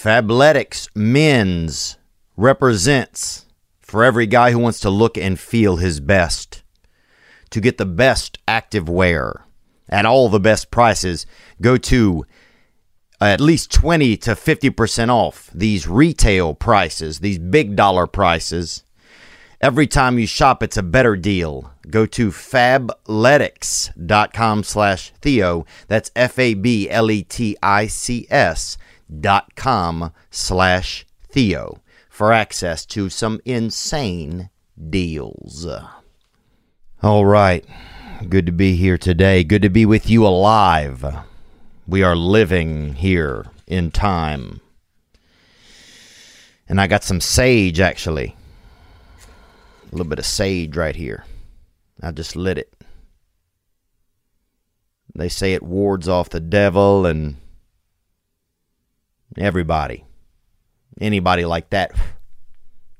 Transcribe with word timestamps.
Fabletics 0.00 0.88
Men's 0.94 1.98
represents 2.36 3.46
for 3.80 4.04
every 4.04 4.28
guy 4.28 4.52
who 4.52 4.60
wants 4.60 4.78
to 4.78 4.90
look 4.90 5.18
and 5.18 5.40
feel 5.40 5.78
his 5.78 5.98
best. 5.98 6.62
To 7.50 7.60
get 7.60 7.78
the 7.78 7.84
best 7.84 8.38
active 8.46 8.88
wear 8.88 9.44
at 9.88 10.06
all 10.06 10.28
the 10.28 10.38
best 10.38 10.70
prices, 10.70 11.26
go 11.60 11.76
to 11.78 12.24
at 13.20 13.40
least 13.40 13.72
20 13.72 14.16
to 14.18 14.36
50% 14.36 15.08
off 15.08 15.50
these 15.52 15.88
retail 15.88 16.54
prices, 16.54 17.18
these 17.18 17.40
big 17.40 17.74
dollar 17.74 18.06
prices. 18.06 18.84
Every 19.60 19.88
time 19.88 20.20
you 20.20 20.28
shop, 20.28 20.62
it's 20.62 20.76
a 20.76 20.82
better 20.84 21.16
deal. 21.16 21.72
Go 21.90 22.06
to 22.06 22.30
fabletics.com 22.30 24.62
slash 24.62 25.12
Theo. 25.20 25.66
That's 25.88 26.12
F-A-B-L-E-T-I-C-S 26.14 26.88
dot 29.20 29.54
com 29.54 30.12
slash 30.30 31.06
Theo 31.30 31.80
for 32.08 32.32
access 32.32 32.84
to 32.86 33.08
some 33.08 33.40
insane 33.44 34.50
deals. 34.90 35.66
All 37.02 37.24
right. 37.26 37.64
Good 38.28 38.46
to 38.46 38.52
be 38.52 38.74
here 38.74 38.98
today. 38.98 39.44
Good 39.44 39.62
to 39.62 39.68
be 39.68 39.86
with 39.86 40.10
you 40.10 40.26
alive. 40.26 41.04
We 41.86 42.02
are 42.02 42.16
living 42.16 42.94
here 42.94 43.46
in 43.66 43.90
time. 43.92 44.60
And 46.68 46.80
I 46.80 46.86
got 46.86 47.04
some 47.04 47.20
sage 47.20 47.78
actually. 47.78 48.34
A 49.90 49.94
little 49.94 50.08
bit 50.08 50.18
of 50.18 50.26
sage 50.26 50.76
right 50.76 50.96
here. 50.96 51.24
I 52.02 52.10
just 52.10 52.36
lit 52.36 52.58
it. 52.58 52.74
They 55.14 55.28
say 55.28 55.54
it 55.54 55.62
wards 55.62 56.08
off 56.08 56.28
the 56.28 56.40
devil 56.40 57.06
and 57.06 57.36
everybody. 59.36 60.04
Anybody 61.00 61.44
like 61.44 61.70
that. 61.70 61.92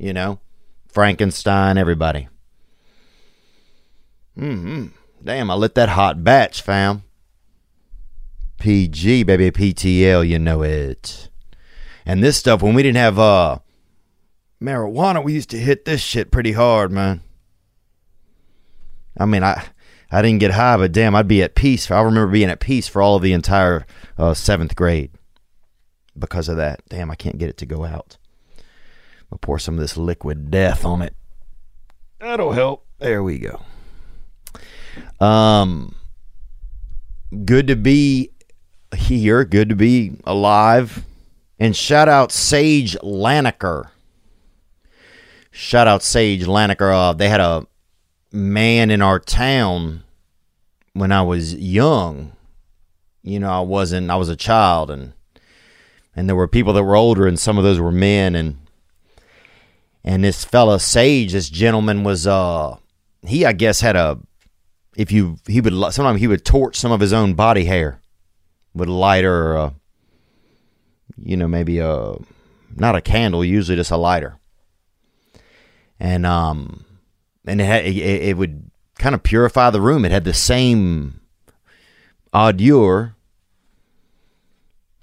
You 0.01 0.13
know? 0.13 0.39
Frankenstein, 0.87 1.77
everybody. 1.77 2.29
Mm-hmm. 4.39 4.87
Damn, 5.25 5.51
I 5.51 5.55
lit 5.55 5.75
that 5.75 5.89
hot 5.89 6.23
batch, 6.23 6.63
fam. 6.63 7.03
PG, 8.59 9.25
baby, 9.25 9.51
PTL, 9.51 10.27
you 10.29 10.39
know 10.39 10.63
it. 10.63 11.29
And 12.07 12.23
this 12.23 12.37
stuff, 12.37 12.63
when 12.63 12.75
we 12.75 12.83
didn't 12.83 12.97
have 12.97 13.19
uh 13.19 13.59
marijuana, 14.63 15.23
we 15.23 15.35
used 15.35 15.51
to 15.51 15.59
hit 15.59 15.85
this 15.85 16.01
shit 16.01 16.31
pretty 16.31 16.53
hard, 16.53 16.91
man. 16.91 17.23
I 19.19 19.27
mean, 19.27 19.43
I 19.43 19.65
I 20.11 20.23
didn't 20.23 20.41
get 20.41 20.53
high, 20.53 20.77
but 20.77 20.93
damn, 20.93 21.15
I'd 21.15 21.29
be 21.29 21.43
at 21.43 21.55
peace. 21.55 21.91
I 21.91 22.01
remember 22.01 22.33
being 22.33 22.51
at 22.51 22.61
peace 22.61 22.89
for 22.89 23.03
all 23.03 23.17
of 23.17 23.23
the 23.23 23.33
entire 23.33 23.87
uh, 24.17 24.35
seventh 24.35 24.75
grade 24.75 25.11
because 26.19 26.49
of 26.49 26.57
that. 26.57 26.81
Damn, 26.89 27.11
I 27.11 27.15
can't 27.15 27.39
get 27.39 27.51
it 27.51 27.57
to 27.59 27.67
go 27.67 27.85
out. 27.85 28.17
I'll 29.31 29.39
pour 29.39 29.59
some 29.59 29.75
of 29.75 29.81
this 29.81 29.97
liquid 29.97 30.51
death 30.51 30.85
on 30.85 31.03
it. 31.03 31.15
That'll 32.19 32.53
help. 32.53 32.87
There 32.99 33.23
we 33.23 33.39
go. 33.39 33.61
Um, 35.25 35.95
good 37.45 37.67
to 37.69 37.77
be 37.77 38.31
here. 38.97 39.45
Good 39.45 39.69
to 39.69 39.77
be 39.77 40.13
alive. 40.25 41.05
And 41.59 41.77
shout 41.77 42.09
out 42.09 42.33
Sage 42.33 42.97
Laniker. 43.03 43.91
Shout 45.51 45.89
out 45.89 46.03
Sage 46.03 46.45
Laniker. 46.45 46.93
Uh, 46.93 47.13
they 47.13 47.29
had 47.29 47.41
a 47.41 47.67
man 48.33 48.91
in 48.91 49.03
our 49.03 49.19
town 49.19 50.05
when 50.93 51.13
I 51.13 51.23
was 51.23 51.55
young. 51.55 52.33
You 53.23 53.41
know, 53.41 53.51
I 53.51 53.61
wasn't. 53.61 54.11
I 54.11 54.17
was 54.17 54.29
a 54.29 54.37
child, 54.37 54.91
and 54.91 55.13
and 56.19 56.29
there 56.29 56.35
were 56.35 56.49
people 56.49 56.73
that 56.73 56.83
were 56.83 56.97
older, 56.97 57.29
and 57.29 57.39
some 57.39 57.59
of 57.59 57.65
those 57.65 57.79
were 57.79 57.93
men, 57.93 58.35
and 58.35 58.59
and 60.03 60.25
this 60.25 60.45
fella 60.45 60.81
Sage, 60.81 61.31
this 61.31 61.49
gentleman 61.49 62.03
was 62.03 62.27
uh 62.27 62.77
he 63.25 63.47
I 63.47 63.53
guess 63.53 63.81
had 63.81 63.95
a 63.95 64.19
if 64.97 65.13
you 65.13 65.39
he 65.47 65.61
would 65.61 65.73
sometimes 65.93 66.19
he 66.19 66.27
would 66.27 66.45
torch 66.45 66.77
some 66.77 66.91
of 66.91 66.99
his 66.99 67.13
own 67.13 67.35
body 67.35 67.67
hair 67.67 68.01
with 68.75 68.89
a 68.89 68.93
lighter 68.93 69.33
or 69.33 69.57
a, 69.57 69.75
you 71.17 71.37
know 71.37 71.47
maybe 71.47 71.79
a 71.79 72.17
not 72.75 72.97
a 72.97 73.01
candle 73.01 73.45
usually 73.45 73.77
just 73.77 73.93
a 73.93 73.97
lighter. 73.97 74.41
And 76.01 76.27
um 76.27 76.85
and 77.47 77.61
it 77.61 77.65
had, 77.65 77.85
it, 77.85 77.97
it 77.97 78.37
would 78.37 78.73
kind 78.99 79.15
of 79.15 79.23
purify 79.23 79.71
the 79.71 79.81
room. 79.81 80.05
It 80.05 80.11
had 80.11 80.25
the 80.25 80.35
same 80.35 81.21
odor 82.33 83.15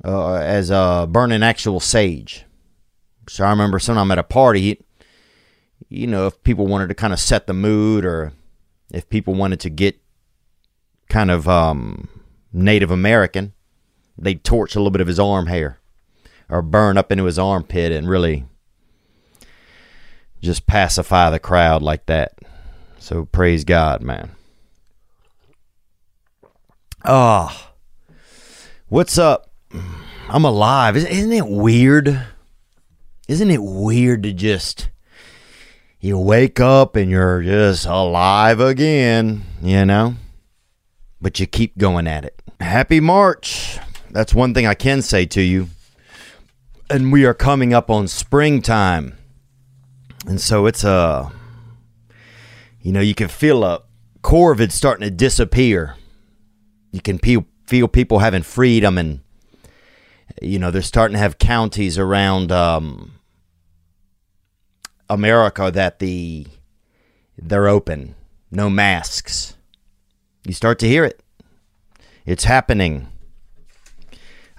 uh, 0.06 0.36
as 0.36 0.72
uh, 0.72 1.06
burning 1.08 1.44
actual 1.44 1.80
sage 1.80 2.46
so 3.28 3.44
I 3.44 3.50
remember 3.50 3.80
sometime 3.80 4.12
at 4.12 4.20
a 4.20 4.24
party 4.24 4.84
you 5.90 6.08
know 6.08 6.28
if 6.28 6.42
people 6.44 6.68
wanted 6.68 6.88
to 6.90 6.96
kind 6.96 7.14
of 7.14 7.20
set 7.20 7.48
the 7.48 7.54
mood 7.54 8.06
or 8.06 8.34
if 8.92 9.10
people 9.10 9.34
wanted 9.34 9.60
to 9.62 9.70
get 9.70 10.00
kind 11.10 11.32
of 11.32 11.48
um, 11.48 12.10
Native 12.52 12.92
American, 12.92 13.54
they'd 14.18 14.44
torch 14.44 14.76
a 14.76 14.80
little 14.80 14.92
bit 14.92 15.02
of 15.02 15.08
his 15.08 15.20
arm 15.20 15.48
hair 15.48 15.80
or 16.50 16.62
burn 16.62 16.98
up 16.98 17.12
into 17.12 17.26
his 17.26 17.40
armpit 17.40 17.92
and 17.92 18.08
really 18.08 18.46
just 20.42 20.68
pacify 20.68 21.30
the 21.30 21.40
crowd 21.40 21.82
like 21.82 22.06
that. 22.06 22.34
So 23.00 23.26
praise 23.26 23.64
God, 23.64 24.02
man. 24.02 24.32
Ah, 27.04 27.72
oh, 28.10 28.16
what's 28.88 29.18
up? 29.18 29.52
I'm 30.30 30.46
alive. 30.46 30.98
Isn't 30.98 31.32
it 31.32 31.48
weird? 31.48 32.22
Isn't 33.28 33.52
it 33.52 33.62
weird 33.62 34.24
to 34.24 34.34
just 34.34 34.90
you 36.00 36.20
wake 36.20 36.60
up 36.60 36.96
and 36.96 37.10
you're 37.10 37.42
just 37.42 37.86
alive 37.86 38.60
again, 38.60 39.44
you 39.62 39.86
know? 39.86 40.16
But 41.20 41.40
you 41.40 41.48
keep 41.48 41.78
going 41.78 42.06
at 42.06 42.26
it. 42.26 42.40
Happy 42.60 43.00
March. 43.00 43.80
That's 44.12 44.34
one 44.34 44.54
thing 44.54 44.68
I 44.68 44.76
can 44.76 45.02
say 45.02 45.26
to 45.26 45.42
you. 45.42 45.70
And 46.90 47.12
we 47.12 47.26
are 47.26 47.34
coming 47.34 47.74
up 47.74 47.90
on 47.90 48.08
springtime. 48.08 49.18
And 50.28 50.40
so 50.40 50.68
it's 50.68 50.84
a, 50.84 50.90
uh, 50.90 51.30
you 52.82 52.92
know, 52.92 53.02
you 53.02 53.16
can 53.16 53.28
feel 53.28 53.64
a 53.64 53.82
Corvid 54.22 54.72
starting 54.72 55.04
to 55.04 55.12
disappear. 55.12 55.96
You 56.92 57.02
can 57.02 57.18
feel, 57.18 57.46
feel 57.66 57.88
people 57.88 58.20
having 58.20 58.44
freedom 58.44 59.00
and, 59.00 59.22
you 60.42 60.60
know, 60.60 60.72
they're 60.72 60.82
starting 60.82 61.14
to 61.14 61.20
have 61.20 61.38
counties 61.38 61.98
around, 61.98 62.52
um, 62.52 63.12
America 65.10 65.72
that 65.72 66.00
the 66.00 66.48
they're 67.38 67.68
open, 67.68 68.16
no 68.52 68.70
masks. 68.70 69.56
You 70.46 70.54
start 70.54 70.80
to 70.80 70.88
hear 70.88 71.04
it. 71.04 71.22
It's 72.26 72.46
happening. 72.46 73.08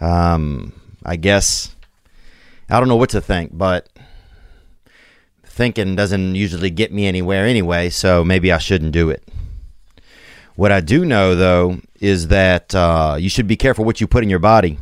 Um, 0.01 0.81
I 1.05 1.17
guess 1.17 1.75
I 2.69 2.79
don't 2.79 2.89
know 2.89 2.97
what 2.97 3.11
to 3.11 3.21
think, 3.21 3.57
but 3.57 3.89
thinking 5.45 5.97
doesn't 5.97 6.35
usually 6.35 6.71
get 6.71 6.93
me 6.93 7.07
anywhere 7.07 7.47
anyway, 7.47 7.89
so 7.89 8.25
maybe 8.25 8.53
I 8.53 8.59
shouldn't 8.59 8.93
do 8.93 9.11
it. 9.11 9.27
What 10.55 10.73
I 10.73 10.81
do 10.81 11.05
know, 11.05 11.35
though, 11.35 11.81
is 12.01 12.29
that 12.29 12.75
uh, 12.75 13.17
you 13.19 13.29
should 13.29 13.47
be 13.47 13.57
careful 13.57 13.85
what 13.85 14.01
you 14.01 14.07
put 14.07 14.23
in 14.23 14.31
your 14.31 14.39
body. 14.39 14.79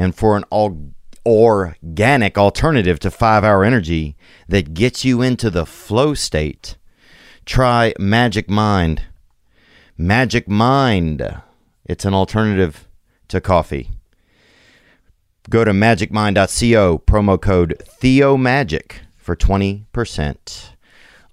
And 0.00 0.14
for 0.14 0.34
an 0.34 0.44
all 0.48 0.94
organic 1.26 2.38
alternative 2.38 2.98
to 3.00 3.10
five 3.10 3.44
hour 3.44 3.62
energy 3.62 4.16
that 4.48 4.72
gets 4.72 5.04
you 5.04 5.20
into 5.20 5.50
the 5.50 5.66
flow 5.66 6.14
state. 6.14 6.78
Try 7.44 7.92
Magic 7.98 8.48
Mind. 8.48 9.02
Magic 9.98 10.48
Mind. 10.48 11.42
It's 11.84 12.06
an 12.06 12.14
alternative 12.14 12.88
to 13.28 13.42
coffee. 13.42 13.90
Go 15.50 15.64
to 15.64 15.72
magicmind.co, 15.72 17.02
promo 17.06 17.38
code 17.38 17.82
TheoMagic 18.00 18.92
for 19.18 19.36
20% 19.36 20.70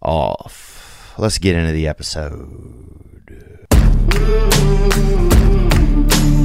off. 0.02 1.14
Let's 1.18 1.38
get 1.38 1.56
into 1.56 1.72
the 1.72 1.88
episode. 1.88 2.84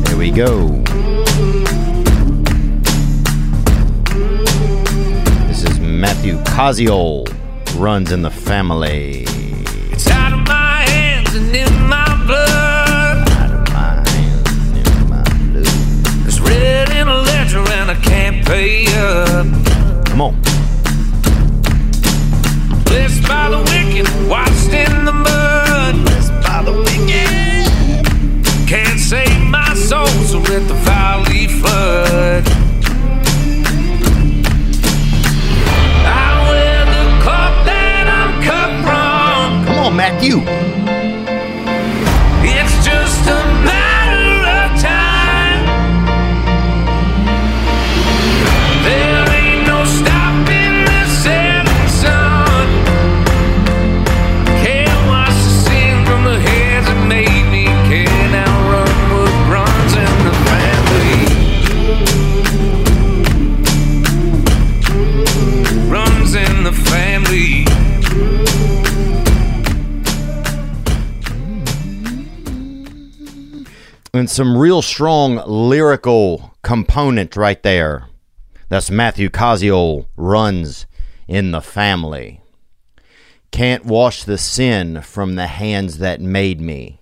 There 0.04 0.16
we 0.16 0.30
go. 0.30 0.84
Matthew 6.02 6.36
Koziol 6.38 7.32
runs 7.78 8.10
in 8.10 8.22
the 8.22 8.30
family. 8.30 9.22
It's 9.92 10.10
out 10.10 10.32
of 10.32 10.40
my 10.48 10.82
hands 10.82 11.32
and 11.32 11.54
in 11.54 11.72
my 11.86 12.24
blood. 12.26 13.30
Out 13.30 13.52
of 13.52 13.72
my 13.72 14.02
hands 14.10 14.50
and 14.50 14.76
in 14.78 15.08
my 15.08 15.22
blood. 15.52 16.26
It's 16.26 16.40
red 16.40 16.90
in 16.90 17.06
a 17.06 17.18
ledger 17.22 17.60
and 17.60 17.92
I 17.92 17.94
can't 18.02 18.44
pay 18.44 18.86
up. 18.96 19.46
Come 20.06 20.20
on. 20.22 20.42
Blessed 22.82 23.22
by 23.28 23.50
the 23.50 23.60
wicked, 23.70 24.08
washed 24.28 24.72
in 24.72 25.04
the 25.04 25.12
mud. 25.12 25.94
Blessed 26.04 26.32
by 26.42 26.64
the 26.64 26.72
wicked. 26.72 28.68
Can't 28.68 28.98
save 28.98 29.40
my 29.48 29.72
soul, 29.74 30.08
so 30.08 30.40
let 30.40 30.66
the 30.66 30.74
valley 30.82 31.46
flood. 31.46 32.61
Matthew. 39.92 40.91
And 74.22 74.30
some 74.30 74.56
real 74.56 74.82
strong 74.82 75.42
lyrical 75.48 76.54
component 76.62 77.34
right 77.34 77.60
there. 77.60 78.06
That's 78.68 78.88
Matthew 78.88 79.28
Koziol 79.30 80.06
runs 80.16 80.86
in 81.26 81.50
the 81.50 81.60
family. 81.60 82.40
Can't 83.50 83.84
wash 83.84 84.22
the 84.22 84.38
sin 84.38 85.02
from 85.02 85.34
the 85.34 85.48
hands 85.48 85.98
that 85.98 86.20
made 86.20 86.60
me. 86.60 87.00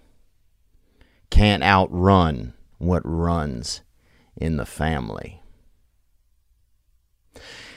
Can't 1.28 1.62
outrun 1.62 2.54
what 2.78 3.02
runs 3.04 3.82
in 4.34 4.56
the 4.56 4.64
family. 4.64 5.42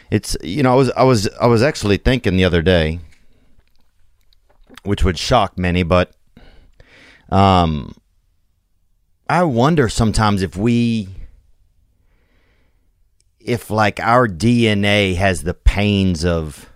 It's 0.10 0.38
you 0.42 0.64
know 0.64 0.72
I 0.72 0.76
was 0.76 0.90
I 0.92 1.04
was 1.04 1.30
I 1.42 1.48
was 1.48 1.62
actually 1.62 1.98
thinking 1.98 2.38
the 2.38 2.46
other 2.46 2.62
day, 2.62 3.02
which 4.84 5.04
would 5.04 5.20
shock 5.20 5.60
many, 5.60 5.84
but 5.84 6.16
um 7.30 7.94
I 9.28 9.44
wonder 9.44 9.88
sometimes 9.88 10.42
if 10.42 10.58
we 10.58 11.10
if 13.40 13.70
like 13.70 14.00
our 14.00 14.28
DNA 14.28 15.16
has 15.16 15.44
the 15.44 15.54
pains 15.54 16.24
of 16.24 16.70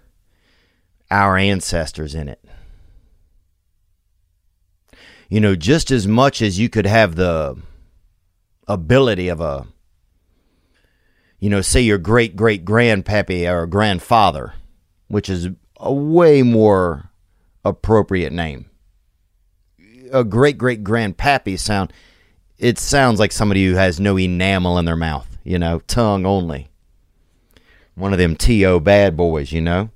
our 1.09 1.37
ancestors 1.37 2.13
in 2.13 2.27
it. 2.27 2.43
You 5.29 5.39
know, 5.39 5.55
just 5.55 5.91
as 5.91 6.07
much 6.07 6.41
as 6.41 6.59
you 6.59 6.69
could 6.69 6.85
have 6.85 7.15
the 7.15 7.61
ability 8.67 9.27
of 9.27 9.41
a 9.41 9.67
you 11.39 11.49
know, 11.49 11.61
say 11.61 11.81
your 11.81 11.99
great 11.99 12.35
great 12.35 12.65
grandpappy 12.65 13.49
or 13.49 13.67
grandfather, 13.67 14.53
which 15.07 15.29
is 15.29 15.49
a 15.79 15.93
way 15.93 16.41
more 16.41 17.11
appropriate 17.63 18.33
name. 18.33 18.69
A 20.11 20.23
great 20.23 20.57
great 20.57 20.83
grandpappy 20.83 21.59
sound 21.59 21.93
it 22.59 22.79
sounds 22.79 23.19
like 23.19 23.31
somebody 23.31 23.65
who 23.65 23.75
has 23.75 23.99
no 23.99 24.17
enamel 24.17 24.77
in 24.77 24.85
their 24.85 24.95
mouth, 24.95 25.37
you 25.43 25.59
know, 25.59 25.79
tongue 25.87 26.25
only. 26.25 26.69
One 27.95 28.13
of 28.13 28.19
them 28.19 28.35
T.O. 28.35 28.79
bad 28.79 29.15
boys, 29.17 29.51
you 29.51 29.61
know? 29.61 29.89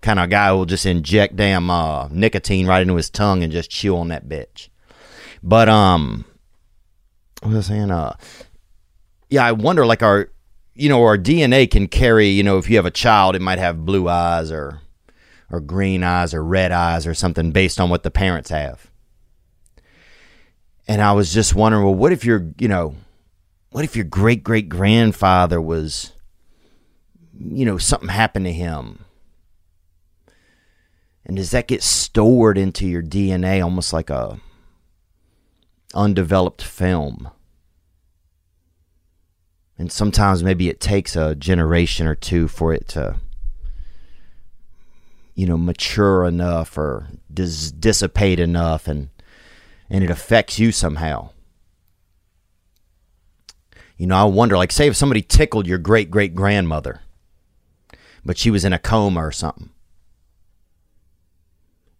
Kind 0.00 0.18
of 0.18 0.30
guy 0.30 0.50
who 0.50 0.56
will 0.56 0.66
just 0.66 0.86
inject 0.86 1.36
damn 1.36 1.70
uh, 1.70 2.08
nicotine 2.10 2.66
right 2.66 2.82
into 2.82 2.96
his 2.96 3.10
tongue 3.10 3.42
and 3.42 3.52
just 3.52 3.70
chew 3.70 3.96
on 3.96 4.08
that 4.08 4.28
bitch. 4.28 4.68
But, 5.42 5.68
um, 5.68 6.24
what 7.42 7.52
was 7.52 7.70
I 7.70 7.74
saying? 7.74 7.90
Uh, 7.90 8.14
yeah, 9.28 9.44
I 9.44 9.52
wonder, 9.52 9.84
like, 9.84 10.02
our, 10.02 10.30
you 10.74 10.88
know, 10.88 11.02
our 11.04 11.18
DNA 11.18 11.70
can 11.70 11.88
carry, 11.88 12.28
you 12.28 12.42
know, 12.42 12.58
if 12.58 12.70
you 12.70 12.76
have 12.76 12.86
a 12.86 12.90
child, 12.90 13.36
it 13.36 13.42
might 13.42 13.58
have 13.58 13.84
blue 13.84 14.08
eyes 14.08 14.50
or, 14.50 14.80
or 15.50 15.60
green 15.60 16.02
eyes 16.02 16.32
or 16.32 16.42
red 16.42 16.72
eyes 16.72 17.06
or 17.06 17.14
something 17.14 17.50
based 17.50 17.80
on 17.80 17.90
what 17.90 18.02
the 18.02 18.10
parents 18.10 18.48
have. 18.50 18.89
And 20.90 21.00
I 21.00 21.12
was 21.12 21.32
just 21.32 21.54
wondering, 21.54 21.84
well, 21.84 21.94
what 21.94 22.10
if 22.10 22.24
your, 22.24 22.50
you 22.58 22.66
know, 22.66 22.96
what 23.70 23.84
if 23.84 23.94
your 23.94 24.04
great 24.04 24.42
great 24.42 24.68
grandfather 24.68 25.60
was, 25.60 26.10
you 27.38 27.64
know, 27.64 27.78
something 27.78 28.08
happened 28.08 28.46
to 28.46 28.52
him? 28.52 29.04
And 31.24 31.36
does 31.36 31.52
that 31.52 31.68
get 31.68 31.84
stored 31.84 32.58
into 32.58 32.88
your 32.88 33.04
DNA 33.04 33.62
almost 33.62 33.92
like 33.92 34.10
a 34.10 34.40
undeveloped 35.94 36.60
film? 36.60 37.30
And 39.78 39.92
sometimes 39.92 40.42
maybe 40.42 40.68
it 40.68 40.80
takes 40.80 41.14
a 41.14 41.36
generation 41.36 42.08
or 42.08 42.16
two 42.16 42.48
for 42.48 42.74
it 42.74 42.88
to, 42.88 43.20
you 45.36 45.46
know, 45.46 45.56
mature 45.56 46.24
enough 46.24 46.76
or 46.76 47.10
dis- 47.32 47.70
dissipate 47.70 48.40
enough 48.40 48.88
and 48.88 49.10
and 49.90 50.04
it 50.04 50.10
affects 50.10 50.58
you 50.58 50.70
somehow. 50.70 51.30
You 53.96 54.06
know, 54.06 54.16
I 54.16 54.24
wonder, 54.24 54.56
like, 54.56 54.72
say 54.72 54.86
if 54.86 54.96
somebody 54.96 55.20
tickled 55.20 55.66
your 55.66 55.76
great 55.76 56.10
great 56.10 56.34
grandmother, 56.34 57.00
but 58.24 58.38
she 58.38 58.50
was 58.50 58.64
in 58.64 58.72
a 58.72 58.78
coma 58.78 59.20
or 59.20 59.32
something. 59.32 59.70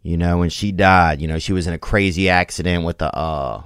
You 0.03 0.17
know, 0.17 0.39
when 0.39 0.49
she 0.49 0.73
died, 0.73 1.21
you 1.21 1.29
know, 1.29 1.39
she 1.39 1.53
was 1.53 1.67
in 1.67 1.75
a 1.75 1.79
crazy 1.79 2.31
accident 2.31 2.87
with 2.87 3.03
a, 3.03 3.15
uh, 3.15 3.63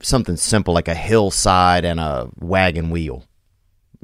something 0.00 0.36
simple 0.36 0.72
like 0.72 0.86
a 0.86 0.94
hillside 0.94 1.84
and 1.84 1.98
a 1.98 2.28
wagon 2.38 2.90
wheel. 2.90 3.24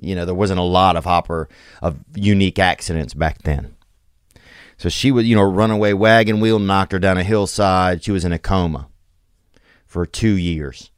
You 0.01 0.17
know, 0.17 0.25
there 0.25 0.35
wasn't 0.35 0.59
a 0.59 0.65
lot 0.65 0.97
of 0.97 1.05
hopper 1.05 1.49
of 1.81 2.01
unique 2.17 2.59
accidents 2.59 3.15
back 3.15 3.43
then. 3.43 3.77
So 4.79 4.89
she 4.89 5.13
was, 5.13 5.27
you 5.27 5.37
know, 5.37 5.43
runaway 5.43 5.93
wagon 5.93 6.41
wheel 6.41 6.59
knocked 6.59 6.91
her 6.91 6.99
down 6.99 7.19
a 7.19 7.23
hillside. 7.23 8.03
She 8.03 8.11
was 8.11 8.25
in 8.25 8.33
a 8.33 8.39
coma 8.39 8.89
for 9.93 10.07
two 10.07 10.37
years. 10.39 10.91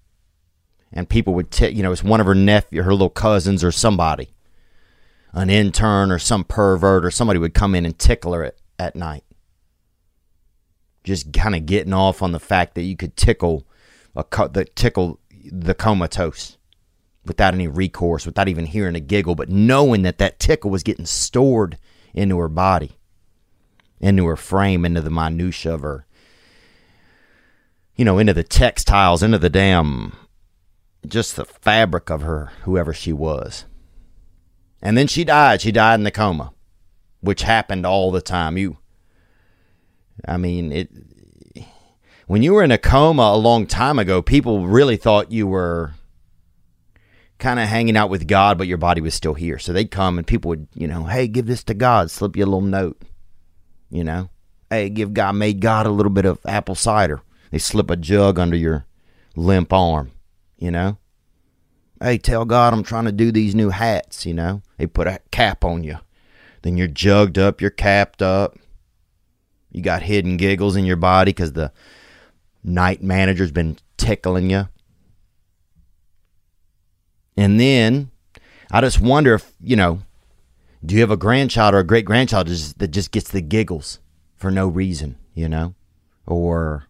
And 0.93 1.08
people 1.08 1.35
would, 1.35 1.50
t- 1.50 1.70
you 1.70 1.82
know, 1.82 1.91
it's 1.91 2.05
one 2.05 2.20
of 2.20 2.26
her 2.26 2.35
nephew, 2.35 2.82
her 2.82 2.93
little 2.93 3.11
cousins, 3.11 3.64
or 3.64 3.73
somebody, 3.73 4.32
an 5.32 5.50
intern 5.50 6.12
or 6.12 6.20
some 6.20 6.44
pervert 6.44 7.05
or 7.05 7.11
somebody 7.11 7.41
would 7.41 7.55
come 7.55 7.75
in 7.75 7.85
and 7.85 7.99
tickle 7.99 8.32
her 8.35 8.44
at, 8.44 8.56
at 8.79 8.94
night. 8.94 9.25
Just 11.02 11.32
kind 11.32 11.56
of 11.56 11.67
getting 11.67 11.93
off 11.93 12.23
on 12.23 12.31
the 12.31 12.38
fact 12.38 12.76
that 12.76 12.82
you 12.82 12.96
could 12.96 13.17
tickle 13.17 13.67
a 14.14 14.23
co- 14.23 14.46
the 14.46 14.64
tickle 14.64 15.19
the 15.44 15.75
comatose 15.75 16.56
without 17.26 17.52
any 17.52 17.67
recourse, 17.67 18.25
without 18.25 18.49
even 18.49 18.67
hearing 18.67 18.94
a 18.94 19.00
giggle, 19.00 19.35
but 19.35 19.49
knowing 19.49 20.02
that 20.02 20.19
that 20.19 20.38
tickle 20.38 20.70
was 20.70 20.85
getting 20.85 21.05
stored 21.05 21.78
into 22.14 22.38
her 22.38 22.49
body, 22.49 22.92
into 24.00 24.25
her 24.26 24.37
frame, 24.37 24.85
into 24.85 25.00
the 25.00 25.11
minutia 25.11 25.75
of 25.75 25.80
her 25.80 26.07
you 27.97 28.05
know, 28.05 28.19
into 28.19 28.35
the 28.35 28.43
textiles, 28.43 29.23
into 29.23 29.39
the 29.39 29.51
damn, 29.51 30.17
just 31.07 31.37
the 31.37 31.45
fabric 31.45 32.11
of 32.11 32.23
her, 32.23 32.51
whoever 32.63 32.93
she 32.93 33.13
was. 33.13 33.65
And 34.83 34.99
then 34.99 35.07
she 35.07 35.25
died. 35.25 35.61
She 35.61 35.73
died 35.73 35.95
in 35.95 36.05
the 36.05 36.11
coma, 36.11 36.53
which 37.21 37.43
happened 37.43 37.87
all 37.87 38.11
the 38.11 38.21
time. 38.21 38.59
You, 38.59 38.79
I 40.27 40.37
mean, 40.37 40.73
it. 40.73 40.91
When 42.27 42.43
you 42.43 42.55
were 42.55 42.63
in 42.63 42.71
a 42.71 42.79
coma 42.79 43.23
a 43.23 43.37
long 43.37 43.67
time 43.67 43.99
ago, 43.99 44.23
people 44.23 44.67
really 44.67 44.97
thought 44.97 45.31
you 45.31 45.47
were 45.47 45.93
kind 47.39 47.61
of 47.61 47.69
hanging 47.69 47.97
out 47.97 48.09
with 48.09 48.27
God, 48.27 48.57
but 48.57 48.67
your 48.67 48.79
body 48.79 49.03
was 49.03 49.13
still 49.13 49.35
here. 49.35 49.59
So 49.59 49.73
they'd 49.73 49.91
come 49.91 50.17
and 50.17 50.27
people 50.27 50.49
would, 50.49 50.67
you 50.75 50.87
know, 50.87 51.05
hey, 51.05 51.29
give 51.29 51.45
this 51.45 51.63
to 51.65 51.75
God, 51.75 52.11
slip 52.11 52.37
you 52.37 52.45
a 52.45 52.47
little 52.47 52.63
note, 52.63 53.03
you 53.91 54.05
know, 54.05 54.31
hey, 54.71 54.89
give 54.89 55.13
God, 55.13 55.33
made 55.33 55.61
God 55.61 55.85
a 55.85 55.91
little 55.91 56.11
bit 56.11 56.25
of 56.25 56.39
apple 56.47 56.75
cider. 56.75 57.21
They 57.54 57.61
slip 57.61 57.88
a 57.88 57.94
jug 57.94 58.40
under 58.40 58.56
your 58.56 58.84
limp 59.37 59.73
arm, 59.73 60.11
you 60.58 60.73
know? 60.73 60.99
Hey, 62.02 62.18
tell 62.18 62.44
God 62.44 62.73
I'm 62.73 62.82
trying 62.82 63.04
to 63.04 63.12
do 63.12 63.30
these 63.30 63.54
new 63.54 63.70
hats, 63.70 64.26
you 64.26 64.34
know? 64.34 64.62
They 64.76 64.88
put 64.88 65.06
a 65.06 65.20
cap 65.30 65.64
on 65.64 65.84
you. 65.84 65.99
Then 66.62 66.76
you're 66.76 66.88
jugged 66.88 67.38
up, 67.38 67.61
you're 67.61 67.70
capped 67.70 68.23
up. 68.23 68.58
You 69.70 69.82
got 69.82 70.02
hidden 70.02 70.37
giggles 70.37 70.75
in 70.75 70.84
your 70.84 70.96
body 70.96 71.28
because 71.30 71.52
the 71.52 71.70
night 72.64 73.04
manager's 73.04 73.52
been 73.52 73.78
tickling 73.99 74.50
you. 74.50 74.68
And 77.37 77.61
then 77.61 78.11
I 78.73 78.80
just 78.80 79.00
wonder 79.00 79.32
if, 79.32 79.52
you 79.61 79.76
know, 79.76 80.00
do 80.84 80.96
you 80.96 81.02
have 81.02 81.12
a 81.12 81.16
grandchild 81.16 81.73
or 81.73 81.78
a 81.78 81.84
great 81.84 82.04
grandchild 82.04 82.49
that 82.49 82.90
just 82.90 83.12
gets 83.12 83.30
the 83.30 83.42
giggles 83.42 84.00
for 84.34 84.50
no 84.50 84.66
reason, 84.66 85.18
you 85.34 85.49
know? 85.49 85.76
Or 86.26 86.88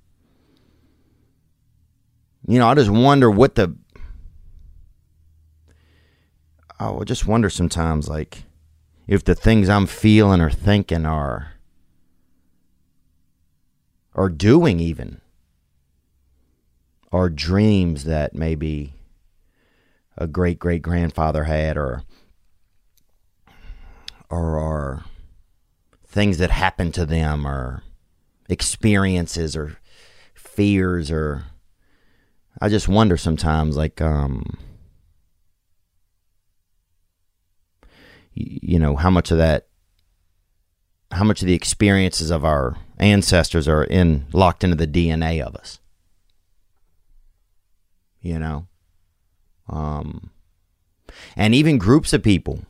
you 2.46 2.58
know, 2.58 2.68
I 2.68 2.74
just 2.74 2.90
wonder 2.90 3.30
what 3.30 3.54
the. 3.54 3.74
I 6.78 7.04
just 7.04 7.26
wonder 7.26 7.48
sometimes, 7.48 8.08
like, 8.08 8.44
if 9.06 9.24
the 9.24 9.34
things 9.34 9.68
I'm 9.68 9.86
feeling 9.86 10.40
or 10.40 10.50
thinking 10.50 11.06
are. 11.06 11.50
or 14.14 14.28
doing 14.28 14.78
even. 14.78 15.20
are 17.10 17.28
dreams 17.30 18.04
that 18.04 18.34
maybe 18.34 18.92
a 20.16 20.26
great 20.26 20.58
great 20.58 20.82
grandfather 20.82 21.44
had, 21.44 21.76
or. 21.76 22.02
or 24.30 24.58
are 24.58 25.04
things 26.06 26.38
that 26.38 26.50
happened 26.50 26.94
to 26.94 27.06
them, 27.06 27.46
or 27.46 27.82
experiences 28.48 29.56
or 29.56 29.78
fears 30.34 31.10
or 31.10 31.44
I 32.60 32.68
just 32.68 32.88
wonder 32.88 33.16
sometimes 33.16 33.76
like 33.76 34.00
um 34.00 34.58
you 38.32 38.78
know 38.78 38.96
how 38.96 39.10
much 39.10 39.30
of 39.30 39.38
that 39.38 39.68
how 41.10 41.24
much 41.24 41.42
of 41.42 41.46
the 41.46 41.54
experiences 41.54 42.30
of 42.30 42.44
our 42.44 42.76
ancestors 42.98 43.68
are 43.68 43.84
in 43.84 44.26
locked 44.32 44.64
into 44.64 44.76
the 44.76 44.86
DNA 44.86 45.40
of 45.40 45.54
us. 45.54 45.78
You 48.20 48.38
know? 48.38 48.66
Um 49.68 50.30
and 51.36 51.54
even 51.54 51.78
groups 51.78 52.12
of 52.12 52.22
people 52.22 52.64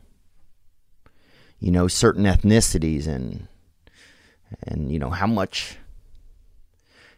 you 1.59 1.71
know 1.71 1.87
certain 1.87 2.25
ethnicities 2.25 3.07
and 3.07 3.47
and 4.63 4.91
you 4.91 4.99
know 4.99 5.09
how 5.09 5.27
much 5.27 5.77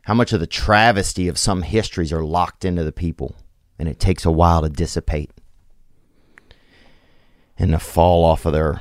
how 0.08 0.14
much 0.14 0.32
of 0.32 0.40
the 0.40 0.48
travesty 0.48 1.28
of 1.28 1.38
some 1.38 1.64
histories 1.64 2.14
are 2.14 2.24
locked 2.24 2.64
into 2.64 2.82
the 2.82 2.94
people 2.94 3.36
and 3.78 3.90
it 3.90 4.00
takes 4.00 4.24
a 4.24 4.32
while 4.32 4.62
to 4.62 4.70
dissipate 4.70 5.30
and 7.60 7.72
to 7.72 7.78
fall 7.78 8.24
off 8.24 8.46
of 8.46 8.54
their 8.54 8.80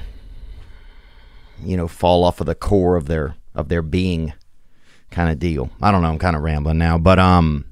you 1.65 1.77
know 1.77 1.89
fall 1.89 2.23
off 2.23 2.41
of 2.41 2.47
the 2.47 2.55
core 2.55 2.95
of 2.95 3.07
their 3.07 3.35
of 3.57 3.69
their 3.69 3.83
being 3.83 4.35
kind 5.11 5.29
of 5.29 5.41
deal. 5.41 5.69
I 5.83 5.91
don't 5.91 6.01
know 6.01 6.11
i'm 6.11 6.19
kind 6.21 6.37
of 6.37 6.43
rambling 6.43 6.79
now 6.79 6.97
but 6.97 7.19
um 7.19 7.65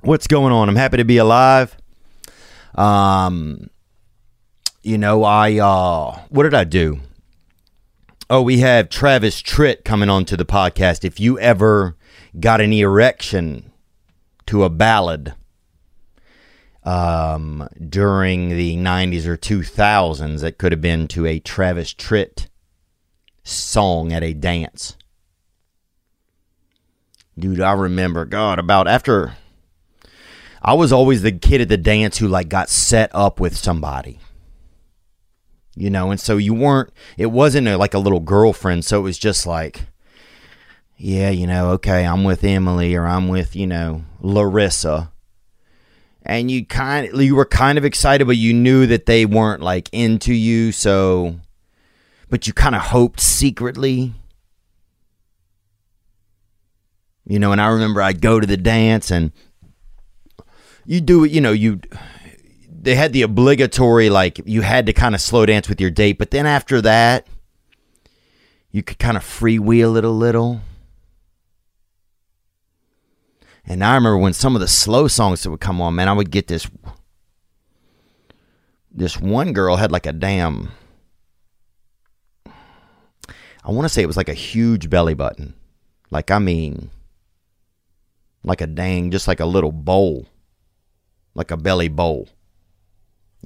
what's 0.00 0.26
going 0.26 0.52
on? 0.52 0.68
I'm 0.68 0.74
happy 0.74 0.96
to 0.96 1.04
be 1.04 1.18
alive. 1.18 1.76
Um 2.74 3.70
you 4.82 4.98
know 4.98 5.22
i 5.22 5.58
uh 5.58 6.18
what 6.30 6.42
did 6.42 6.54
i 6.54 6.64
do 6.64 7.00
Oh, 8.28 8.42
we 8.42 8.58
have 8.58 8.88
Travis 8.88 9.40
Tritt 9.40 9.84
coming 9.84 10.10
onto 10.10 10.36
the 10.36 10.44
podcast. 10.44 11.04
If 11.04 11.20
you 11.20 11.38
ever 11.38 11.96
got 12.40 12.60
an 12.60 12.72
erection 12.72 13.70
to 14.46 14.64
a 14.64 14.68
ballad 14.68 15.34
um, 16.82 17.68
during 17.88 18.48
the 18.48 18.76
90s 18.78 19.26
or 19.26 19.36
2000s, 19.36 20.42
it 20.42 20.58
could 20.58 20.72
have 20.72 20.80
been 20.80 21.06
to 21.06 21.24
a 21.24 21.38
Travis 21.38 21.94
Tritt 21.94 22.48
song 23.44 24.12
at 24.12 24.24
a 24.24 24.32
dance. 24.32 24.96
Dude, 27.38 27.60
I 27.60 27.74
remember, 27.74 28.24
God, 28.24 28.58
about 28.58 28.88
after. 28.88 29.34
I 30.60 30.74
was 30.74 30.90
always 30.90 31.22
the 31.22 31.30
kid 31.30 31.60
at 31.60 31.68
the 31.68 31.76
dance 31.76 32.18
who, 32.18 32.26
like, 32.26 32.48
got 32.48 32.70
set 32.70 33.08
up 33.14 33.38
with 33.38 33.56
somebody 33.56 34.18
you 35.76 35.90
know 35.90 36.10
and 36.10 36.18
so 36.18 36.36
you 36.38 36.54
weren't 36.54 36.90
it 37.18 37.26
wasn't 37.26 37.68
a, 37.68 37.76
like 37.76 37.94
a 37.94 37.98
little 37.98 38.20
girlfriend 38.20 38.84
so 38.84 38.98
it 38.98 39.02
was 39.02 39.18
just 39.18 39.46
like 39.46 39.82
yeah 40.96 41.28
you 41.28 41.46
know 41.46 41.70
okay 41.70 42.06
i'm 42.06 42.24
with 42.24 42.42
emily 42.42 42.94
or 42.94 43.06
i'm 43.06 43.28
with 43.28 43.54
you 43.54 43.66
know 43.66 44.02
larissa. 44.20 45.12
And 46.28 46.50
you 46.50 46.66
kind 46.66 47.08
of 47.08 47.22
you 47.22 47.36
were 47.36 47.44
kind 47.44 47.78
of 47.78 47.84
excited 47.84 48.26
but 48.26 48.36
you 48.36 48.52
knew 48.52 48.86
that 48.86 49.06
they 49.06 49.24
weren't 49.24 49.62
like 49.62 49.88
into 49.92 50.34
you 50.34 50.72
so 50.72 51.36
but 52.28 52.48
you 52.48 52.52
kind 52.52 52.74
of 52.74 52.82
hoped 52.82 53.20
secretly. 53.20 54.12
You 57.24 57.38
know 57.38 57.52
and 57.52 57.60
i 57.60 57.66
remember 57.68 58.02
i'd 58.02 58.20
go 58.20 58.40
to 58.40 58.46
the 58.46 58.56
dance 58.56 59.10
and 59.10 59.30
you 60.84 61.00
do 61.00 61.24
it 61.24 61.32
you 61.32 61.40
know 61.40 61.52
you 61.52 61.80
they 62.86 62.94
had 62.94 63.12
the 63.12 63.22
obligatory 63.22 64.08
like 64.08 64.40
you 64.46 64.62
had 64.62 64.86
to 64.86 64.92
kind 64.92 65.16
of 65.16 65.20
slow 65.20 65.44
dance 65.44 65.68
with 65.68 65.80
your 65.80 65.90
date, 65.90 66.18
but 66.18 66.30
then 66.30 66.46
after 66.46 66.80
that, 66.82 67.26
you 68.70 68.84
could 68.84 69.00
kind 69.00 69.16
of 69.16 69.24
freewheel 69.24 69.98
it 69.98 70.04
a 70.04 70.08
little. 70.08 70.60
And 73.64 73.82
I 73.82 73.96
remember 73.96 74.18
when 74.18 74.34
some 74.34 74.54
of 74.54 74.60
the 74.60 74.68
slow 74.68 75.08
songs 75.08 75.42
that 75.42 75.50
would 75.50 75.58
come 75.58 75.80
on, 75.80 75.96
man, 75.96 76.08
I 76.08 76.12
would 76.12 76.30
get 76.30 76.46
this. 76.46 76.68
This 78.92 79.18
one 79.18 79.52
girl 79.52 79.74
had 79.74 79.90
like 79.90 80.06
a 80.06 80.12
damn. 80.12 80.70
I 82.46 83.72
want 83.72 83.84
to 83.84 83.88
say 83.88 84.00
it 84.00 84.06
was 84.06 84.16
like 84.16 84.28
a 84.28 84.34
huge 84.34 84.88
belly 84.88 85.14
button. 85.14 85.54
Like, 86.12 86.30
I 86.30 86.38
mean, 86.38 86.90
like 88.44 88.60
a 88.60 88.68
dang, 88.68 89.10
just 89.10 89.26
like 89.26 89.40
a 89.40 89.44
little 89.46 89.72
bowl. 89.72 90.26
Like 91.34 91.50
a 91.50 91.56
belly 91.56 91.88
bowl 91.88 92.28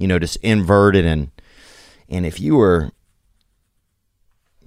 you 0.01 0.07
know, 0.07 0.19
just 0.19 0.37
inverted 0.37 1.05
and 1.05 1.31
and 2.09 2.25
if 2.25 2.39
you 2.39 2.55
were 2.55 2.91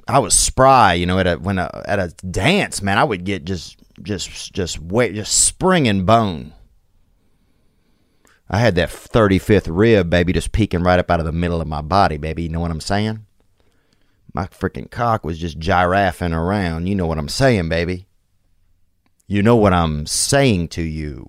I 0.07 0.19
was 0.19 0.35
spry, 0.35 0.95
you 0.95 1.07
know, 1.07 1.19
at 1.19 1.26
a 1.26 1.37
when 1.37 1.59
a, 1.59 1.83
at 1.87 1.99
a 1.99 2.09
dance, 2.26 2.83
man, 2.83 2.99
I 2.99 3.05
would 3.05 3.25
get 3.25 3.45
just 3.45 3.79
just 4.03 4.53
just 4.53 4.79
wait 4.79 5.14
just 5.14 5.47
springing 5.47 6.05
bone. 6.05 6.53
I 8.49 8.59
had 8.59 8.75
that 8.75 8.91
35th 8.91 9.69
rib, 9.71 10.11
baby, 10.11 10.33
just 10.33 10.53
peeking 10.53 10.83
right 10.83 10.99
up 10.99 11.11
out 11.11 11.21
of 11.21 11.26
the 11.26 11.33
middle 11.33 11.62
of 11.62 11.67
my 11.67 11.81
body, 11.81 12.19
baby. 12.19 12.43
You 12.43 12.50
know 12.50 12.61
what 12.61 12.71
I'm 12.71 12.81
saying? 12.81 13.25
My 14.35 14.47
freaking 14.47 14.91
cock 14.91 15.25
was 15.25 15.38
just 15.38 15.59
giraffing 15.59 16.35
around. 16.35 16.87
You 16.87 16.95
know 16.95 17.07
what 17.07 17.19
I'm 17.19 17.29
saying, 17.29 17.71
baby? 17.71 18.07
You 19.26 19.43
know 19.43 19.57
what 19.57 19.73
I'm 19.73 20.07
saying 20.07 20.69
to 20.69 20.83
you. 20.83 21.26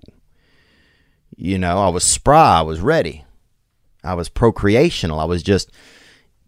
You 1.34 1.58
know, 1.58 1.78
I 1.78 1.88
was 1.88 2.04
spry. 2.04 2.58
I 2.58 2.62
was 2.62 2.80
ready. 2.80 3.24
I 4.06 4.14
was 4.14 4.28
procreational. 4.28 5.20
I 5.20 5.24
was 5.24 5.42
just, 5.42 5.70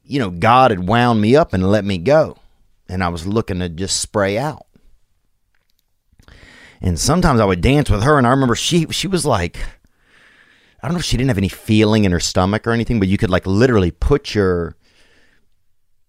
you 0.05 0.19
know, 0.19 0.31
God 0.31 0.71
had 0.71 0.89
wound 0.89 1.21
me 1.21 1.37
up 1.37 1.53
and 1.53 1.71
let 1.71 1.85
me 1.85 1.99
go. 1.99 2.39
And 2.89 3.05
I 3.05 3.09
was 3.09 3.27
looking 3.27 3.59
to 3.61 3.69
just 3.69 4.01
spray 4.01 4.39
out. 4.39 4.67
And 6.81 6.99
sometimes 6.99 7.41
I 7.41 7.45
would 7.45 7.61
dance 7.61 7.91
with 7.91 8.05
her, 8.05 8.19
and 8.19 8.27
I 8.27 8.31
remember 8.31 8.55
she 8.55 8.87
she 8.91 9.09
was 9.09 9.27
like, 9.27 9.59
I 10.81 10.87
don't 10.87 10.95
know 10.95 11.01
if 11.01 11.05
she 11.05 11.17
didn't 11.17 11.29
have 11.29 11.39
any 11.39 11.49
feeling 11.49 12.05
in 12.05 12.13
her 12.13 12.21
stomach 12.21 12.67
or 12.67 12.71
anything, 12.71 13.01
but 13.01 13.09
you 13.09 13.19
could 13.19 13.31
like 13.31 13.47
literally 13.47 13.91
put 13.91 14.35
your 14.35 14.77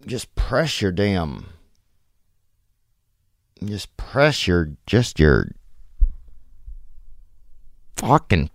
just 0.05 0.33
press 0.35 0.81
your 0.81 0.91
damn 0.91 1.47
just 3.65 3.95
press 3.97 4.47
your 4.47 4.71
just 4.85 5.19
your 5.19 5.51
fucking 7.97 8.49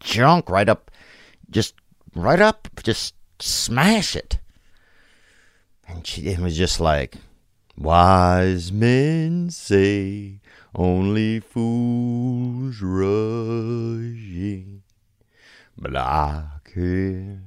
junk 0.00 0.50
right 0.50 0.68
up 0.68 0.90
just 1.50 1.74
right 2.22 2.40
up, 2.40 2.68
just 2.82 3.14
smash 3.38 4.16
it. 4.16 4.38
And 5.86 6.06
she 6.06 6.26
it 6.26 6.38
was 6.38 6.56
just 6.56 6.80
like, 6.80 7.16
wise 7.76 8.72
men 8.72 9.50
say 9.50 10.40
only 10.74 11.40
fools 11.40 12.80
rushing, 12.82 13.62
but 15.76 15.96
I 15.96 16.44
can't 16.64 17.44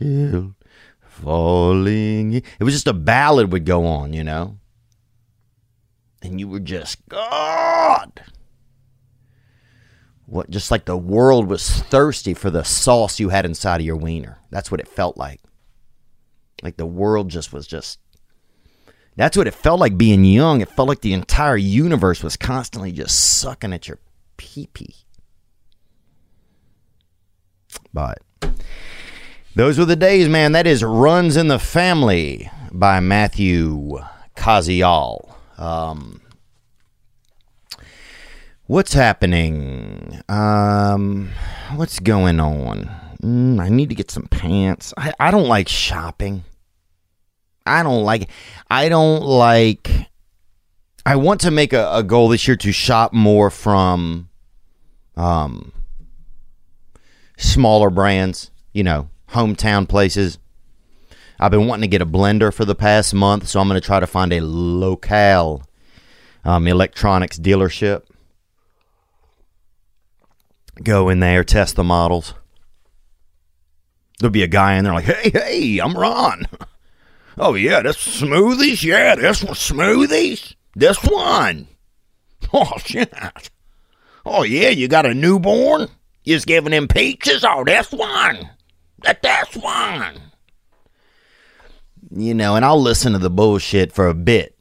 help 0.00 0.54
falling. 1.00 2.34
It 2.34 2.62
was 2.64 2.74
just 2.74 2.86
a 2.86 2.92
ballad 2.92 3.52
would 3.52 3.66
go 3.66 3.86
on, 3.86 4.12
you 4.12 4.24
know, 4.24 4.58
and 6.22 6.40
you 6.40 6.48
were 6.48 6.60
just 6.60 7.06
God 7.08 8.22
what 10.32 10.48
just 10.48 10.70
like 10.70 10.86
the 10.86 10.96
world 10.96 11.46
was 11.46 11.68
thirsty 11.68 12.32
for 12.32 12.50
the 12.50 12.64
sauce 12.64 13.20
you 13.20 13.28
had 13.28 13.44
inside 13.44 13.82
of 13.82 13.86
your 13.86 13.96
wiener. 13.96 14.38
That's 14.50 14.70
what 14.70 14.80
it 14.80 14.88
felt 14.88 15.18
like. 15.18 15.40
Like 16.62 16.78
the 16.78 16.86
world 16.86 17.28
just 17.28 17.52
was 17.52 17.66
just 17.66 17.98
that's 19.14 19.36
what 19.36 19.46
it 19.46 19.52
felt 19.52 19.78
like 19.78 19.98
being 19.98 20.24
young. 20.24 20.62
It 20.62 20.70
felt 20.70 20.88
like 20.88 21.02
the 21.02 21.12
entire 21.12 21.58
universe 21.58 22.22
was 22.22 22.38
constantly 22.38 22.92
just 22.92 23.40
sucking 23.40 23.74
at 23.74 23.88
your 23.88 23.98
pee 24.38 24.70
pee. 24.72 24.94
But 27.92 28.22
those 29.54 29.78
were 29.78 29.84
the 29.84 29.96
days, 29.96 30.30
man. 30.30 30.52
That 30.52 30.66
is 30.66 30.82
Runs 30.82 31.36
in 31.36 31.48
the 31.48 31.58
Family 31.58 32.50
by 32.70 33.00
Matthew 33.00 33.98
Koziol. 34.34 35.34
Um, 35.58 36.21
What's 38.72 38.94
happening? 38.94 40.22
Um, 40.30 41.28
what's 41.74 42.00
going 42.00 42.40
on? 42.40 42.90
Mm, 43.22 43.60
I 43.60 43.68
need 43.68 43.90
to 43.90 43.94
get 43.94 44.10
some 44.10 44.22
pants. 44.28 44.94
I, 44.96 45.12
I 45.20 45.30
don't 45.30 45.46
like 45.46 45.68
shopping. 45.68 46.44
I 47.66 47.82
don't 47.82 48.02
like. 48.02 48.30
I 48.70 48.88
don't 48.88 49.24
like. 49.24 49.90
I 51.04 51.16
want 51.16 51.42
to 51.42 51.50
make 51.50 51.74
a, 51.74 51.96
a 51.96 52.02
goal 52.02 52.30
this 52.30 52.48
year 52.48 52.56
to 52.56 52.72
shop 52.72 53.12
more 53.12 53.50
from, 53.50 54.30
um, 55.18 55.74
smaller 57.36 57.90
brands. 57.90 58.50
You 58.72 58.84
know, 58.84 59.10
hometown 59.32 59.86
places. 59.86 60.38
I've 61.38 61.50
been 61.50 61.66
wanting 61.66 61.82
to 61.82 61.88
get 61.88 62.00
a 62.00 62.06
blender 62.06 62.54
for 62.54 62.64
the 62.64 62.74
past 62.74 63.12
month, 63.12 63.48
so 63.48 63.60
I'm 63.60 63.68
going 63.68 63.78
to 63.78 63.86
try 63.86 64.00
to 64.00 64.06
find 64.06 64.32
a 64.32 64.40
locale 64.40 65.62
um, 66.42 66.66
electronics 66.66 67.38
dealership 67.38 68.04
go 70.82 71.08
in 71.08 71.20
there, 71.20 71.44
test 71.44 71.76
the 71.76 71.84
models. 71.84 72.34
There'll 74.18 74.30
be 74.30 74.42
a 74.42 74.48
guy 74.48 74.74
in 74.74 74.84
there 74.84 74.92
like, 74.92 75.04
hey, 75.04 75.30
hey, 75.30 75.78
I'm 75.78 75.96
Ron. 75.96 76.46
Oh 77.38 77.54
yeah, 77.54 77.80
this 77.80 77.96
smoothies. 77.96 78.82
Yeah, 78.82 79.14
this 79.14 79.42
one 79.42 79.54
smoothies. 79.54 80.54
This 80.74 80.98
one. 80.98 81.68
Oh 82.52 82.76
shit. 82.84 83.10
Oh 84.26 84.42
yeah, 84.42 84.68
you 84.68 84.86
got 84.86 85.06
a 85.06 85.14
newborn. 85.14 85.88
You 86.24 86.36
just 86.36 86.46
giving 86.46 86.72
him 86.72 86.86
peaches. 86.88 87.44
Oh, 87.44 87.64
this 87.64 87.90
one. 87.92 88.50
That 89.04 89.22
this 89.22 89.56
one. 89.56 90.20
You 92.14 92.34
know, 92.34 92.56
and 92.56 92.64
I'll 92.64 92.82
listen 92.82 93.12
to 93.12 93.18
the 93.18 93.30
bullshit 93.30 93.92
for 93.92 94.08
a 94.08 94.14
bit 94.14 94.58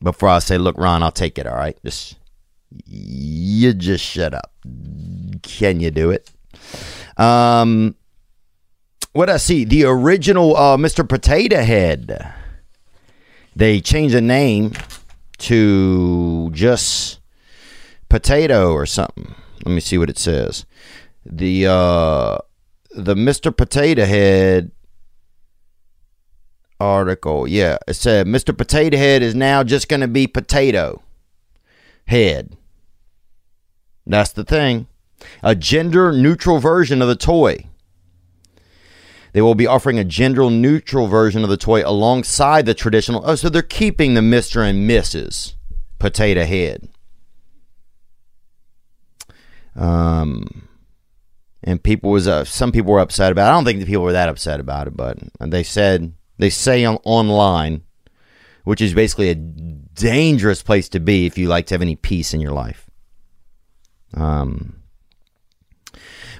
before 0.00 0.28
I 0.28 0.38
say, 0.38 0.56
"Look, 0.56 0.76
Ron, 0.78 1.02
I'll 1.02 1.10
take 1.10 1.38
it." 1.38 1.46
All 1.46 1.56
right, 1.56 1.76
just 1.84 2.16
you 2.86 3.72
just 3.74 4.04
shut 4.04 4.34
up. 4.34 4.52
Can 5.42 5.80
you 5.80 5.90
do 5.90 6.10
it? 6.10 6.30
Um, 7.16 7.96
what 9.12 9.30
I 9.30 9.36
see 9.38 9.64
the 9.64 9.84
original 9.84 10.56
uh, 10.56 10.76
Mr. 10.76 11.08
Potato 11.08 11.62
Head. 11.62 12.32
They 13.54 13.80
changed 13.80 14.14
the 14.14 14.20
name 14.20 14.72
to 15.38 16.50
just 16.52 17.20
potato 18.10 18.72
or 18.72 18.84
something. 18.84 19.34
Let 19.64 19.74
me 19.74 19.80
see 19.80 19.96
what 19.96 20.10
it 20.10 20.18
says. 20.18 20.66
The 21.24 21.66
uh, 21.66 22.38
the 22.90 23.14
Mr. 23.14 23.56
Potato 23.56 24.04
Head 24.04 24.72
article. 26.78 27.48
Yeah, 27.48 27.78
it 27.88 27.94
said 27.94 28.26
Mr. 28.26 28.56
Potato 28.56 28.96
Head 28.98 29.22
is 29.22 29.34
now 29.34 29.64
just 29.64 29.88
going 29.88 30.00
to 30.00 30.08
be 30.08 30.26
potato 30.26 31.02
head. 32.06 32.56
That's 34.06 34.32
the 34.32 34.44
thing. 34.44 34.86
A 35.42 35.54
gender 35.54 36.12
neutral 36.12 36.58
version 36.58 37.02
of 37.02 37.08
the 37.08 37.16
toy. 37.16 37.66
They 39.32 39.42
will 39.42 39.54
be 39.54 39.66
offering 39.66 39.98
a 39.98 40.04
gender 40.04 40.48
neutral 40.48 41.08
version 41.08 41.42
of 41.42 41.50
the 41.50 41.56
toy 41.56 41.82
alongside 41.84 42.64
the 42.64 42.74
traditional. 42.74 43.22
Oh, 43.24 43.34
so 43.34 43.48
they're 43.48 43.62
keeping 43.62 44.14
the 44.14 44.20
Mr. 44.22 44.66
and 44.66 44.88
Mrs. 44.88 45.54
Potato 45.98 46.44
Head. 46.44 46.88
Um, 49.74 50.68
and 51.62 51.82
people 51.82 52.10
was 52.10 52.26
uh, 52.26 52.44
some 52.44 52.72
people 52.72 52.92
were 52.92 53.00
upset 53.00 53.32
about. 53.32 53.46
It. 53.46 53.50
I 53.50 53.54
don't 53.54 53.64
think 53.64 53.80
the 53.80 53.86
people 53.86 54.04
were 54.04 54.12
that 54.12 54.28
upset 54.28 54.60
about 54.60 54.86
it, 54.86 54.96
but 54.96 55.18
they 55.38 55.62
said 55.62 56.14
they 56.38 56.48
say 56.48 56.84
on, 56.84 56.98
online, 57.04 57.82
which 58.64 58.80
is 58.80 58.94
basically 58.94 59.28
a 59.28 59.34
dangerous 59.34 60.62
place 60.62 60.88
to 60.90 61.00
be 61.00 61.26
if 61.26 61.36
you 61.36 61.48
like 61.48 61.66
to 61.66 61.74
have 61.74 61.82
any 61.82 61.96
peace 61.96 62.32
in 62.32 62.40
your 62.40 62.52
life. 62.52 62.85
Um, 64.14 64.82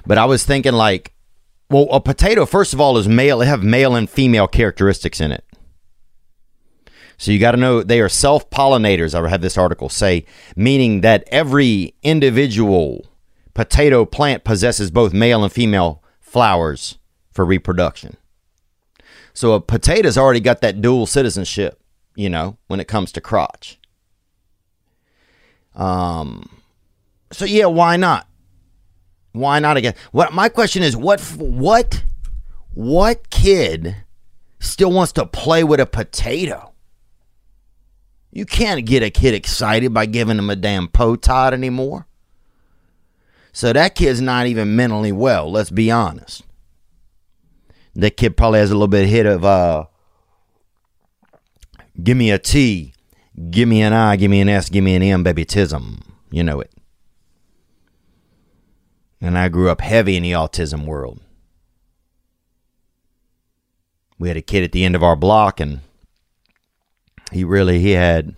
but 0.05 0.17
I 0.17 0.25
was 0.25 0.43
thinking 0.43 0.73
like, 0.73 1.13
well, 1.69 1.87
a 1.91 1.99
potato 1.99 2.45
first 2.45 2.73
of 2.73 2.79
all 2.79 2.97
is 2.97 3.07
male. 3.07 3.39
They 3.39 3.45
have 3.45 3.63
male 3.63 3.95
and 3.95 4.09
female 4.09 4.47
characteristics 4.47 5.19
in 5.19 5.31
it. 5.31 5.43
So 7.17 7.31
you 7.31 7.39
got 7.39 7.51
to 7.51 7.57
know 7.57 7.83
they 7.83 7.99
are 7.99 8.09
self 8.09 8.49
pollinators. 8.49 9.13
I 9.15 9.27
have 9.29 9.41
this 9.41 9.57
article 9.57 9.89
say, 9.89 10.25
meaning 10.55 11.01
that 11.01 11.23
every 11.27 11.95
individual 12.03 13.07
potato 13.53 14.05
plant 14.05 14.43
possesses 14.43 14.91
both 14.91 15.13
male 15.13 15.43
and 15.43 15.51
female 15.51 16.03
flowers 16.19 16.99
for 17.31 17.43
reproduction. 17.43 18.17
So 19.33 19.53
a 19.53 19.61
potato's 19.61 20.17
already 20.17 20.39
got 20.39 20.61
that 20.61 20.81
dual 20.81 21.05
citizenship, 21.05 21.81
you 22.15 22.29
know, 22.29 22.57
when 22.67 22.79
it 22.79 22.87
comes 22.87 23.11
to 23.13 23.21
crotch. 23.21 23.79
Um 25.75 26.56
so 27.31 27.45
yeah, 27.45 27.65
why 27.65 27.97
not? 27.97 28.27
Why 29.33 29.59
not 29.59 29.77
again? 29.77 29.93
What 30.11 30.33
my 30.33 30.49
question 30.49 30.83
is 30.83 30.95
what 30.95 31.21
what 31.37 32.03
what 32.73 33.29
kid 33.29 33.95
still 34.59 34.91
wants 34.91 35.11
to 35.13 35.25
play 35.25 35.63
with 35.63 35.79
a 35.79 35.85
potato? 35.85 36.73
You 38.31 38.45
can't 38.45 38.85
get 38.85 39.03
a 39.03 39.09
kid 39.09 39.33
excited 39.33 39.93
by 39.93 40.05
giving 40.05 40.37
him 40.37 40.49
a 40.49 40.55
damn 40.55 40.87
potot 40.87 41.53
anymore. 41.53 42.07
So 43.51 43.73
that 43.73 43.95
kid's 43.95 44.21
not 44.21 44.45
even 44.45 44.75
mentally 44.75 45.11
well, 45.11 45.51
let's 45.51 45.71
be 45.71 45.89
honest. 45.89 46.43
That 47.95 48.17
kid 48.17 48.37
probably 48.37 48.59
has 48.59 48.69
a 48.69 48.75
little 48.75 48.87
bit 48.87 49.05
of 49.05 49.09
hit 49.09 49.25
of 49.25 49.43
uh 49.43 49.85
give 52.01 52.17
me 52.17 52.31
a 52.31 52.37
T, 52.37 52.93
give 53.49 53.67
me 53.67 53.81
an 53.81 53.93
I, 53.93 54.15
give 54.15 54.29
me 54.29 54.41
an 54.41 54.49
S, 54.49 54.69
give 54.69 54.83
me 54.83 54.95
an 54.95 55.01
M, 55.01 55.23
baby 55.23 55.45
tism. 55.45 56.01
You 56.29 56.43
know 56.43 56.59
it. 56.59 56.71
And 59.19 59.37
I 59.37 59.49
grew 59.49 59.69
up 59.69 59.81
heavy 59.81 60.15
in 60.15 60.23
the 60.23 60.31
autism 60.31 60.85
world. 60.85 61.19
We 64.19 64.27
had 64.27 64.37
a 64.37 64.41
kid 64.41 64.63
at 64.63 64.71
the 64.71 64.85
end 64.85 64.95
of 64.95 65.03
our 65.03 65.15
block 65.15 65.59
and 65.59 65.81
he 67.31 67.43
really 67.43 67.79
he 67.79 67.91
had 67.91 68.35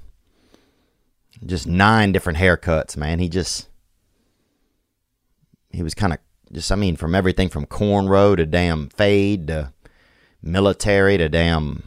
just 1.46 1.68
nine 1.68 2.12
different 2.12 2.40
haircuts, 2.40 2.98
man. 2.98 3.20
He 3.20 3.30
just 3.30 3.68
he 5.70 5.84
was 5.84 5.94
kind 5.94 6.14
of 6.14 6.20
just 6.52 6.72
I 6.72 6.76
mean 6.76 6.96
from 6.96 7.16
everything 7.16 7.50
from 7.50 7.66
cornrow 7.66 8.36
to 8.36 8.46
damn 8.46 8.90
fade 8.90 9.48
to 9.48 9.74
military 10.42 11.18
to 11.18 11.30
damn 11.30 11.84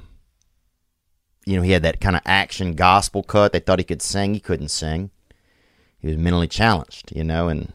you 1.45 1.57
know 1.57 1.63
he 1.63 1.73
had 1.73 1.83
that 1.83 2.01
kind 2.01 2.17
of 2.17 2.23
action 2.25 2.75
gospel 2.75 3.23
cut. 3.23 3.53
They 3.53 3.61
thought 3.61 3.81
he 3.81 3.85
could 3.85 4.03
sing, 4.03 4.35
he 4.35 4.41
couldn't 4.41 4.69
sing. 4.69 5.11
He 5.99 6.09
was 6.09 6.17
mentally 6.17 6.49
challenged, 6.49 7.15
you 7.15 7.23
know, 7.23 7.49
and 7.49 7.73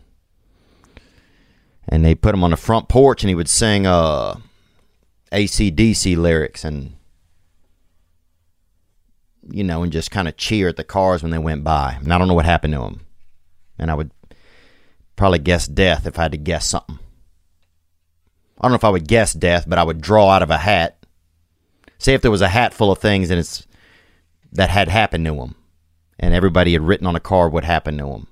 and 1.88 2.04
they 2.04 2.16
put 2.16 2.34
him 2.34 2.44
on 2.44 2.52
the 2.52 2.58
front 2.58 2.90
porch 2.90 3.24
and 3.24 3.30
he 3.30 3.36
would 3.36 3.50
sing 3.50 3.86
uh 3.86 4.36
ACDC 5.32 6.18
lyrics 6.18 6.64
and 6.64 6.94
you 9.50 9.64
know, 9.64 9.82
and 9.82 9.94
just 9.94 10.12
kind 10.12 10.28
of 10.28 10.36
cheer 10.36 10.68
at 10.68 10.76
the 10.76 10.84
cars 10.84 11.24
when 11.24 11.32
they 11.32 11.38
went 11.38 11.64
by. 11.64 11.98
And 12.02 12.14
I 12.14 12.18
don't 12.18 12.28
know 12.28 12.34
what 12.34 12.44
happened 12.44 12.74
to 12.74 12.82
him. 12.82 13.06
And 13.80 13.90
I 13.90 13.94
would 13.94 14.12
Probably 15.18 15.40
guess 15.40 15.68
death 15.68 16.06
if 16.06 16.18
I 16.18 16.24
had 16.24 16.32
to 16.32 16.38
guess 16.38 16.68
something. 16.68 17.00
I 18.60 18.62
don't 18.62 18.72
know 18.72 18.76
if 18.76 18.84
I 18.84 18.90
would 18.90 19.08
guess 19.08 19.34
death, 19.34 19.66
but 19.68 19.80
I 19.80 19.84
would 19.84 20.00
draw 20.00 20.30
out 20.30 20.44
of 20.44 20.52
a 20.52 20.60
hat. 20.60 21.04
Say 21.98 22.14
if 22.14 22.22
there 22.22 22.32
was 22.32 22.42
a 22.42 22.48
hat 22.48 22.74
full 22.74 22.92
of 22.92 23.00
things 23.00 23.32
and 23.32 23.40
it's 23.40 23.66
that 24.54 24.70
had 24.70 24.88
happened 24.88 25.26
to 25.26 25.34
him, 25.34 25.56
and 26.20 26.34
everybody 26.34 26.74
had 26.74 26.84
written 26.84 27.08
on 27.08 27.16
a 27.16 27.20
card 27.20 27.52
what 27.52 27.64
happened 27.64 27.98
to 27.98 28.08
him. 28.08 28.28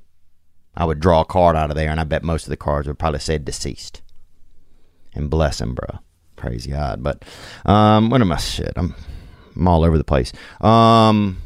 I 0.77 0.85
would 0.85 0.99
draw 0.99 1.21
a 1.21 1.25
card 1.25 1.55
out 1.55 1.69
of 1.69 1.75
there, 1.75 1.89
and 1.89 1.99
I 1.99 2.03
bet 2.03 2.23
most 2.23 2.43
of 2.43 2.49
the 2.49 2.57
cards 2.57 2.87
would 2.87 2.99
probably 2.99 3.19
say 3.19 3.37
deceased. 3.37 4.01
And 5.13 5.29
bless 5.29 5.61
him, 5.61 5.73
bro. 5.73 5.99
Praise 6.35 6.67
God. 6.67 7.01
But 7.01 7.23
um, 7.65 8.09
what 8.09 8.21
am 8.21 8.31
I 8.31 8.37
shit? 8.37 8.73
I'm 8.75 8.93
I'm 9.55 9.67
all 9.67 9.85
over 9.85 9.97
the 9.97 10.03
place. 10.03 10.33
Um, 10.59 11.41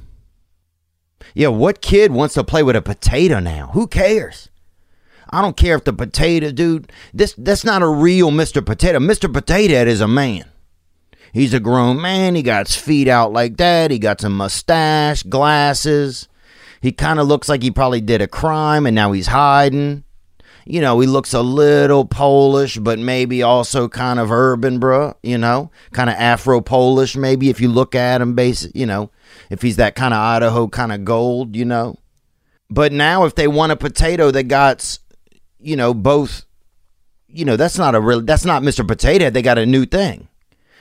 yeah, 1.36 1.50
what 1.50 1.82
kid 1.82 2.12
wants 2.12 2.34
to 2.34 2.44
play 2.44 2.64
with 2.64 2.76
a 2.76 2.82
potato 2.82 3.40
now? 3.40 3.68
Who 3.74 3.88
cares? 3.88 4.50
I 5.30 5.42
don't 5.42 5.58
care 5.58 5.76
if 5.76 5.84
the 5.84 5.94
potato 5.94 6.52
dude. 6.52 6.92
This 7.14 7.36
that's 7.38 7.64
not 7.64 7.84
a 7.84 7.88
real 7.88 8.32
Mr. 8.32 8.66
Potato. 8.66 9.00
Mr. 9.00 9.32
Potato 9.32 9.74
Head 9.74 9.88
is 9.88 10.02
a 10.02 10.08
man. 10.08 10.46
He's 11.32 11.54
a 11.54 11.60
grown 11.60 12.02
man. 12.02 12.34
He 12.34 12.42
got 12.42 12.68
his 12.68 12.76
feet 12.76 13.08
out 13.08 13.32
like 13.32 13.58
that. 13.58 13.92
He 13.92 14.00
got 14.00 14.22
some 14.22 14.36
mustache, 14.36 15.22
glasses. 15.24 16.28
He 16.82 16.92
kind 16.92 17.20
of 17.20 17.28
looks 17.28 17.50
like 17.50 17.64
he 17.64 17.72
probably 17.72 18.02
did 18.02 18.22
a 18.22 18.28
crime 18.28 18.86
and 18.86 18.96
now 18.96 19.12
he's 19.12 19.28
hiding. 19.28 20.04
You 20.66 20.82
know, 20.82 21.00
he 21.00 21.08
looks 21.08 21.34
a 21.34 21.42
little 21.42 22.06
Polish, 22.06 22.78
but 22.78 23.00
maybe 23.00 23.42
also 23.42 23.88
kind 23.88 24.20
of 24.20 24.32
urban, 24.32 24.80
bruh. 24.80 25.16
You 25.24 25.38
know, 25.38 25.72
kind 25.92 26.10
of 26.10 26.16
Afro 26.16 26.62
Polish, 26.62 27.16
maybe 27.16 27.50
if 27.50 27.60
you 27.60 27.70
look 27.70 27.96
at 27.96 28.22
him, 28.22 28.36
base, 28.36 28.68
you 28.76 28.86
know, 28.86 29.10
if 29.50 29.62
he's 29.62 29.78
that 29.78 29.96
kind 29.96 30.14
of 30.14 30.20
Idaho 30.20 30.68
kind 30.68 30.92
of 30.92 31.06
gold, 31.06 31.56
you 31.56 31.66
know. 31.66 31.98
But 32.70 32.92
now, 32.92 33.26
if 33.26 33.34
they 33.34 33.48
want 33.48 33.72
a 33.72 33.76
potato 33.76 34.30
that 34.30 34.44
got 34.44 35.00
you 35.60 35.76
know, 35.76 35.94
both, 35.94 36.46
you 37.28 37.46
know, 37.46 37.56
that's 37.56 37.78
not 37.78 37.96
a 37.96 38.02
real, 38.02 38.22
that's 38.22 38.46
not 38.46 38.64
Mr. 38.64 38.88
Potato 38.88 39.26
Head. 39.26 39.34
They 39.34 39.42
got 39.42 39.58
a 39.58 39.66
new 39.66 39.86
thing. 39.86 40.28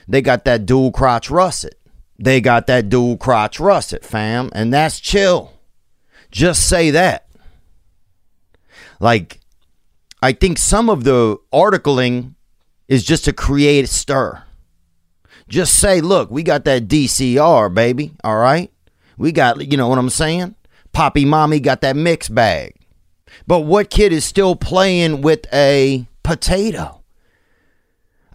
They 0.07 0.21
got 0.21 0.45
that 0.45 0.65
dual 0.65 0.91
crotch 0.91 1.29
russet. 1.29 1.75
They 2.17 2.41
got 2.41 2.67
that 2.67 2.89
dual 2.89 3.17
crotch 3.17 3.59
russet, 3.59 4.03
fam. 4.03 4.49
And 4.53 4.73
that's 4.73 4.99
chill. 4.99 5.53
Just 6.31 6.67
say 6.67 6.91
that. 6.91 7.27
Like, 8.99 9.39
I 10.21 10.33
think 10.33 10.57
some 10.57 10.89
of 10.89 11.03
the 11.03 11.37
articling 11.53 12.35
is 12.87 13.03
just 13.03 13.25
to 13.25 13.33
create 13.33 13.85
a 13.85 13.87
stir. 13.87 14.43
Just 15.47 15.79
say, 15.79 16.01
look, 16.01 16.29
we 16.29 16.43
got 16.43 16.65
that 16.65 16.87
DCR, 16.87 17.73
baby. 17.73 18.11
All 18.23 18.37
right. 18.37 18.71
We 19.17 19.31
got, 19.31 19.71
you 19.71 19.77
know 19.77 19.87
what 19.87 19.97
I'm 19.97 20.09
saying? 20.09 20.55
Poppy 20.91 21.25
Mommy 21.25 21.59
got 21.59 21.81
that 21.81 21.95
mix 21.95 22.29
bag. 22.29 22.75
But 23.47 23.61
what 23.61 23.89
kid 23.89 24.11
is 24.11 24.25
still 24.25 24.55
playing 24.55 25.21
with 25.21 25.51
a 25.53 26.07
potato? 26.23 27.01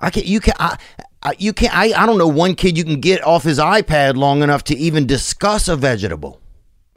I 0.00 0.10
can't. 0.10 0.26
you 0.26 0.40
can 0.40 0.54
I, 0.58 0.76
I 1.22 1.34
you 1.38 1.52
can 1.52 1.70
I, 1.72 1.92
I 1.96 2.04
don't 2.04 2.18
know 2.18 2.28
one 2.28 2.54
kid 2.54 2.76
you 2.76 2.84
can 2.84 3.00
get 3.00 3.24
off 3.24 3.42
his 3.42 3.58
iPad 3.58 4.16
long 4.16 4.42
enough 4.42 4.64
to 4.64 4.76
even 4.76 5.06
discuss 5.06 5.68
a 5.68 5.76
vegetable. 5.76 6.40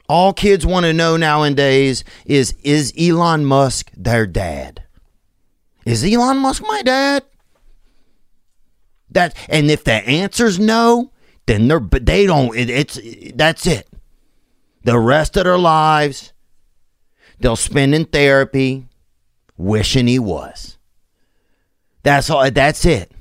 All 0.08 0.32
kids 0.32 0.64
want 0.64 0.84
to 0.84 0.92
know 0.92 1.16
nowadays 1.16 2.02
is 2.24 2.54
is 2.62 2.94
Elon 2.98 3.44
Musk 3.44 3.90
their 3.94 4.26
dad? 4.26 4.82
Is 5.84 6.02
Elon 6.02 6.38
Musk 6.38 6.62
my 6.66 6.82
dad? 6.82 7.24
That 9.10 9.36
and 9.48 9.70
if 9.70 9.84
the 9.84 9.92
answer's 9.92 10.58
no, 10.58 11.12
then 11.46 11.68
they're 11.68 11.80
but 11.80 12.06
they 12.06 12.26
don't. 12.26 12.56
It, 12.56 12.70
it's 12.70 12.98
that's 13.34 13.66
it. 13.66 13.88
The 14.84 14.98
rest 14.98 15.36
of 15.36 15.44
their 15.44 15.58
lives, 15.58 16.32
they'll 17.40 17.56
spend 17.56 17.94
in 17.94 18.06
therapy, 18.06 18.86
wishing 19.58 20.06
he 20.06 20.18
was. 20.18 20.78
That's 22.02 22.30
all. 22.30 22.50
That's 22.50 22.86
it. 22.86 23.12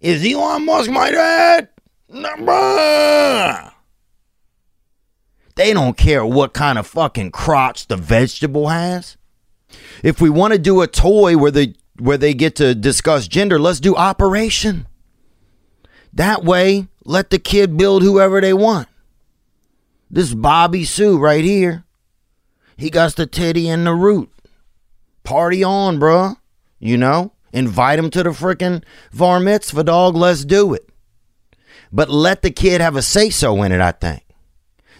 Is 0.00 0.24
Elon 0.24 0.66
Musk 0.66 0.90
my 0.90 1.10
dad? 1.10 1.68
Nah. 2.08 3.70
They 5.56 5.72
don't 5.72 5.96
care 5.96 6.26
what 6.26 6.52
kind 6.52 6.78
of 6.78 6.86
fucking 6.86 7.30
crotch 7.30 7.86
the 7.86 7.96
vegetable 7.96 8.68
has. 8.68 9.16
If 10.02 10.20
we 10.20 10.30
want 10.30 10.52
to 10.52 10.58
do 10.58 10.82
a 10.82 10.86
toy 10.86 11.36
where 11.36 11.50
they 11.50 11.74
where 11.98 12.18
they 12.18 12.34
get 12.34 12.56
to 12.56 12.74
discuss 12.74 13.28
gender, 13.28 13.58
let's 13.58 13.80
do 13.80 13.94
operation. 13.94 14.86
That 16.12 16.44
way, 16.44 16.88
let 17.04 17.30
the 17.30 17.38
kid 17.38 17.76
build 17.76 18.02
whoever 18.02 18.40
they 18.40 18.52
want. 18.52 18.88
This 20.10 20.34
Bobby 20.34 20.84
Sue 20.84 21.18
right 21.18 21.44
here, 21.44 21.84
he 22.76 22.90
got 22.90 23.14
the 23.16 23.26
titty 23.26 23.68
and 23.68 23.86
the 23.86 23.94
root. 23.94 24.30
Party 25.22 25.64
on, 25.64 25.98
bruh. 25.98 26.36
You 26.78 26.96
know, 26.96 27.32
invite 27.52 27.98
him 27.98 28.10
to 28.10 28.22
the 28.22 28.30
frickin' 28.30 28.84
var 29.10 29.40
mitzvah, 29.40 29.84
dog. 29.84 30.16
Let's 30.16 30.44
do 30.44 30.74
it. 30.74 30.88
But 31.92 32.10
let 32.10 32.42
the 32.42 32.50
kid 32.50 32.80
have 32.80 32.96
a 32.96 33.02
say 33.02 33.30
so 33.30 33.62
in 33.62 33.72
it. 33.72 33.80
I 33.80 33.92
think. 33.92 34.23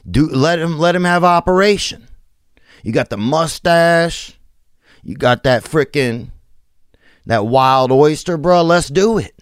Do 0.09 0.29
let 0.29 0.59
him 0.59 0.79
let 0.79 0.95
him 0.95 1.05
have 1.05 1.25
operation. 1.25 2.09
You 2.83 2.93
got 2.93 3.11
the 3.11 3.17
mustache. 3.17 4.39
You 5.03 5.17
got 5.17 5.43
that 5.45 5.65
frickin' 5.65 6.31
that 7.27 7.47
wild 7.47 7.91
oyster, 7.93 8.37
bro. 8.37 8.63
Let's 8.63 8.89
do 8.89 9.19
it. 9.19 9.35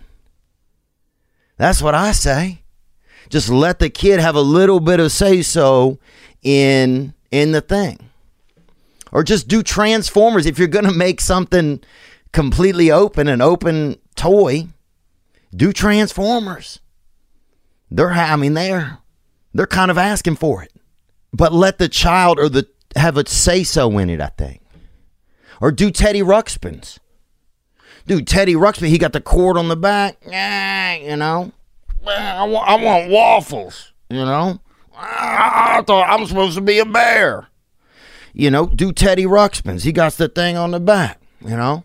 That's 1.57 1.83
what 1.83 1.95
I 1.95 2.13
say. 2.13 2.63
Just 3.29 3.49
let 3.49 3.79
the 3.79 3.91
kid 3.91 4.21
have 4.21 4.35
a 4.35 4.41
little 4.41 4.81
bit 4.81 5.01
of 5.01 5.13
say 5.13 5.43
so 5.43 5.99
in 6.43 7.15
in 7.31 7.53
the 7.53 7.61
thing. 7.61 8.11
Or 9.11 9.23
just 9.23 9.49
do 9.49 9.63
Transformers 9.63 10.47
if 10.47 10.59
you're 10.59 10.69
going 10.69 10.87
to 10.87 10.93
make 10.93 11.21
something 11.21 11.83
completely 12.33 12.91
open, 12.91 13.29
an 13.29 13.41
open 13.41 13.97
toy. 14.17 14.69
Do 15.55 15.73
Transformers. 15.73 16.81
They're 17.91 18.11
I 18.11 18.37
mean 18.37 18.55
they're 18.55 18.99
they're 19.55 19.67
kind 19.67 19.91
of 19.91 19.99
asking 19.99 20.37
for 20.37 20.63
it. 20.63 20.73
But 21.33 21.53
let 21.53 21.79
the 21.79 21.89
child 21.89 22.39
or 22.39 22.49
the 22.49 22.67
have 22.97 23.17
a 23.17 23.27
say 23.27 23.65
so 23.65 23.99
in 23.99 24.11
it, 24.11 24.21
I 24.21 24.29
think. 24.29 24.61
Or 25.61 25.71
do 25.71 25.91
Teddy 25.91 26.21
Ruxpin's. 26.21 26.99
Dude, 28.07 28.27
Teddy 28.27 28.55
Ruxpin, 28.55 28.89
he 28.89 28.99
got 28.99 29.13
the 29.13 29.21
cord 29.21 29.57
on 29.57 29.69
the 29.69 29.77
back. 29.77 30.19
Yeah, 30.27 30.97
you 30.97 31.17
know. 31.17 31.53
I 32.07 32.45
want, 32.45 32.69
I 32.69 32.75
want 32.75 33.11
waffles, 33.11 33.93
you 34.11 34.17
know. 34.17 34.61
I, 34.97 35.79
I 35.79 35.83
thought 35.83 36.09
I'm 36.09 36.27
supposed 36.27 36.57
to 36.57 36.61
be 36.61 36.81
a 36.81 36.85
bear. 36.85 37.47
You 38.33 38.51
know, 38.51 38.67
do 38.67 38.93
Teddy 38.93 39.25
Ruxpin's. 39.25 39.85
He 39.85 39.93
got 39.93 40.15
the 40.15 40.29
thing 40.29 40.57
on 40.57 40.73
the 40.73 40.81
back, 40.81 41.21
you 41.41 41.57
know. 41.57 41.85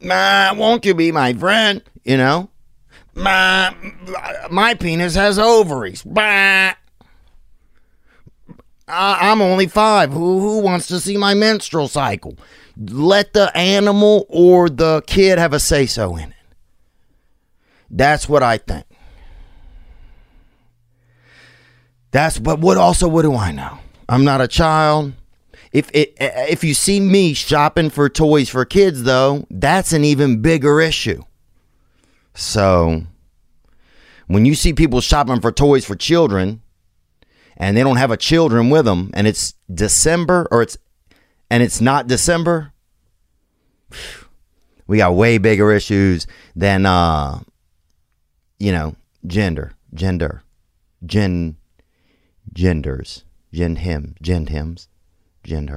Nah, 0.00 0.54
won't 0.54 0.84
you 0.84 0.94
be 0.94 1.12
my 1.12 1.32
friend? 1.34 1.82
You 2.04 2.16
know. 2.16 2.50
My, 3.14 3.74
my 4.50 4.74
penis 4.74 5.14
has 5.14 5.38
ovaries. 5.38 6.02
Bah. 6.02 6.74
I, 8.88 9.30
I'm 9.30 9.40
only 9.40 9.66
five. 9.66 10.12
Who, 10.12 10.40
who 10.40 10.58
wants 10.60 10.86
to 10.88 11.00
see 11.00 11.16
my 11.16 11.34
menstrual 11.34 11.88
cycle? 11.88 12.36
Let 12.76 13.32
the 13.32 13.54
animal 13.56 14.26
or 14.28 14.68
the 14.70 15.02
kid 15.06 15.38
have 15.38 15.52
a 15.52 15.60
say 15.60 15.86
so 15.86 16.16
in 16.16 16.30
it. 16.30 16.36
That's 17.90 18.28
what 18.28 18.42
I 18.42 18.56
think. 18.58 18.86
That's 22.10 22.38
but 22.38 22.60
what 22.60 22.76
also 22.76 23.08
what 23.08 23.22
do 23.22 23.34
I 23.34 23.52
know? 23.52 23.78
I'm 24.08 24.24
not 24.24 24.40
a 24.40 24.48
child. 24.48 25.12
If 25.72 25.90
it, 25.94 26.14
if 26.18 26.62
you 26.62 26.74
see 26.74 27.00
me 27.00 27.32
shopping 27.32 27.88
for 27.88 28.08
toys 28.10 28.50
for 28.50 28.64
kids 28.66 29.04
though, 29.04 29.46
that's 29.50 29.92
an 29.92 30.04
even 30.04 30.42
bigger 30.42 30.80
issue. 30.80 31.22
So 32.34 33.04
when 34.26 34.44
you 34.44 34.54
see 34.54 34.72
people 34.72 35.00
shopping 35.00 35.40
for 35.40 35.52
toys 35.52 35.84
for 35.84 35.94
children 35.94 36.62
and 37.56 37.76
they 37.76 37.82
don't 37.82 37.96
have 37.96 38.10
a 38.10 38.16
children 38.16 38.70
with 38.70 38.84
them 38.84 39.10
and 39.14 39.26
it's 39.26 39.54
December 39.72 40.48
or 40.50 40.62
it's 40.62 40.78
and 41.50 41.62
it's 41.62 41.80
not 41.80 42.06
December, 42.06 42.72
we 44.86 44.98
got 44.98 45.14
way 45.14 45.38
bigger 45.38 45.70
issues 45.72 46.26
than 46.56 46.86
uh 46.86 47.40
you 48.58 48.70
know, 48.70 48.94
gender, 49.26 49.72
gender, 49.92 50.44
gen 51.04 51.56
genders, 52.52 53.24
gen 53.52 53.76
him, 53.76 54.14
gen 54.22 54.46
hims, 54.46 54.88
gen 55.42 55.68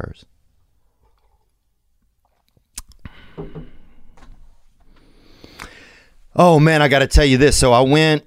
Oh 6.36 6.60
man, 6.60 6.82
I 6.82 6.88
got 6.90 7.00
to 7.00 7.08
tell 7.08 7.24
you 7.26 7.38
this. 7.38 7.56
So 7.56 7.72
I 7.72 7.82
went, 7.82 8.26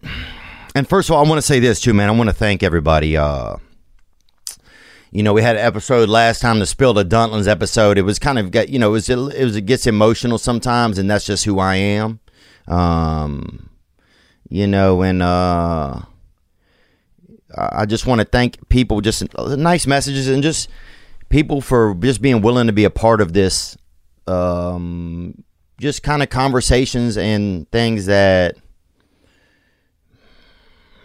and 0.75 0.89
first 0.89 1.11
of 1.11 1.17
all, 1.17 1.25
I 1.25 1.29
want 1.29 1.39
to 1.39 1.47
say 1.47 1.61
this 1.61 1.81
too, 1.81 1.93
man. 1.93 2.09
I 2.09 2.13
want 2.13 2.31
to 2.31 2.35
thank 2.35 2.63
everybody. 2.63 3.17
Uh, 3.17 3.57
you 5.11 5.23
know, 5.23 5.33
we 5.33 5.43
had 5.43 5.57
an 5.57 5.65
episode 5.65 6.09
last 6.09 6.41
time, 6.41 6.59
the 6.59 6.67
Spill 6.67 6.95
the 6.95 7.05
Duntlins 7.05 7.49
episode. 7.49 7.99
It 7.99 8.03
was 8.03 8.19
kind 8.19 8.39
of 8.39 8.51
got, 8.51 8.69
you 8.69 8.79
know, 8.79 8.89
it 8.89 8.93
was, 8.93 9.09
it 9.09 9.17
was, 9.17 9.57
it 9.57 9.67
gets 9.67 9.87
emotional 9.87 10.39
sometimes, 10.39 10.99
and 10.99 11.11
that's 11.11 11.27
just 11.27 11.45
who 11.45 11.59
I 11.59 11.77
am. 11.77 12.21
Um, 12.67 13.71
you 14.49 14.67
know, 14.67 15.03
and 15.03 15.23
uh, 15.23 16.01
I 17.57 17.87
just 17.87 18.07
want 18.07 18.21
to 18.21 18.27
thank 18.27 18.69
people, 18.69 19.01
just 19.01 19.25
nice 19.37 19.87
messages, 19.87 20.29
and 20.29 20.43
just 20.43 20.71
people 21.29 21.61
for 21.61 21.95
just 21.95 22.23
being 22.23 22.41
willing 22.41 22.67
to 22.69 22.73
be 22.73 22.85
a 22.85 22.91
part 22.91 23.21
of 23.21 23.33
this. 23.35 23.77
Um, 24.27 25.43
just 25.81 26.03
kind 26.03 26.23
of 26.23 26.29
conversations 26.29 27.17
and 27.17 27.71
things 27.71 28.07
that 28.07 28.57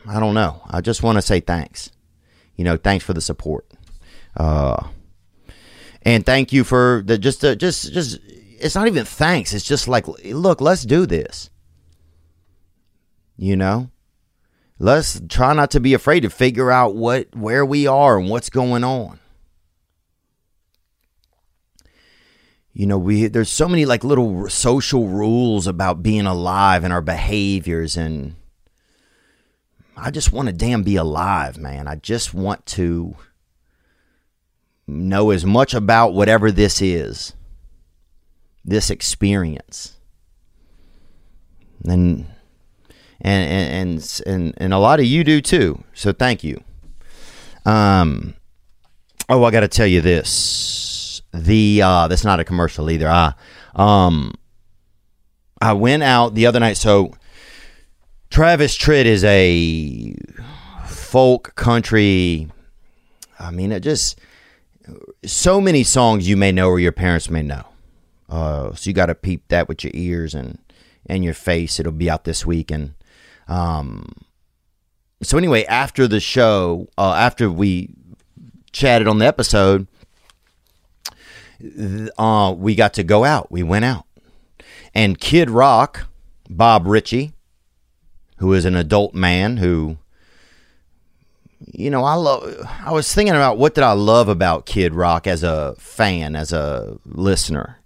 I 0.08 0.20
don't 0.20 0.34
know. 0.34 0.62
I 0.68 0.82
just 0.82 1.04
want 1.04 1.18
to 1.18 1.22
say 1.22 1.40
thanks. 1.40 1.92
You 2.56 2.66
know, 2.66 2.78
thanks 2.78 3.06
for 3.06 3.14
the 3.14 3.22
support. 3.22 3.66
Uh, 4.36 4.88
and 6.02 6.26
thank 6.26 6.52
you 6.52 6.64
for 6.64 7.04
the 7.06 7.18
just 7.18 7.44
uh, 7.46 7.56
just 7.56 7.94
just 7.94 8.20
it's 8.26 8.76
not 8.76 8.88
even 8.88 9.06
thanks. 9.06 9.54
It's 9.54 9.66
just 9.66 9.88
like 9.88 10.08
look, 10.08 10.62
let's 10.62 10.84
do 10.84 11.06
this. 11.06 11.50
You 13.38 13.56
know? 13.56 13.90
Let's 14.80 15.22
try 15.30 15.54
not 15.54 15.72
to 15.72 15.80
be 15.80 15.94
afraid 15.94 16.22
to 16.22 16.30
figure 16.30 16.72
out 16.72 16.96
what 16.96 17.34
where 17.36 17.66
we 17.66 17.88
are 17.88 18.18
and 18.18 18.30
what's 18.30 18.50
going 18.50 18.84
on. 18.84 19.20
You 22.74 22.86
know 22.86 22.98
we 22.98 23.28
there's 23.28 23.50
so 23.50 23.68
many 23.68 23.86
like 23.86 24.04
little 24.04 24.50
social 24.50 25.08
rules 25.08 25.68
about 25.68 26.04
being 26.04 26.26
alive 26.26 26.84
and 26.84 26.92
our 26.92 27.02
behaviors 27.02 27.96
and 27.96 28.36
i 29.96 30.10
just 30.10 30.32
want 30.32 30.48
to 30.48 30.54
damn 30.54 30.84
be 30.84 30.96
alive 30.96 31.58
man. 31.58 31.88
I 31.88 31.96
just 31.96 32.34
want 32.34 32.66
to 32.68 33.16
know 34.88 35.30
as 35.30 35.46
much 35.46 35.74
about 35.74 36.14
whatever 36.14 36.52
this 36.52 36.82
is 36.82 37.34
this 38.66 38.90
experience. 38.90 39.98
And 41.86 42.28
and 43.20 43.94
and 43.94 44.22
and 44.26 44.54
and 44.58 44.74
a 44.74 44.78
lot 44.78 45.00
of 45.00 45.06
you 45.06 45.24
do 45.24 45.42
too 45.42 45.84
so 45.94 46.14
thank 46.14 46.44
you. 46.44 46.64
Um 47.66 48.36
oh 49.30 49.44
i 49.44 49.52
got 49.52 49.62
to 49.62 49.70
tell 49.70 49.88
you 49.88 50.02
this 50.02 50.30
the 51.34 51.82
uh 51.82 52.08
that's 52.08 52.24
not 52.24 52.40
a 52.40 52.44
commercial 52.44 52.90
either. 52.90 53.10
I 53.10 53.34
um 53.76 54.34
I 55.62 55.74
went 55.74 56.04
out 56.04 56.36
the 56.36 56.46
other 56.46 56.60
night 56.60 56.78
so 56.78 57.14
Travis 58.30 58.78
Tritt 58.78 59.06
is 59.06 59.24
a 59.24 60.16
folk 60.86 61.56
country 61.56 62.50
I 63.40 63.52
mean 63.52 63.72
it 63.72 63.82
just 63.82 64.20
so 65.26 65.60
many 65.60 65.84
songs 65.84 66.28
you 66.28 66.38
may 66.38 66.52
know 66.52 66.70
or 66.70 66.80
your 66.80 66.92
parents 66.92 67.30
may 67.30 67.42
know. 67.42 67.66
Uh 68.30 68.74
so 68.76 68.90
you 68.90 68.94
got 68.94 69.08
to 69.08 69.16
peep 69.16 69.48
that 69.48 69.68
with 69.68 69.84
your 69.84 69.92
ears 69.96 70.36
and 70.36 70.60
and 71.08 71.24
your 71.24 71.34
face. 71.34 71.80
It'll 71.80 71.92
be 71.92 72.10
out 72.10 72.26
this 72.26 72.46
week 72.46 72.70
and 72.72 72.94
um 73.48 74.08
so 75.24 75.38
anyway, 75.38 75.64
after 75.66 76.08
the 76.08 76.20
show, 76.20 76.90
uh 76.98 77.14
after 77.14 77.50
we 77.50 77.90
chatted 78.72 79.08
on 79.08 79.18
the 79.20 79.26
episode, 79.26 79.88
uh, 82.18 82.54
we 82.58 82.76
got 82.76 82.94
to 82.96 83.04
go 83.04 83.24
out. 83.24 83.52
We 83.52 83.64
went 83.64 83.86
out. 83.86 84.06
And 84.94 85.20
Kid 85.20 85.50
Rock, 85.50 86.08
Bob 86.50 86.86
Ritchie, 86.86 87.34
who 88.38 88.54
is 88.54 88.66
an 88.66 88.76
adult 88.76 89.14
man 89.14 89.58
who, 89.58 89.98
you 91.60 91.90
know, 91.90 92.04
I 92.04 92.16
love. 92.16 92.68
I 92.86 92.92
was 92.92 93.14
thinking 93.14 93.36
about 93.36 93.58
what 93.58 93.74
did 93.74 93.84
I 93.84 93.94
love 93.94 94.28
about 94.28 94.66
Kid 94.66 94.94
Rock 94.94 95.28
as 95.28 95.44
a 95.44 95.76
fan, 95.78 96.36
as 96.36 96.52
a 96.52 96.98
listener, 97.06 97.80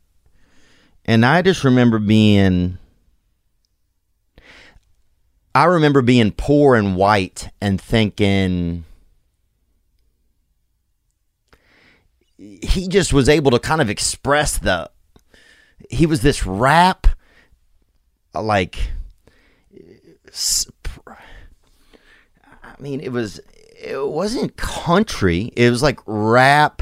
and 1.05 1.25
I 1.25 1.41
just 1.41 1.63
remember 1.63 1.99
being. 1.99 2.77
I 5.53 5.65
remember 5.65 6.03
being 6.03 6.31
poor 6.31 6.75
and 6.75 6.95
white 6.95 7.49
and 7.59 7.81
thinking 7.81 8.85
he 12.61 12.87
just 12.87 13.13
was 13.13 13.29
able 13.29 13.51
to 13.51 13.59
kind 13.59 13.81
of 13.81 13.89
express 13.89 14.57
the 14.57 14.89
he 15.89 16.05
was 16.05 16.21
this 16.21 16.45
rap 16.45 17.07
like 18.33 18.77
I 21.05 22.75
mean 22.79 22.99
it 22.99 23.11
was 23.11 23.39
it 23.79 24.07
wasn't 24.07 24.57
country 24.57 25.51
it 25.55 25.69
was 25.69 25.81
like 25.81 25.99
rap 26.05 26.81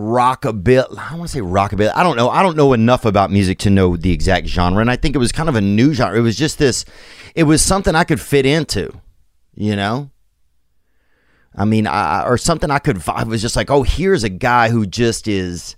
rockabilly. 0.00 0.98
I 0.98 1.14
want 1.14 1.28
to 1.30 1.36
say 1.36 1.40
rockabilly. 1.40 1.92
I 1.94 2.02
don't 2.02 2.16
know. 2.16 2.30
I 2.30 2.42
don't 2.42 2.56
know 2.56 2.72
enough 2.72 3.04
about 3.04 3.30
music 3.30 3.58
to 3.60 3.70
know 3.70 3.96
the 3.96 4.12
exact 4.12 4.46
genre, 4.46 4.80
and 4.80 4.90
I 4.90 4.96
think 4.96 5.14
it 5.14 5.18
was 5.18 5.32
kind 5.32 5.48
of 5.48 5.56
a 5.56 5.60
new 5.60 5.92
genre. 5.92 6.18
It 6.18 6.22
was 6.22 6.36
just 6.36 6.58
this. 6.58 6.84
It 7.34 7.44
was 7.44 7.62
something 7.62 7.94
I 7.94 8.04
could 8.04 8.20
fit 8.20 8.46
into, 8.46 8.92
you 9.54 9.76
know. 9.76 10.10
I 11.54 11.64
mean, 11.64 11.86
I, 11.86 12.24
or 12.24 12.38
something 12.38 12.70
I 12.70 12.78
could. 12.78 13.02
I 13.08 13.24
was 13.24 13.42
just 13.42 13.56
like, 13.56 13.70
oh, 13.70 13.82
here's 13.82 14.24
a 14.24 14.28
guy 14.28 14.70
who 14.70 14.86
just 14.86 15.26
is. 15.26 15.76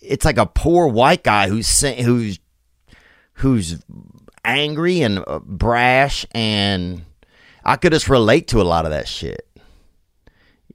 It's 0.00 0.24
like 0.24 0.38
a 0.38 0.46
poor 0.46 0.86
white 0.86 1.24
guy 1.24 1.48
who's 1.48 1.80
who's 1.80 2.38
who's 3.34 3.82
angry 4.44 5.02
and 5.02 5.22
uh, 5.26 5.40
brash, 5.40 6.26
and 6.32 7.02
I 7.64 7.76
could 7.76 7.92
just 7.92 8.08
relate 8.08 8.48
to 8.48 8.60
a 8.60 8.64
lot 8.64 8.84
of 8.84 8.92
that 8.92 9.08
shit. 9.08 9.46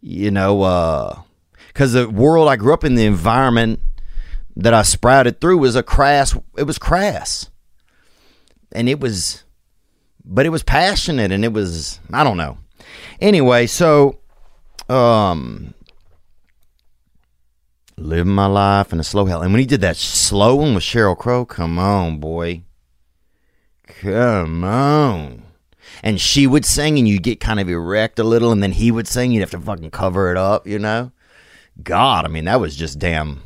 You 0.01 0.31
know, 0.31 0.63
uh, 0.63 1.21
because 1.67 1.93
the 1.93 2.10
world 2.10 2.49
I 2.49 2.57
grew 2.57 2.73
up 2.73 2.84
in, 2.84 2.95
the 2.95 3.05
environment 3.05 3.79
that 4.57 4.73
I 4.73 4.81
sprouted 4.81 5.39
through 5.39 5.60
was 5.60 5.75
a 5.77 5.84
crass. 5.84 6.36
It 6.57 6.63
was 6.63 6.77
crass, 6.77 7.49
and 8.73 8.89
it 8.89 8.99
was, 8.99 9.43
but 10.25 10.45
it 10.45 10.49
was 10.49 10.63
passionate, 10.63 11.31
and 11.31 11.45
it 11.45 11.53
was 11.53 12.01
I 12.12 12.25
don't 12.25 12.38
know. 12.38 12.57
Anyway, 13.19 13.67
so, 13.67 14.19
um, 14.89 15.73
living 17.97 18.34
my 18.34 18.47
life 18.47 18.91
in 18.91 18.99
a 18.99 19.04
slow 19.04 19.25
hell, 19.25 19.41
and 19.41 19.51
when 19.51 19.60
he 19.60 19.65
did 19.65 19.82
that 19.82 19.97
slow 19.97 20.56
one 20.56 20.73
with 20.73 20.84
Sheryl 20.84 21.17
Crow, 21.17 21.45
come 21.45 21.77
on, 21.77 22.19
boy, 22.19 22.63
come 23.86 24.63
on. 24.63 25.43
And 26.04 26.19
she 26.19 26.47
would 26.47 26.65
sing, 26.65 26.97
and 26.97 27.08
you'd 27.08 27.23
get 27.23 27.39
kind 27.39 27.60
of 27.60 27.69
erect 27.69 28.17
a 28.17 28.23
little, 28.23 28.51
and 28.51 28.63
then 28.63 28.71
he 28.71 28.91
would 28.91 29.08
sing. 29.08 29.32
You'd 29.32 29.41
have 29.41 29.51
to 29.51 29.60
fucking 29.60 29.91
cover 29.91 30.32
it 30.32 30.38
up, 30.38 30.65
you 30.65 30.80
know. 30.80 31.12
God, 31.84 32.25
I 32.25 32.27
mean, 32.27 32.45
that 32.45 32.60
was 32.60 32.75
just 32.75 32.97
damn. 32.97 33.43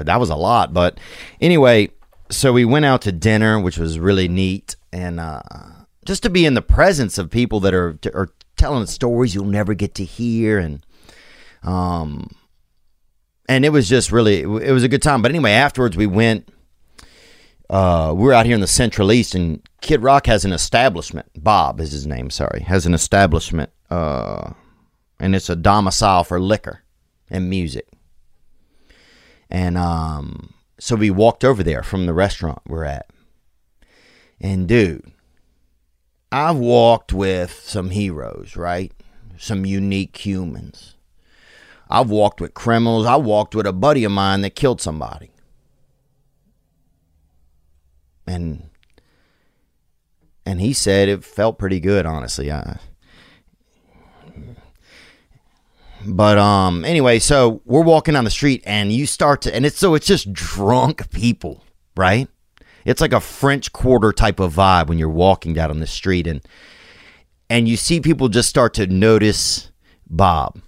That 0.00 0.20
was 0.20 0.30
a 0.30 0.36
lot. 0.36 0.72
But 0.72 0.98
anyway, 1.40 1.90
so 2.30 2.52
we 2.52 2.64
went 2.64 2.84
out 2.84 3.02
to 3.02 3.12
dinner, 3.12 3.60
which 3.60 3.78
was 3.78 3.98
really 3.98 4.28
neat. 4.28 4.76
And 4.92 5.20
uh, 5.20 5.42
just 6.04 6.22
to 6.22 6.30
be 6.30 6.44
in 6.44 6.54
the 6.54 6.62
presence 6.62 7.18
of 7.18 7.30
people 7.30 7.60
that 7.60 7.74
are, 7.74 7.98
are 8.14 8.28
telling 8.56 8.86
stories 8.86 9.34
you'll 9.34 9.44
never 9.44 9.74
get 9.74 9.94
to 9.96 10.04
hear. 10.04 10.58
And, 10.58 10.84
um, 11.62 12.30
and 13.48 13.64
it 13.64 13.70
was 13.70 13.88
just 13.88 14.12
really, 14.12 14.40
it 14.40 14.72
was 14.72 14.82
a 14.82 14.88
good 14.88 15.02
time. 15.02 15.22
But 15.22 15.30
anyway, 15.30 15.52
afterwards 15.52 15.96
we 15.96 16.06
went, 16.06 16.48
uh, 17.70 18.12
we 18.14 18.24
were 18.24 18.34
out 18.34 18.46
here 18.46 18.54
in 18.54 18.60
the 18.60 18.66
Central 18.66 19.12
East, 19.12 19.34
and 19.34 19.66
Kid 19.80 20.02
Rock 20.02 20.26
has 20.26 20.44
an 20.44 20.52
establishment. 20.52 21.26
Bob 21.36 21.80
is 21.80 21.92
his 21.92 22.06
name, 22.06 22.28
sorry, 22.28 22.60
has 22.60 22.84
an 22.84 22.92
establishment. 22.92 23.70
Uh, 23.88 24.52
and 25.18 25.34
it's 25.34 25.48
a 25.48 25.56
domicile 25.56 26.24
for 26.24 26.40
liquor 26.40 26.82
and 27.30 27.48
music. 27.48 27.88
And 29.48 29.78
um, 29.78 30.52
so 30.78 30.96
we 30.96 31.10
walked 31.10 31.44
over 31.44 31.62
there 31.62 31.82
from 31.82 32.06
the 32.06 32.12
restaurant 32.12 32.60
we're 32.66 32.84
at. 32.84 33.08
And 34.40 34.66
dude, 34.66 35.12
I've 36.32 36.56
walked 36.56 37.12
with 37.12 37.52
some 37.64 37.90
heroes, 37.90 38.56
right? 38.56 38.92
Some 39.38 39.66
unique 39.66 40.16
humans. 40.16 40.96
I've 41.90 42.10
walked 42.10 42.40
with 42.40 42.54
criminals. 42.54 43.06
I 43.06 43.16
walked 43.16 43.54
with 43.54 43.66
a 43.66 43.72
buddy 43.72 44.04
of 44.04 44.12
mine 44.12 44.40
that 44.42 44.54
killed 44.54 44.80
somebody. 44.80 45.30
And 48.26 48.70
and 50.46 50.60
he 50.60 50.72
said 50.72 51.08
it 51.08 51.22
felt 51.22 51.58
pretty 51.58 51.80
good, 51.80 52.06
honestly. 52.06 52.50
I, 52.50 52.78
But 56.06 56.38
um 56.38 56.84
anyway, 56.84 57.18
so 57.18 57.60
we're 57.64 57.82
walking 57.82 58.14
down 58.14 58.24
the 58.24 58.30
street 58.30 58.62
and 58.66 58.92
you 58.92 59.06
start 59.06 59.42
to 59.42 59.54
and 59.54 59.64
it's 59.64 59.78
so 59.78 59.94
it's 59.94 60.06
just 60.06 60.32
drunk 60.32 61.10
people, 61.10 61.62
right? 61.96 62.28
It's 62.84 63.00
like 63.00 63.12
a 63.12 63.20
French 63.20 63.72
Quarter 63.72 64.12
type 64.12 64.40
of 64.40 64.54
vibe 64.54 64.88
when 64.88 64.98
you're 64.98 65.08
walking 65.08 65.54
down 65.54 65.70
on 65.70 65.80
the 65.80 65.86
street 65.86 66.26
and 66.26 66.40
and 67.50 67.68
you 67.68 67.76
see 67.76 68.00
people 68.00 68.28
just 68.28 68.48
start 68.48 68.74
to 68.74 68.86
notice 68.86 69.70
Bob. 70.08 70.60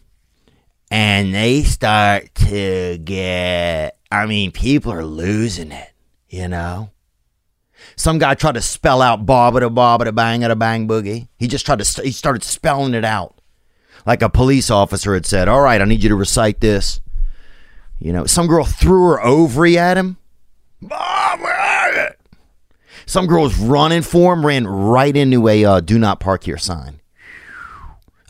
And 0.91 1.35
they 1.35 1.63
start 1.63 2.35
to 2.37 2.99
get 2.99 3.99
I 4.11 4.27
mean, 4.27 4.53
people 4.53 4.93
are 4.93 5.05
losing 5.05 5.73
it, 5.73 5.93
you 6.29 6.47
know? 6.47 6.91
Some 7.97 8.19
guy 8.19 8.35
tried 8.35 8.55
to 8.55 8.61
spell 8.61 9.03
out 9.03 9.27
bob 9.27 9.57
a 9.57 9.71
bob 9.71 10.03
a 10.03 10.13
bang 10.13 10.45
a 10.45 10.57
bang 10.57 10.89
boogie. 10.89 11.29
He 11.39 11.49
just 11.49 11.67
tried 11.67 11.81
to 11.81 12.03
he 12.03 12.13
started 12.13 12.43
spelling 12.43 12.95
it 12.95 13.05
out 13.05 13.41
like 14.07 14.23
a 14.23 14.29
police 14.29 14.71
officer 14.71 15.15
had 15.15 15.27
said, 15.27 15.49
All 15.49 15.61
right, 15.61 15.81
I 15.81 15.85
need 15.85 16.03
you 16.03 16.09
to 16.11 16.17
recite 16.17 16.61
this. 16.61 17.01
You 17.99 18.13
know, 18.13 18.27
some 18.27 18.47
girl 18.47 18.65
threw 18.65 19.11
her 19.11 19.21
ovary 19.23 19.79
at 19.79 19.97
him. 19.97 20.19
Bob, 20.89 21.41
where 21.41 21.55
are 21.55 21.93
you? 21.93 22.09
Some 23.07 23.27
girl 23.27 23.43
was 23.43 23.59
running 23.59 24.03
for 24.03 24.33
him, 24.33 24.45
ran 24.45 24.67
right 24.67 25.15
into 25.15 25.49
a 25.49 25.65
uh, 25.65 25.81
do 25.81 25.99
not 25.99 26.21
park 26.21 26.45
here 26.45 26.59
sign. 26.59 27.01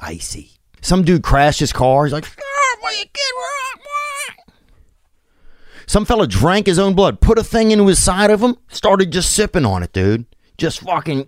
Icy. 0.01 0.51
Some 0.81 1.05
dude 1.05 1.23
crashed 1.23 1.61
his 1.61 1.73
car. 1.73 2.05
He's 2.05 2.13
like, 2.13 2.27
will 2.83 2.93
you 2.93 3.05
Some 5.87 6.05
fella 6.05 6.27
drank 6.27 6.67
his 6.67 6.79
own 6.79 6.95
blood, 6.95 7.21
put 7.21 7.39
a 7.39 7.45
thing 7.45 7.71
into 7.71 7.87
his 7.87 8.03
side 8.03 8.31
of 8.31 8.43
him, 8.43 8.57
started 8.69 9.13
just 9.13 9.33
sipping 9.33 9.65
on 9.67 9.83
it, 9.83 9.93
dude. 9.93 10.27
Just 10.57 10.81
fucking 10.81 11.27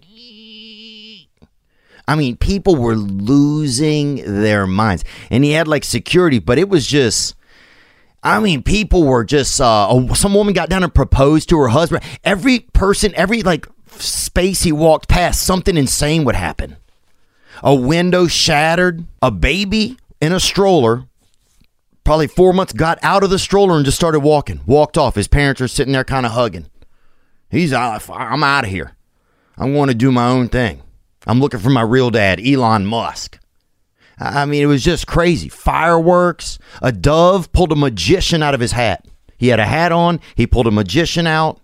I 2.08 2.14
mean, 2.14 2.36
people 2.36 2.76
were 2.76 2.94
losing 2.94 4.16
their 4.16 4.66
minds. 4.66 5.04
And 5.30 5.42
he 5.42 5.52
had 5.52 5.66
like 5.66 5.84
security, 5.84 6.38
but 6.38 6.58
it 6.58 6.68
was 6.68 6.86
just. 6.86 7.34
I 8.26 8.40
mean, 8.40 8.62
people 8.64 9.04
were 9.04 9.24
just. 9.24 9.60
Uh, 9.60 10.12
some 10.14 10.34
woman 10.34 10.52
got 10.52 10.68
down 10.68 10.82
and 10.82 10.92
proposed 10.92 11.48
to 11.50 11.58
her 11.58 11.68
husband. 11.68 12.02
Every 12.24 12.60
person, 12.60 13.14
every 13.14 13.42
like 13.42 13.68
space 13.98 14.62
he 14.62 14.72
walked 14.72 15.08
past, 15.08 15.42
something 15.42 15.76
insane 15.76 16.24
would 16.24 16.34
happen. 16.34 16.76
A 17.62 17.74
window 17.74 18.26
shattered. 18.26 19.04
A 19.22 19.30
baby 19.30 19.96
in 20.20 20.32
a 20.32 20.40
stroller, 20.40 21.04
probably 22.02 22.26
four 22.26 22.52
months, 22.52 22.72
got 22.72 22.98
out 23.02 23.22
of 23.22 23.30
the 23.30 23.38
stroller 23.38 23.76
and 23.76 23.84
just 23.84 23.96
started 23.96 24.20
walking. 24.20 24.60
Walked 24.66 24.98
off. 24.98 25.14
His 25.14 25.28
parents 25.28 25.60
are 25.60 25.68
sitting 25.68 25.92
there 25.92 26.04
kind 26.04 26.26
of 26.26 26.32
hugging. 26.32 26.66
He's, 27.48 27.72
uh, 27.72 28.00
I'm 28.10 28.42
out 28.42 28.64
of 28.64 28.70
here. 28.70 28.96
I'm 29.56 29.72
going 29.72 29.88
to 29.88 29.94
do 29.94 30.10
my 30.10 30.28
own 30.28 30.48
thing. 30.48 30.82
I'm 31.28 31.40
looking 31.40 31.60
for 31.60 31.70
my 31.70 31.82
real 31.82 32.10
dad, 32.10 32.40
Elon 32.44 32.86
Musk. 32.86 33.38
I 34.18 34.46
mean, 34.46 34.62
it 34.62 34.66
was 34.66 34.82
just 34.82 35.06
crazy. 35.06 35.48
Fireworks. 35.48 36.58
A 36.80 36.92
dove 36.92 37.52
pulled 37.52 37.72
a 37.72 37.76
magician 37.76 38.42
out 38.42 38.54
of 38.54 38.60
his 38.60 38.72
hat. 38.72 39.06
He 39.36 39.48
had 39.48 39.60
a 39.60 39.66
hat 39.66 39.92
on. 39.92 40.20
He 40.34 40.46
pulled 40.46 40.66
a 40.66 40.70
magician 40.70 41.26
out. 41.26 41.60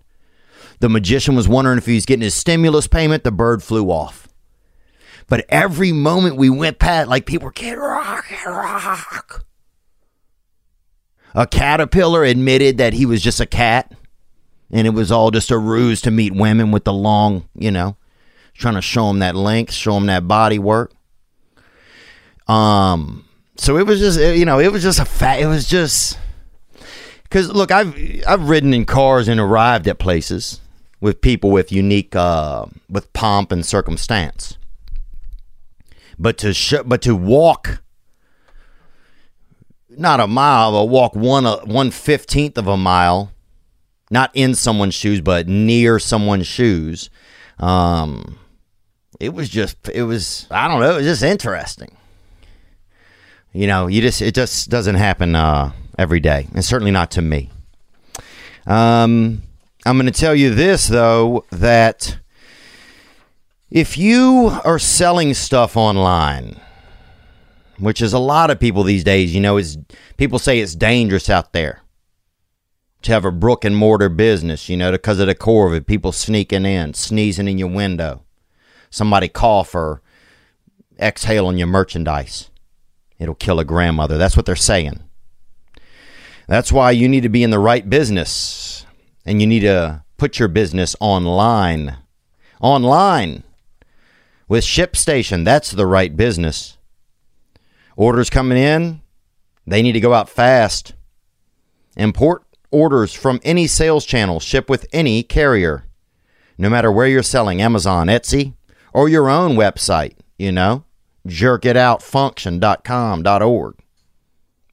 The 0.79 0.89
magician 0.89 1.35
was 1.35 1.47
wondering 1.47 1.77
if 1.77 1.85
he 1.85 1.95
was 1.95 2.05
getting 2.05 2.23
his 2.23 2.35
stimulus 2.35 2.87
payment. 2.87 3.23
The 3.23 3.31
bird 3.31 3.63
flew 3.63 3.89
off. 3.89 4.27
But 5.27 5.45
every 5.49 5.91
moment 5.91 6.35
we 6.35 6.49
went 6.49 6.79
past, 6.79 7.09
like 7.09 7.25
people 7.25 7.45
were, 7.45 7.51
Kid 7.51 7.75
Rock, 7.75 8.25
Kid 8.27 8.45
Rock. 8.45 9.45
A 11.33 11.47
caterpillar 11.47 12.23
admitted 12.23 12.77
that 12.77 12.93
he 12.93 13.05
was 13.07 13.23
just 13.23 13.39
a 13.39 13.45
cat 13.47 13.91
and 14.71 14.85
it 14.85 14.91
was 14.91 15.11
all 15.11 15.31
just 15.31 15.49
a 15.49 15.57
ruse 15.57 16.01
to 16.01 16.11
meet 16.11 16.35
women 16.35 16.71
with 16.71 16.83
the 16.83 16.93
long, 16.93 17.49
you 17.55 17.71
know 17.71 17.97
trying 18.53 18.75
to 18.75 18.81
show 18.81 19.09
him 19.09 19.19
that 19.19 19.35
length, 19.35 19.73
show 19.73 19.97
him 19.97 20.05
that 20.07 20.27
body 20.27 20.59
work. 20.59 20.93
Um, 22.47 23.25
so 23.55 23.77
it 23.77 23.85
was 23.85 23.99
just 23.99 24.19
you 24.19 24.45
know 24.45 24.59
it 24.59 24.71
was 24.71 24.83
just 24.83 24.99
a 24.99 25.05
fact. 25.05 25.41
It 25.41 25.47
was 25.47 25.67
just 25.67 26.17
because 27.23 27.49
look, 27.51 27.71
I've 27.71 27.95
I've 28.27 28.49
ridden 28.49 28.73
in 28.73 28.85
cars 28.85 29.27
and 29.27 29.39
arrived 29.39 29.87
at 29.87 29.99
places 29.99 30.59
with 30.99 31.21
people 31.21 31.51
with 31.51 31.71
unique 31.71 32.15
uh, 32.15 32.65
with 32.89 33.11
pomp 33.13 33.51
and 33.51 33.65
circumstance. 33.65 34.57
But 36.17 36.37
to 36.39 36.53
sh- 36.53 36.83
but 36.85 37.01
to 37.03 37.15
walk 37.15 37.81
not 39.89 40.19
a 40.19 40.27
mile, 40.27 40.71
but 40.71 40.85
walk 40.85 41.15
one 41.15 41.45
uh, 41.45 41.57
one 41.65 41.91
fifteenth 41.91 42.57
of 42.57 42.67
a 42.67 42.77
mile, 42.77 43.31
not 44.09 44.31
in 44.33 44.55
someone's 44.55 44.95
shoes, 44.95 45.21
but 45.21 45.47
near 45.47 45.99
someone's 45.99 46.47
shoes. 46.47 47.09
Um, 47.59 48.39
it 49.19 49.33
was 49.33 49.49
just 49.49 49.89
it 49.89 50.03
was 50.03 50.47
I 50.51 50.67
don't 50.67 50.79
know, 50.79 50.93
it 50.93 50.97
was 50.97 51.05
just 51.05 51.23
interesting. 51.23 51.95
You 53.53 53.67
know, 53.67 53.87
you 53.87 54.01
just 54.01 54.21
it 54.21 54.35
just 54.35 54.69
doesn't 54.69 54.95
happen 54.95 55.35
uh, 55.35 55.71
every 55.97 56.19
day, 56.19 56.47
and 56.53 56.65
certainly 56.65 56.91
not 56.91 57.11
to 57.11 57.21
me. 57.21 57.49
Um. 58.67 59.43
I'm 59.85 59.97
going 59.97 60.05
to 60.05 60.17
tell 60.17 60.33
you 60.33 60.55
this, 60.55 60.87
though, 60.87 61.43
that 61.49 62.17
if 63.69 63.97
you 63.97 64.57
are 64.63 64.79
selling 64.79 65.33
stuff 65.33 65.75
online, 65.75 66.57
which 67.79 68.01
is 68.01 68.13
a 68.13 68.17
lot 68.19 68.49
of 68.49 68.61
people 68.61 68.83
these 68.83 69.03
days, 69.03 69.35
you 69.35 69.41
know, 69.41 69.57
is 69.57 69.77
people 70.15 70.39
say 70.39 70.61
it's 70.61 70.73
dangerous 70.73 71.29
out 71.29 71.51
there 71.51 71.81
to 73.01 73.11
have 73.11 73.25
a 73.25 73.31
brick 73.31 73.65
and 73.65 73.75
mortar 73.75 74.07
business, 74.07 74.69
you 74.69 74.77
know, 74.77 74.89
because 74.93 75.19
of 75.19 75.27
the 75.27 75.35
core 75.35 75.67
of 75.67 75.73
it. 75.73 75.85
People 75.85 76.13
sneaking 76.13 76.65
in, 76.65 76.93
sneezing 76.93 77.49
in 77.49 77.57
your 77.57 77.67
window, 77.67 78.23
somebody 78.89 79.27
cough 79.27 79.75
or 79.75 80.01
exhale 80.97 81.47
on 81.47 81.57
your 81.57 81.67
merchandise. 81.67 82.49
It'll 83.19 83.35
kill 83.35 83.59
a 83.59 83.65
grandmother. 83.65 84.17
That's 84.17 84.35
what 84.35 84.45
they're 84.45 84.55
saying. 84.55 85.01
That's 86.47 86.71
why 86.71 86.91
you 86.91 87.07
need 87.07 87.23
to 87.23 87.29
be 87.29 87.43
in 87.43 87.51
the 87.51 87.59
right 87.59 87.89
business 87.89 88.85
and 89.25 89.39
you 89.39 89.47
need 89.47 89.61
to 89.61 90.03
put 90.17 90.39
your 90.39 90.47
business 90.47 90.95
online. 90.99 91.97
Online 92.61 93.43
with 94.47 94.63
ShipStation. 94.63 95.45
That's 95.45 95.71
the 95.71 95.85
right 95.85 96.15
business. 96.15 96.77
Orders 97.95 98.29
coming 98.29 98.57
in, 98.57 99.01
they 99.65 99.81
need 99.81 99.93
to 99.93 99.99
go 99.99 100.13
out 100.13 100.29
fast. 100.29 100.93
Import 101.95 102.43
orders 102.71 103.13
from 103.13 103.39
any 103.43 103.67
sales 103.67 104.05
channel, 104.05 104.39
ship 104.39 104.69
with 104.69 104.85
any 104.91 105.23
carrier, 105.23 105.85
no 106.57 106.69
matter 106.69 106.91
where 106.91 107.07
you're 107.07 107.23
selling 107.23 107.61
Amazon, 107.61 108.07
Etsy, 108.07 108.55
or 108.93 109.07
your 109.07 109.29
own 109.29 109.55
website, 109.55 110.15
you 110.37 110.51
know, 110.51 110.83
jerkitoutfunction.com.org, 111.27 113.75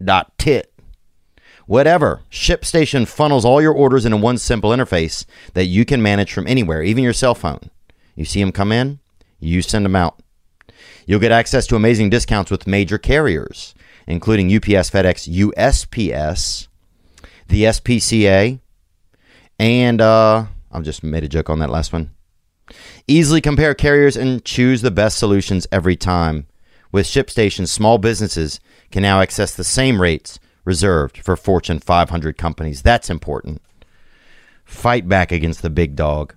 dot 0.03 0.39
tit. 0.39 0.73
Whatever, 1.67 2.23
ShipStation 2.31 3.07
funnels 3.07 3.45
all 3.45 3.61
your 3.63 3.73
orders 3.73 4.05
into 4.05 4.17
one 4.17 4.39
simple 4.39 4.71
interface 4.71 5.25
that 5.55 5.67
you 5.67 5.85
can 5.85 6.03
manage 6.03 6.33
from 6.33 6.49
anywhere, 6.49 6.83
even 6.83 7.05
your 7.05 7.13
cell 7.13 7.37
phone. 7.37 7.71
You 8.17 8.25
see 8.25 8.41
them 8.41 8.51
come 8.51 8.73
in, 8.73 8.99
you 9.39 9.63
send 9.63 9.85
them 9.85 9.95
out. 9.95 10.19
You'll 11.07 11.21
get 11.21 11.31
access 11.33 11.67
to 11.69 11.77
amazing 11.77 12.11
discounts 12.11 12.51
with 12.51 12.67
major 12.67 12.99
carriers, 12.99 13.75
including 14.07 14.55
UPS, 14.55 14.91
FedEx, 14.91 15.33
USPS, 15.33 16.67
the 17.49 17.63
SPCA, 17.65 18.61
and 19.59 20.01
uh, 20.01 20.47
I've 20.73 20.83
just 20.83 21.05
made 21.05 21.23
a 21.23 21.29
joke 21.29 21.51
on 21.51 21.59
that 21.61 21.71
last 21.71 21.93
one. 21.93 22.11
Easily 23.07 23.41
compare 23.41 23.75
carriers 23.75 24.17
and 24.17 24.45
choose 24.45 24.83
the 24.83 24.91
best 24.91 25.19
solutions 25.19 25.67
every 25.73 25.97
time. 25.97 26.47
With 26.93 27.07
ShipStation, 27.07 27.69
small 27.69 27.99
businesses 27.99 28.61
can 28.91 29.03
now 29.03 29.21
access 29.21 29.55
the 29.55 29.65
same 29.65 30.01
rates 30.01 30.39
reserved 30.65 31.19
for 31.19 31.37
Fortune 31.37 31.79
500 31.79 32.37
companies. 32.37 32.83
That's 32.83 33.11
important. 33.11 33.63
Fight 34.65 35.09
back 35.09 35.33
against 35.33 35.63
the 35.63 35.71
big 35.71 35.97
dog. 35.97 36.35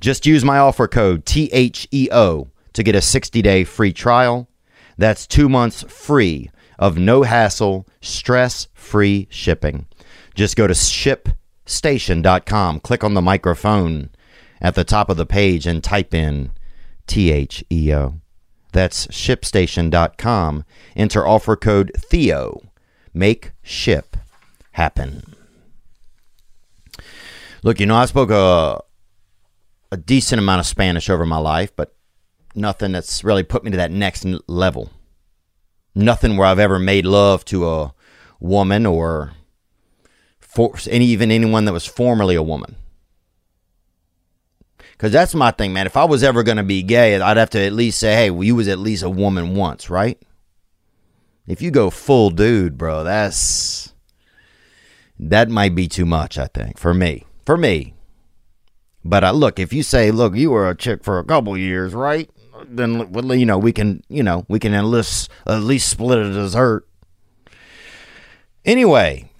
Just 0.00 0.26
use 0.26 0.44
my 0.44 0.58
offer 0.58 0.86
code 0.86 1.24
THEO 1.24 2.50
to 2.72 2.82
get 2.82 2.94
a 2.94 3.00
60 3.00 3.42
day 3.42 3.64
free 3.64 3.92
trial. 3.92 4.48
That's 4.98 5.26
two 5.26 5.48
months 5.48 5.82
free 5.84 6.50
of 6.78 6.98
no 6.98 7.22
hassle, 7.22 7.86
stress 8.00 8.68
free 8.74 9.26
shipping. 9.30 9.86
Just 10.34 10.56
go 10.56 10.66
to 10.66 10.74
shipstation.com, 10.74 12.80
click 12.80 13.04
on 13.04 13.14
the 13.14 13.22
microphone 13.22 14.10
at 14.60 14.74
the 14.74 14.84
top 14.84 15.08
of 15.10 15.16
the 15.16 15.26
page, 15.26 15.66
and 15.66 15.82
type 15.82 16.14
in 16.14 16.52
THEO. 17.06 18.20
That's 18.72 19.06
shipstation.com. 19.06 20.64
Enter 20.96 21.26
offer 21.26 21.56
code 21.56 21.92
THEO. 22.10 22.62
Make 23.12 23.52
ship 23.62 24.16
happen. 24.72 25.22
Look, 27.62 27.80
you 27.80 27.86
know, 27.86 27.96
I 27.96 28.06
spoke 28.06 28.30
a, 28.30 28.82
a 29.92 29.96
decent 29.96 30.40
amount 30.40 30.60
of 30.60 30.66
Spanish 30.66 31.08
over 31.08 31.24
my 31.24 31.38
life, 31.38 31.74
but 31.74 31.94
nothing 32.54 32.92
that's 32.92 33.24
really 33.24 33.42
put 33.42 33.64
me 33.64 33.70
to 33.70 33.76
that 33.76 33.90
next 33.90 34.26
level. 34.48 34.90
Nothing 35.94 36.36
where 36.36 36.48
I've 36.48 36.58
ever 36.58 36.78
made 36.78 37.06
love 37.06 37.44
to 37.46 37.68
a 37.68 37.94
woman 38.40 38.84
or 38.84 39.32
for 40.40 40.74
any 40.90 41.06
even 41.06 41.30
anyone 41.30 41.64
that 41.64 41.72
was 41.72 41.86
formerly 41.86 42.34
a 42.34 42.42
woman. 42.42 42.76
Cause 44.98 45.12
that's 45.12 45.34
my 45.34 45.50
thing, 45.50 45.72
man. 45.72 45.86
If 45.86 45.96
I 45.96 46.04
was 46.04 46.22
ever 46.22 46.42
gonna 46.42 46.62
be 46.62 46.82
gay, 46.82 47.20
I'd 47.20 47.36
have 47.36 47.50
to 47.50 47.60
at 47.60 47.72
least 47.72 47.98
say, 47.98 48.14
"Hey, 48.14 48.30
well, 48.30 48.44
you 48.44 48.54
was 48.54 48.68
at 48.68 48.78
least 48.78 49.02
a 49.02 49.10
woman 49.10 49.54
once, 49.54 49.90
right?" 49.90 50.18
If 51.46 51.60
you 51.60 51.70
go 51.70 51.90
full 51.90 52.30
dude, 52.30 52.78
bro, 52.78 53.04
that's 53.04 53.92
that 55.18 55.48
might 55.48 55.74
be 55.74 55.88
too 55.88 56.06
much. 56.06 56.38
I 56.38 56.46
think 56.46 56.78
for 56.78 56.94
me, 56.94 57.24
for 57.44 57.56
me. 57.56 57.94
But 59.04 59.24
uh, 59.24 59.32
look, 59.32 59.58
if 59.58 59.72
you 59.72 59.82
say, 59.82 60.10
"Look, 60.10 60.36
you 60.36 60.50
were 60.50 60.70
a 60.70 60.76
chick 60.76 61.04
for 61.04 61.18
a 61.18 61.24
couple 61.24 61.56
years, 61.58 61.92
right?" 61.92 62.30
Then 62.66 63.12
you 63.38 63.44
know 63.46 63.58
we 63.58 63.72
can, 63.72 64.02
you 64.08 64.22
know, 64.22 64.46
we 64.48 64.58
can 64.58 64.72
least 64.90 65.28
at 65.46 65.62
least 65.62 65.88
split 65.88 66.18
a 66.18 66.32
dessert. 66.32 66.86
Anyway, 68.64 69.30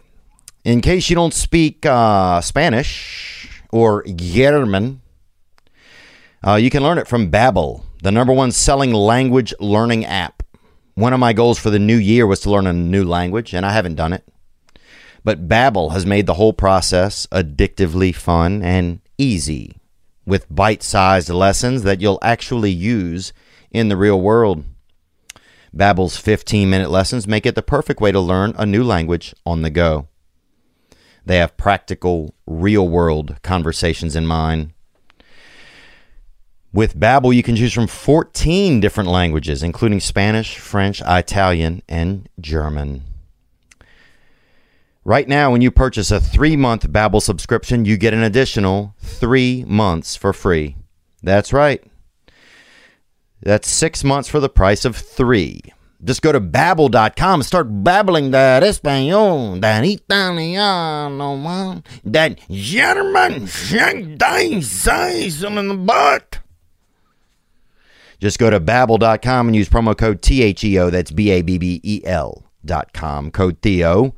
in 0.64 0.81
case 0.83 1.09
you 1.09 1.17
don't 1.17 1.33
speak 1.33 1.87
uh, 1.87 2.40
Spanish 2.43 3.62
or 3.71 4.05
German, 4.05 5.01
uh, 6.47 6.57
you 6.57 6.69
can 6.71 6.83
learn 6.83 6.99
it 6.99 7.09
from 7.09 7.31
Babbel, 7.31 7.83
the 8.03 8.13
number 8.13 8.33
one 8.33 8.53
selling 8.53 8.93
language 8.93 9.55
learning 9.61 10.05
app. 10.05 10.43
One 10.95 11.13
of 11.13 11.21
my 11.21 11.33
goals 11.33 11.59
for 11.59 11.71
the 11.71 11.79
new 11.79 11.97
year 11.97 12.27
was 12.27 12.41
to 12.41 12.51
learn 12.51 12.67
a 12.67 12.73
new 12.73 13.03
language, 13.05 13.55
and 13.55 13.65
I 13.65 13.73
haven't 13.73 13.95
done 13.95 14.13
it. 14.13 14.29
But 15.25 15.49
Babbel 15.49 15.93
has 15.93 16.05
made 16.05 16.27
the 16.27 16.35
whole 16.35 16.53
process 16.53 17.27
addictively 17.33 18.15
fun 18.15 18.63
and 18.63 19.01
easy, 19.17 19.79
with 20.27 20.55
bite-sized 20.55 21.31
lessons 21.31 21.83
that 21.83 22.03
you'll 22.03 22.19
actually 22.21 22.71
use 22.71 23.33
in 23.71 23.89
the 23.89 23.97
real 23.97 24.21
world. 24.21 24.65
Babbel's 25.75 26.23
15-minute 26.23 26.91
lessons 26.91 27.27
make 27.27 27.47
it 27.47 27.55
the 27.55 27.63
perfect 27.63 28.03
way 28.03 28.13
to 28.13 28.21
learn 28.21 28.55
a 28.59 28.67
new 28.67 28.85
language 28.85 29.35
on 29.47 29.63
the 29.63 29.71
go. 29.71 30.09
They 31.25 31.39
have 31.39 31.57
practical, 31.57 32.35
real-world 32.47 33.39
conversations 33.43 34.15
in 34.15 34.27
mind. 34.27 34.74
With 36.75 36.99
Babbel, 36.99 37.33
you 37.33 37.45
can 37.45 37.55
choose 37.55 37.73
from 37.73 37.87
14 37.87 38.81
different 38.81 39.09
languages, 39.09 39.63
including 39.63 40.01
Spanish, 40.01 40.59
French, 40.59 41.01
Italian, 41.07 41.83
and 41.89 42.29
German. 42.41 43.05
Right 45.05 45.29
now, 45.29 45.53
when 45.53 45.61
you 45.61 45.71
purchase 45.71 46.11
a 46.11 46.19
three-month 46.19 46.91
Babbel 46.91 47.23
subscription, 47.23 47.85
you 47.85 47.97
get 47.97 48.13
an 48.13 48.25
additional 48.25 48.97
three 48.99 49.65
months 49.69 50.17
for 50.17 50.33
free. 50.33 50.75
That's 51.23 51.53
right. 51.53 51.81
That's 53.41 53.69
six 53.69 54.03
months 54.03 54.29
for 54.29 54.41
the 54.41 54.49
price 54.49 54.85
of 54.85 54.97
three. 54.97 55.61
Just 56.03 56.23
go 56.23 56.33
to 56.33 56.41
babbel.com 56.41 57.41
and 57.41 57.47
start 57.47 57.85
babbling 57.85 58.33
that 58.33 58.65
Espanol, 58.65 59.61
that 59.61 59.85
Italiano, 59.85 61.83
that 62.05 62.41
German, 62.51 63.47
in 65.57 65.69
the 65.69 65.77
butt. 65.77 66.41
Just 68.25 68.39
go 68.39 68.49
to 68.49 68.59
babbel.com 68.59 69.49
and 69.49 69.55
use 69.55 69.69
promo 69.69 69.95
code 69.95 70.23
THEO. 70.23 70.89
That's 70.89 71.11
B 71.11 71.31
A 71.31 71.43
B 71.43 71.59
B 71.59 71.79
E 71.83 72.01
L 72.07 72.43
dot 72.65 72.95
com. 72.95 73.31
Code 73.31 73.59
Theo 73.61 74.15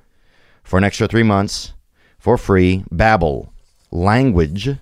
for 0.63 0.79
an 0.79 0.85
extra 0.85 1.09
three 1.09 1.25
months 1.25 1.73
for 2.17 2.39
free. 2.39 2.85
Babbel, 2.95 3.49
language 3.91 4.77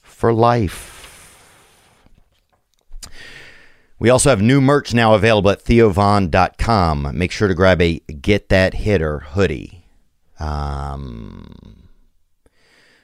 for 0.00 0.32
life. 0.32 1.36
We 3.98 4.08
also 4.08 4.30
have 4.30 4.40
new 4.40 4.62
merch 4.62 4.94
now 4.94 5.12
available 5.12 5.50
at 5.50 5.62
theovon.com. 5.62 7.10
Make 7.12 7.32
sure 7.32 7.46
to 7.46 7.54
grab 7.54 7.82
a 7.82 7.98
Get 7.98 8.48
That 8.48 8.72
Hitter 8.72 9.18
hoodie. 9.18 9.84
Um, 10.38 11.82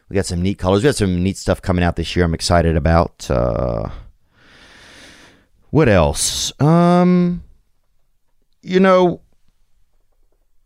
we 0.09 0.15
got 0.15 0.25
some 0.25 0.41
neat 0.41 0.57
colors. 0.57 0.83
We 0.83 0.89
got 0.89 0.97
some 0.97 1.23
neat 1.23 1.37
stuff 1.37 1.61
coming 1.61 1.85
out 1.85 1.97
this 1.97 2.17
year 2.17 2.25
I'm 2.25 2.33
excited 2.33 2.75
about. 2.75 3.31
Uh, 3.31 3.91
what 5.77 5.91
else? 5.91 6.59
Um, 6.59 7.45
you 8.62 8.81
know, 8.81 9.20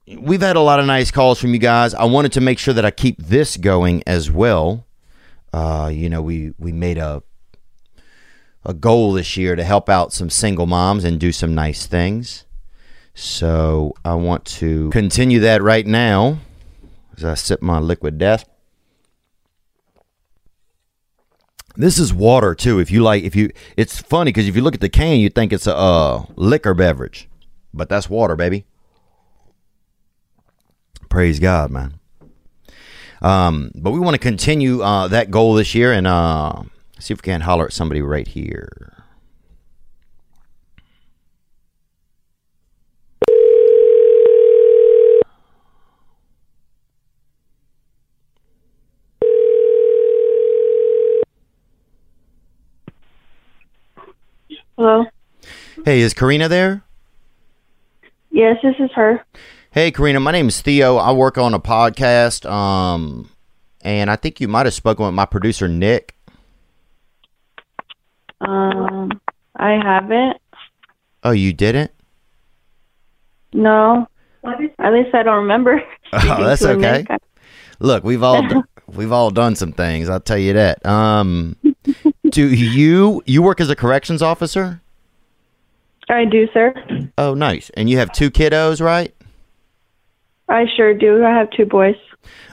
we've 0.07 0.41
had 0.41 0.55
a 0.55 0.61
lot 0.61 0.79
of 0.79 0.87
nice 0.87 1.11
calls 1.11 1.41
from 1.41 1.53
you 1.53 1.59
guys. 1.59 1.95
I 1.95 2.05
wanted 2.05 2.31
to 2.35 2.41
make 2.41 2.61
sure 2.61 2.73
that 2.75 2.85
I 2.85 2.93
keep 2.93 3.17
this 3.19 3.57
going 3.57 4.05
as 4.07 4.31
well. 4.31 4.87
Uh, 5.53 5.91
you 5.93 6.09
know, 6.09 6.23
we 6.23 6.55
we 6.61 6.71
made 6.71 6.97
a 6.97 7.25
a 8.65 8.73
goal 8.73 9.15
this 9.15 9.37
year 9.37 9.57
to 9.57 9.65
help 9.65 9.89
out 9.89 10.13
some 10.13 10.31
single 10.31 10.67
moms 10.67 11.03
and 11.03 11.19
do 11.19 11.33
some 11.33 11.57
nice 11.57 11.87
things. 11.87 12.45
So 13.13 13.95
I 14.05 14.15
want 14.15 14.45
to 14.61 14.91
continue 14.91 15.41
that 15.41 15.61
right 15.61 15.89
now 15.89 16.39
as 17.17 17.25
I 17.25 17.35
sip 17.35 17.63
my 17.63 17.81
liquid 17.81 18.17
death. 18.17 18.49
This 21.77 21.99
is 21.99 22.13
water 22.13 22.55
too. 22.55 22.79
If 22.79 22.91
you 22.91 23.03
like, 23.03 23.23
if 23.25 23.37
you, 23.37 23.51
it's 23.77 24.01
funny 24.01 24.31
because 24.31 24.49
if 24.49 24.57
you 24.57 24.63
look 24.63 24.75
at 24.75 24.81
the 24.81 24.89
can, 24.89 25.19
you 25.19 25.31
think 25.31 25.53
it's 25.53 25.67
a 25.67 25.77
uh, 25.77 26.25
liquor 26.37 26.75
beverage, 26.75 27.29
but 27.73 27.89
that's 27.89 28.11
water, 28.11 28.37
baby. 28.37 28.65
Praise 31.09 31.39
God, 31.39 31.71
man. 31.71 31.95
Um, 33.23 33.71
but 33.75 33.91
we 33.91 34.01
want 34.01 34.15
to 34.15 34.19
continue 34.19 34.83
uh, 34.83 35.09
that 35.09 35.31
goal 35.31 35.55
this 35.55 35.75
year 35.75 35.93
and 35.93 36.07
uh, 36.07 36.63
see 36.99 37.13
if 37.13 37.21
we 37.21 37.23
can 37.23 37.43
holler 37.43 37.67
at 37.67 37.73
somebody 37.73 38.01
right 38.01 38.27
here. 38.27 39.00
Hello. 54.81 55.05
Hey, 55.85 56.01
is 56.01 56.15
Karina 56.15 56.49
there? 56.49 56.83
Yes, 58.31 58.57
this 58.63 58.77
is 58.79 58.91
her. 58.95 59.23
Hey, 59.73 59.91
Karina, 59.91 60.21
my 60.21 60.33
name 60.33 60.49
is 60.49 60.63
Theo. 60.63 60.97
I 60.97 61.13
work 61.13 61.37
on 61.37 61.53
a 61.53 61.61
podcast, 61.61 62.51
um, 62.51 63.29
and 63.83 64.11
I 64.11 64.17
think 64.17 64.41
you 64.41 64.49
might 64.49 64.65
have 64.65 64.73
spoken 64.73 65.05
with 65.05 65.13
my 65.13 65.27
producer 65.27 65.69
Nick. 65.69 66.17
Um, 68.41 69.21
I 69.55 69.73
haven't. 69.73 70.39
Oh, 71.25 71.33
you 71.33 71.53
didn't? 71.53 71.91
No. 73.53 74.09
At 74.47 74.59
least 74.95 75.15
I 75.15 75.23
don't 75.23 75.43
remember. 75.43 75.83
Oh, 76.15 76.43
that's 76.43 76.65
okay. 76.65 77.05
Nick. 77.07 77.21
Look, 77.81 78.03
we've 78.03 78.23
all 78.23 78.49
d- 78.49 78.63
we've 78.87 79.13
all 79.13 79.31
done 79.31 79.57
some 79.57 79.73
things. 79.73 80.09
I'll 80.09 80.21
tell 80.21 80.39
you 80.39 80.55
that. 80.55 80.85
Um, 80.87 81.55
do 82.31 82.49
you 82.49 83.23
you 83.27 83.43
work 83.43 83.61
as 83.61 83.69
a 83.71 83.77
corrections 83.77 84.23
officer? 84.23 84.81
I 86.09 86.25
do, 86.25 86.49
sir. 86.53 86.75
Oh, 87.19 87.35
nice. 87.35 87.71
And 87.75 87.89
you 87.89 87.99
have 87.99 88.11
two 88.13 88.31
kiddos, 88.31 88.81
right? 88.85 89.15
I 90.49 90.67
sure 90.77 90.93
do. 90.95 91.25
I 91.25 91.31
have 91.31 91.51
two 91.51 91.67
boys. 91.67 91.95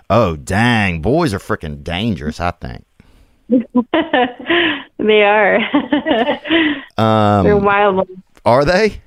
Oh, 0.10 0.36
dang. 0.36 1.02
Boys 1.02 1.34
are 1.34 1.40
freaking 1.40 1.84
dangerous, 1.84 2.40
I 2.40 2.52
think. 2.52 2.86
they 5.00 5.24
are. 5.24 5.60
They're 6.98 7.56
Um, 7.56 7.64
wild 7.64 7.96
ones. 7.96 8.10
are 8.46 8.64
they? 8.66 9.02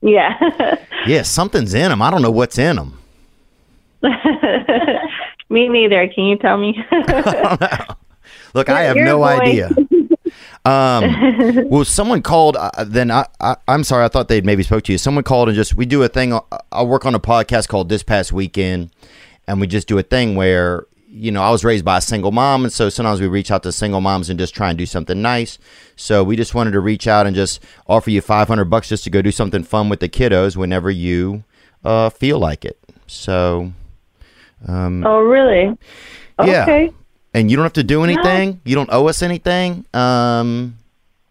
Yeah. 0.00 0.38
Yeah, 1.06 1.20
something's 1.20 1.74
in 1.74 1.90
them. 1.90 2.00
I 2.00 2.10
don't 2.10 2.22
know 2.22 2.30
what's 2.30 2.56
in 2.56 2.76
them. 2.76 2.98
me 5.50 5.68
neither. 5.68 6.08
Can 6.08 6.24
you 6.24 6.38
tell 6.38 6.56
me? 6.56 6.82
Look, 8.54 8.68
I 8.68 8.82
have 8.82 8.96
no 8.96 9.18
boy. 9.18 9.24
idea. 9.24 9.70
Um, 10.66 11.68
well, 11.68 11.84
someone 11.84 12.22
called. 12.22 12.56
Uh, 12.56 12.84
then 12.84 13.10
I, 13.10 13.26
I, 13.38 13.56
I'm 13.68 13.84
sorry. 13.84 14.04
I 14.04 14.08
thought 14.08 14.28
they'd 14.28 14.46
maybe 14.46 14.62
spoke 14.62 14.84
to 14.84 14.92
you. 14.92 14.98
Someone 14.98 15.22
called 15.22 15.48
and 15.48 15.54
just 15.56 15.74
we 15.74 15.84
do 15.84 16.02
a 16.02 16.08
thing. 16.08 16.32
uh, 16.32 16.40
I 16.72 16.82
work 16.82 17.04
on 17.04 17.14
a 17.14 17.20
podcast 17.20 17.68
called 17.68 17.90
This 17.90 18.02
Past 18.02 18.32
Weekend, 18.32 18.90
and 19.46 19.60
we 19.60 19.66
just 19.66 19.86
do 19.88 19.98
a 19.98 20.02
thing 20.02 20.36
where 20.36 20.86
you 21.06 21.30
know 21.30 21.42
I 21.42 21.50
was 21.50 21.64
raised 21.64 21.84
by 21.84 21.98
a 21.98 22.00
single 22.00 22.32
mom, 22.32 22.64
and 22.64 22.72
so 22.72 22.88
sometimes 22.88 23.20
we 23.20 23.26
reach 23.26 23.50
out 23.50 23.62
to 23.64 23.72
single 23.72 24.00
moms 24.00 24.30
and 24.30 24.38
just 24.38 24.54
try 24.54 24.70
and 24.70 24.78
do 24.78 24.86
something 24.86 25.20
nice. 25.20 25.58
So 25.96 26.24
we 26.24 26.34
just 26.34 26.54
wanted 26.54 26.70
to 26.70 26.80
reach 26.80 27.06
out 27.06 27.26
and 27.26 27.36
just 27.36 27.60
offer 27.86 28.10
you 28.10 28.22
500 28.22 28.64
bucks 28.64 28.88
just 28.88 29.04
to 29.04 29.10
go 29.10 29.20
do 29.20 29.32
something 29.32 29.64
fun 29.64 29.90
with 29.90 30.00
the 30.00 30.08
kiddos 30.08 30.56
whenever 30.56 30.90
you 30.90 31.44
uh, 31.84 32.08
feel 32.08 32.38
like 32.38 32.64
it. 32.64 32.78
So 33.06 33.72
oh, 35.04 35.20
really? 35.20 35.76
Yeah. 36.42 36.62
Okay. 36.62 36.92
And 37.34 37.50
you 37.50 37.56
don't 37.56 37.64
have 37.64 37.72
to 37.74 37.82
do 37.82 38.04
anything. 38.04 38.60
You 38.64 38.76
don't 38.76 38.90
owe 38.92 39.08
us 39.08 39.20
anything. 39.20 39.84
Um, 39.92 40.78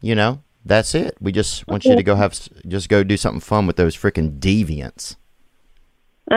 you 0.01 0.13
know, 0.13 0.41
that's 0.65 0.93
it. 0.93 1.15
We 1.21 1.31
just 1.31 1.65
want 1.67 1.85
you 1.85 1.95
to 1.95 2.03
go 2.03 2.15
have 2.15 2.37
just 2.67 2.89
go 2.89 3.03
do 3.03 3.17
something 3.17 3.39
fun 3.39 3.65
with 3.65 3.77
those 3.77 3.95
freaking 3.95 4.39
deviants. 4.39 5.15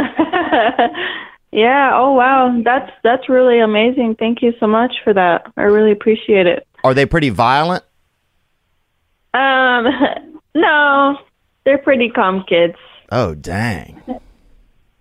yeah. 1.52 1.90
Oh, 1.94 2.12
wow. 2.12 2.60
That's 2.64 2.90
that's 3.02 3.28
really 3.28 3.58
amazing. 3.58 4.14
Thank 4.18 4.40
you 4.40 4.54
so 4.60 4.68
much 4.68 4.94
for 5.02 5.12
that. 5.12 5.52
I 5.56 5.62
really 5.62 5.92
appreciate 5.92 6.46
it. 6.46 6.66
Are 6.84 6.94
they 6.94 7.04
pretty 7.04 7.30
violent? 7.30 7.82
Um, 9.34 9.86
no, 10.54 11.18
they're 11.64 11.78
pretty 11.78 12.08
calm 12.08 12.44
kids. 12.48 12.76
Oh, 13.10 13.34
dang. 13.34 14.00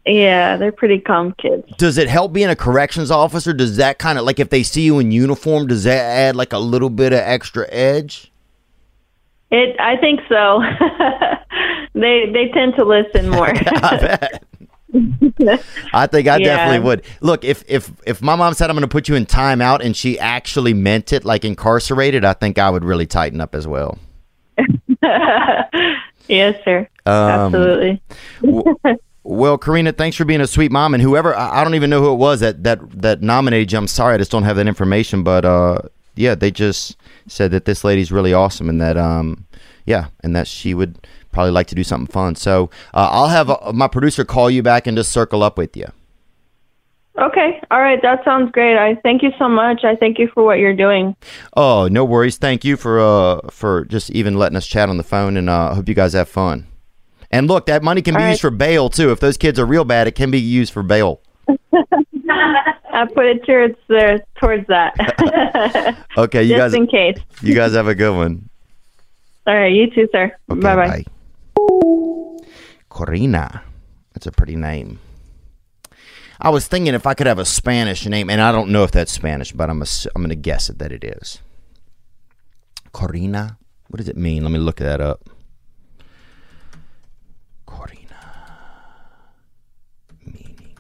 Yeah, 0.06 0.58
they're 0.58 0.72
pretty 0.72 1.00
calm 1.00 1.34
kids. 1.42 1.64
Does 1.78 1.98
it 1.98 2.08
help 2.08 2.32
being 2.32 2.50
a 2.50 2.56
corrections 2.56 3.10
officer? 3.10 3.54
Does 3.54 3.78
that 3.78 3.98
kind 3.98 4.20
of 4.20 4.26
like 4.26 4.40
if 4.40 4.50
they 4.52 4.62
see 4.62 4.84
you 4.84 5.00
in 5.00 5.12
uniform, 5.12 5.68
does 5.68 5.84
that 5.86 5.98
add 6.00 6.36
like 6.36 6.54
a 6.54 6.60
little 6.60 6.92
bit 6.92 7.12
of 7.12 7.20
extra 7.20 7.66
edge? 7.72 8.32
It, 9.52 9.76
I 9.80 9.98
think 9.98 10.20
so. 10.30 10.62
they 11.96 12.30
they 12.32 12.50
tend 12.54 12.76
to 12.76 12.84
listen 12.84 13.30
more. 13.30 13.48
I 13.56 13.98
bet. 14.00 14.44
I 15.94 16.08
think 16.08 16.28
I 16.28 16.38
Yeah. 16.38 16.46
definitely 16.56 16.80
would. 16.86 17.04
Look, 17.22 17.44
if 17.44 17.64
if 17.68 17.92
if 18.06 18.22
my 18.22 18.36
mom 18.36 18.54
said 18.54 18.70
I'm 18.70 18.76
going 18.76 18.82
to 18.84 18.88
put 18.88 19.10
you 19.10 19.16
in 19.16 19.26
timeout 19.26 19.84
and 19.84 19.96
she 19.96 20.20
actually 20.20 20.74
meant 20.74 21.14
it, 21.14 21.26
like 21.26 21.44
incarcerated, 21.46 22.24
I 22.26 22.34
think 22.34 22.58
I 22.60 22.70
would 22.70 22.84
really 22.86 23.06
tighten 23.08 23.42
up 23.42 23.56
as 23.56 23.68
well. 23.68 23.98
yes, 26.28 26.56
sir. 26.64 26.88
Um, 27.06 27.56
Absolutely. 27.56 28.02
Well, 29.28 29.58
Karina, 29.58 29.92
thanks 29.92 30.16
for 30.16 30.24
being 30.24 30.40
a 30.40 30.46
sweet 30.46 30.72
mom. 30.72 30.94
And 30.94 31.02
whoever, 31.02 31.36
I 31.36 31.62
I 31.62 31.64
don't 31.64 31.74
even 31.74 31.90
know 31.90 32.00
who 32.00 32.14
it 32.14 32.18
was 32.18 32.42
that 32.42 32.64
that 32.64 33.02
that 33.02 33.24
nominated 33.24 33.72
you. 33.72 33.80
I'm 33.80 33.88
sorry, 33.88 34.14
I 34.14 34.18
just 34.20 34.30
don't 34.30 34.44
have 34.44 34.56
that 34.58 34.68
information. 34.68 35.24
But 35.24 35.46
uh, 35.46 35.80
yeah, 36.14 36.36
they 36.36 36.52
just 36.52 36.96
said 37.28 37.50
that 37.50 37.66
this 37.66 37.84
lady's 37.84 38.12
really 38.12 38.34
awesome, 38.34 38.70
and 38.70 38.80
that 38.80 38.98
um, 38.98 39.48
yeah, 39.88 40.10
and 40.22 40.36
that 40.36 40.48
she 40.48 40.76
would 40.76 41.08
probably 41.32 41.50
like 41.50 41.66
to 41.68 41.76
do 41.76 41.84
something 41.84 42.12
fun. 42.12 42.36
So 42.36 42.70
uh, 42.94 43.10
I'll 43.12 43.30
have 43.30 43.50
uh, 43.50 43.72
my 43.74 43.88
producer 43.88 44.26
call 44.26 44.52
you 44.52 44.62
back 44.62 44.86
and 44.86 44.96
just 44.96 45.12
circle 45.12 45.42
up 45.42 45.58
with 45.58 45.76
you. 45.76 45.88
Okay. 47.20 47.60
All 47.72 47.82
right. 47.82 48.00
That 48.04 48.24
sounds 48.24 48.52
great. 48.52 48.78
I 48.78 48.94
thank 49.02 49.24
you 49.24 49.32
so 49.40 49.50
much. 49.50 49.84
I 49.84 49.96
thank 49.96 50.20
you 50.20 50.30
for 50.36 50.44
what 50.44 50.60
you're 50.60 50.76
doing. 50.76 51.16
Oh, 51.58 51.88
no 51.88 52.06
worries. 52.06 52.38
Thank 52.38 52.64
you 52.64 52.78
for 52.78 53.00
uh 53.00 53.50
for 53.50 53.86
just 53.86 54.12
even 54.12 54.38
letting 54.38 54.56
us 54.56 54.68
chat 54.68 54.88
on 54.88 54.98
the 54.98 55.04
phone, 55.04 55.36
and 55.36 55.50
uh, 55.50 55.74
hope 55.74 55.90
you 55.90 55.96
guys 55.96 56.14
have 56.14 56.30
fun. 56.30 56.68
And 57.36 57.48
look, 57.48 57.66
that 57.66 57.84
money 57.84 58.02
can 58.02 58.14
be 58.14 58.18
All 58.20 58.24
right. 58.24 58.30
used 58.32 58.42
for 58.42 58.50
bail 58.50 58.90
too. 58.90 59.12
If 59.12 59.20
those 59.20 59.36
kids 59.38 59.60
are 59.60 59.66
real 59.66 59.84
bad, 59.84 60.08
it 60.08 60.14
can 60.16 60.32
be 60.32 60.40
used 60.40 60.72
for 60.74 60.84
bail. 60.84 61.22
I 61.50 63.06
put 63.14 63.26
it 63.26 63.46
towards 63.46 63.76
there 63.90 64.24
towards 64.40 64.66
that. 64.68 64.94
Okay, 66.18 66.44
you 66.44 66.56
Just 66.56 66.60
guys, 66.60 66.74
in 66.74 66.88
case. 66.88 67.18
you 67.42 67.54
guys 67.54 67.74
have 67.74 67.88
a 67.90 67.96
good 67.96 68.16
one. 68.16 68.50
All 69.48 69.54
right. 69.56 69.68
You 69.72 69.90
too, 69.92 70.08
sir. 70.14 70.32
Okay, 70.50 70.60
bye 70.62 70.76
bye. 70.76 71.04
Corina. 72.90 73.62
That's 74.14 74.26
a 74.28 74.32
pretty 74.32 74.56
name. 74.56 75.00
I 76.40 76.50
was 76.50 76.68
thinking 76.68 76.94
if 76.94 77.06
I 77.06 77.14
could 77.16 77.28
have 77.28 77.40
a 77.40 77.44
Spanish 77.46 78.06
name, 78.06 78.30
and 78.30 78.40
I 78.42 78.52
don't 78.54 78.70
know 78.70 78.84
if 78.84 78.92
that's 78.92 79.12
Spanish, 79.12 79.52
but 79.52 79.70
I'm 79.70 79.82
ass- 79.82 80.08
I'm 80.16 80.22
going 80.22 80.30
to 80.30 80.36
guess 80.36 80.70
it 80.70 80.80
that 80.80 80.92
it 80.94 81.04
is. 81.04 81.40
Corina. 82.94 83.58
What 83.90 83.98
does 83.98 84.08
it 84.10 84.18
mean? 84.18 84.44
Let 84.44 84.52
me 84.52 84.60
look 84.60 84.78
that 84.78 85.02
up. 85.02 85.30
Corina. 87.68 88.16
Meaning. 90.26 90.76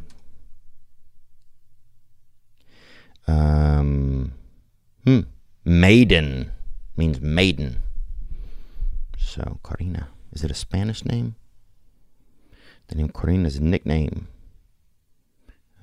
Um. 3.27 4.33
Hmm. 5.05 5.21
Maiden 5.63 6.51
means 6.95 7.19
maiden. 7.21 7.81
So 9.17 9.59
Corina. 9.63 10.07
Is 10.31 10.43
it 10.43 10.51
a 10.51 10.55
Spanish 10.55 11.05
name? 11.05 11.35
The 12.87 12.95
name 12.95 13.09
Corina 13.09 13.47
is 13.47 13.57
a 13.57 13.63
nickname. 13.63 14.27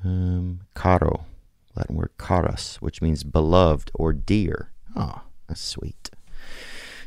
Um, 0.04 0.60
caro, 0.74 1.26
Latin 1.76 1.96
word 1.96 2.10
caras, 2.18 2.76
which 2.80 3.00
means 3.00 3.24
beloved 3.24 3.90
or 3.94 4.12
dear. 4.12 4.72
Oh, 4.96 5.22
that's 5.48 5.60
sweet. 5.60 6.10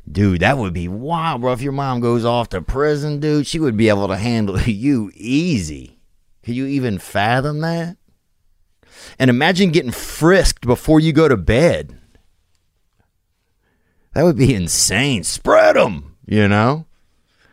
Dude, 0.10 0.42
that 0.42 0.58
would 0.58 0.74
be 0.74 0.88
wild, 0.88 1.42
bro. 1.42 1.52
If 1.52 1.62
your 1.62 1.72
mom 1.72 2.00
goes 2.00 2.26
off 2.26 2.50
to 2.50 2.62
prison, 2.62 3.20
dude, 3.20 3.48
she 3.48 3.60
would 3.60 3.76
be 3.76 3.90
able 3.90 4.08
to 4.08 4.18
handle 4.18 4.60
you 4.62 5.12
easy. 5.16 6.00
Can 6.44 6.54
you 6.54 6.66
even 6.68 7.00
fathom 7.00 7.62
that? 7.62 7.98
And 9.20 9.30
imagine 9.30 9.72
getting 9.72 9.92
frisked 9.92 10.66
before 10.66 11.00
you 11.00 11.14
go 11.14 11.28
to 11.28 11.38
bed. 11.38 11.98
That 14.14 14.24
would 14.24 14.38
be 14.38 14.54
insane. 14.54 15.24
Spread 15.24 15.76
them, 15.76 16.16
you 16.26 16.48
know? 16.48 16.86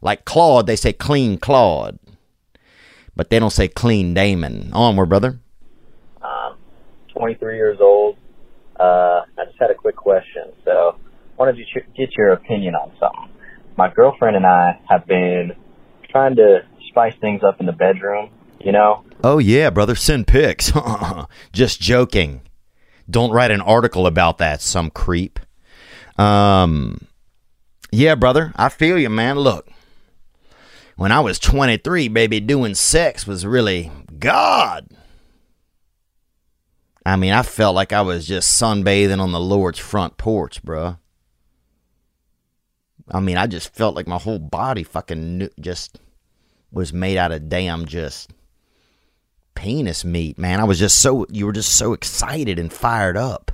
like 0.00 0.24
Claude 0.24 0.66
they 0.66 0.76
say 0.76 0.92
Clean 0.92 1.38
Claude, 1.38 1.98
but 3.16 3.30
they 3.30 3.38
don't 3.40 3.50
say 3.50 3.66
Clean 3.66 4.14
Damon. 4.14 4.70
Onward, 4.72 5.08
brother. 5.08 5.40
Um, 6.22 6.56
23 7.08 7.56
years 7.56 7.78
old. 7.80 8.16
Uh, 8.78 9.22
I 9.38 9.44
just 9.46 9.58
had 9.58 9.70
a 9.70 9.74
quick 9.74 9.96
question. 9.96 10.52
So, 10.64 10.96
wanted 11.38 11.56
to 11.56 11.80
get 11.96 12.16
your 12.16 12.32
opinion 12.32 12.74
on 12.74 12.92
something. 13.00 13.28
My 13.76 13.92
girlfriend 13.92 14.36
and 14.36 14.46
I 14.46 14.78
have 14.88 15.06
been 15.06 15.52
trying 16.10 16.36
to 16.36 16.60
spice 16.88 17.14
things 17.20 17.42
up 17.42 17.60
in 17.60 17.66
the 17.66 17.72
bedroom. 17.72 18.30
You 18.60 18.72
know, 18.72 19.04
Oh 19.24 19.38
yeah, 19.38 19.70
brother. 19.70 19.94
Send 19.94 20.26
pics. 20.26 20.72
Just 21.52 21.80
joking. 21.80 22.42
Don't 23.10 23.32
write 23.32 23.50
an 23.50 23.60
article 23.60 24.06
about 24.06 24.38
that, 24.38 24.60
some 24.60 24.90
creep. 24.90 25.40
Um, 26.18 27.06
yeah, 27.90 28.14
brother. 28.14 28.52
I 28.56 28.68
feel 28.68 28.98
you, 28.98 29.10
man. 29.10 29.38
Look, 29.38 29.68
when 30.96 31.12
I 31.12 31.20
was 31.20 31.38
23, 31.38 32.08
baby, 32.08 32.40
doing 32.40 32.74
sex 32.74 33.26
was 33.26 33.44
really 33.46 33.90
God. 34.18 34.88
I 37.04 37.16
mean, 37.16 37.32
I 37.32 37.42
felt 37.42 37.74
like 37.74 37.92
I 37.92 38.02
was 38.02 38.26
just 38.26 38.60
sunbathing 38.60 39.20
on 39.20 39.32
the 39.32 39.40
Lord's 39.40 39.78
front 39.78 40.16
porch, 40.16 40.62
bruh. 40.62 40.98
I 43.10 43.20
mean, 43.20 43.36
I 43.36 43.46
just 43.46 43.74
felt 43.74 43.96
like 43.96 44.06
my 44.06 44.18
whole 44.18 44.38
body 44.38 44.84
fucking 44.84 45.48
just 45.60 45.98
was 46.70 46.92
made 46.92 47.18
out 47.18 47.32
of 47.32 47.48
damn 47.48 47.84
just 47.86 48.30
penis 49.54 50.04
meat, 50.04 50.38
man. 50.38 50.60
I 50.60 50.64
was 50.64 50.78
just 50.78 50.98
so 50.98 51.26
you 51.30 51.46
were 51.46 51.52
just 51.52 51.74
so 51.76 51.92
excited 51.92 52.58
and 52.58 52.72
fired 52.72 53.16
up. 53.16 53.52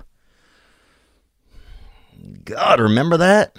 God, 2.44 2.80
remember 2.80 3.16
that? 3.18 3.56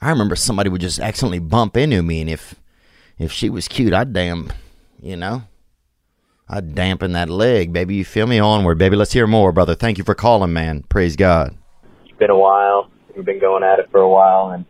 I 0.00 0.10
remember 0.10 0.36
somebody 0.36 0.70
would 0.70 0.80
just 0.80 1.00
accidentally 1.00 1.40
bump 1.40 1.76
into 1.76 2.02
me, 2.02 2.20
and 2.20 2.30
if 2.30 2.54
if 3.18 3.32
she 3.32 3.50
was 3.50 3.66
cute, 3.66 3.92
I'd 3.92 4.12
damn, 4.12 4.52
you 5.02 5.16
know, 5.16 5.42
I'd 6.48 6.74
dampen 6.74 7.12
that 7.12 7.28
leg, 7.28 7.72
baby. 7.72 7.96
You 7.96 8.04
feel 8.04 8.26
me? 8.26 8.38
Onward, 8.38 8.78
baby. 8.78 8.96
Let's 8.96 9.12
hear 9.12 9.26
more, 9.26 9.52
brother. 9.52 9.74
Thank 9.74 9.98
you 9.98 10.04
for 10.04 10.14
calling, 10.14 10.52
man. 10.52 10.84
Praise 10.88 11.16
God. 11.16 11.56
it's 12.04 12.16
been 12.18 12.30
a 12.30 12.38
while. 12.38 12.90
We've 13.16 13.24
been 13.24 13.40
going 13.40 13.64
at 13.64 13.80
it 13.80 13.90
for 13.90 14.00
a 14.00 14.08
while, 14.08 14.50
and 14.50 14.64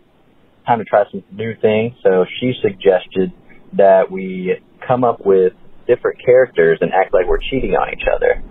time 0.66 0.78
to 0.78 0.84
try 0.84 1.05
some 1.11 1.22
new 1.32 1.55
things. 1.61 1.95
So 2.03 2.24
she 2.41 2.55
suggested 2.62 3.32
that 3.74 4.11
we 4.11 4.59
come 4.86 5.05
up 5.05 5.24
with 5.24 5.53
different 5.89 6.22
characters 6.24 6.78
and 6.80 6.93
act 6.93 7.12
like 7.12 7.26
we're 7.26 7.43
cheating 7.51 7.72
on 7.72 7.89
each 7.93 8.07
other. 8.07 8.45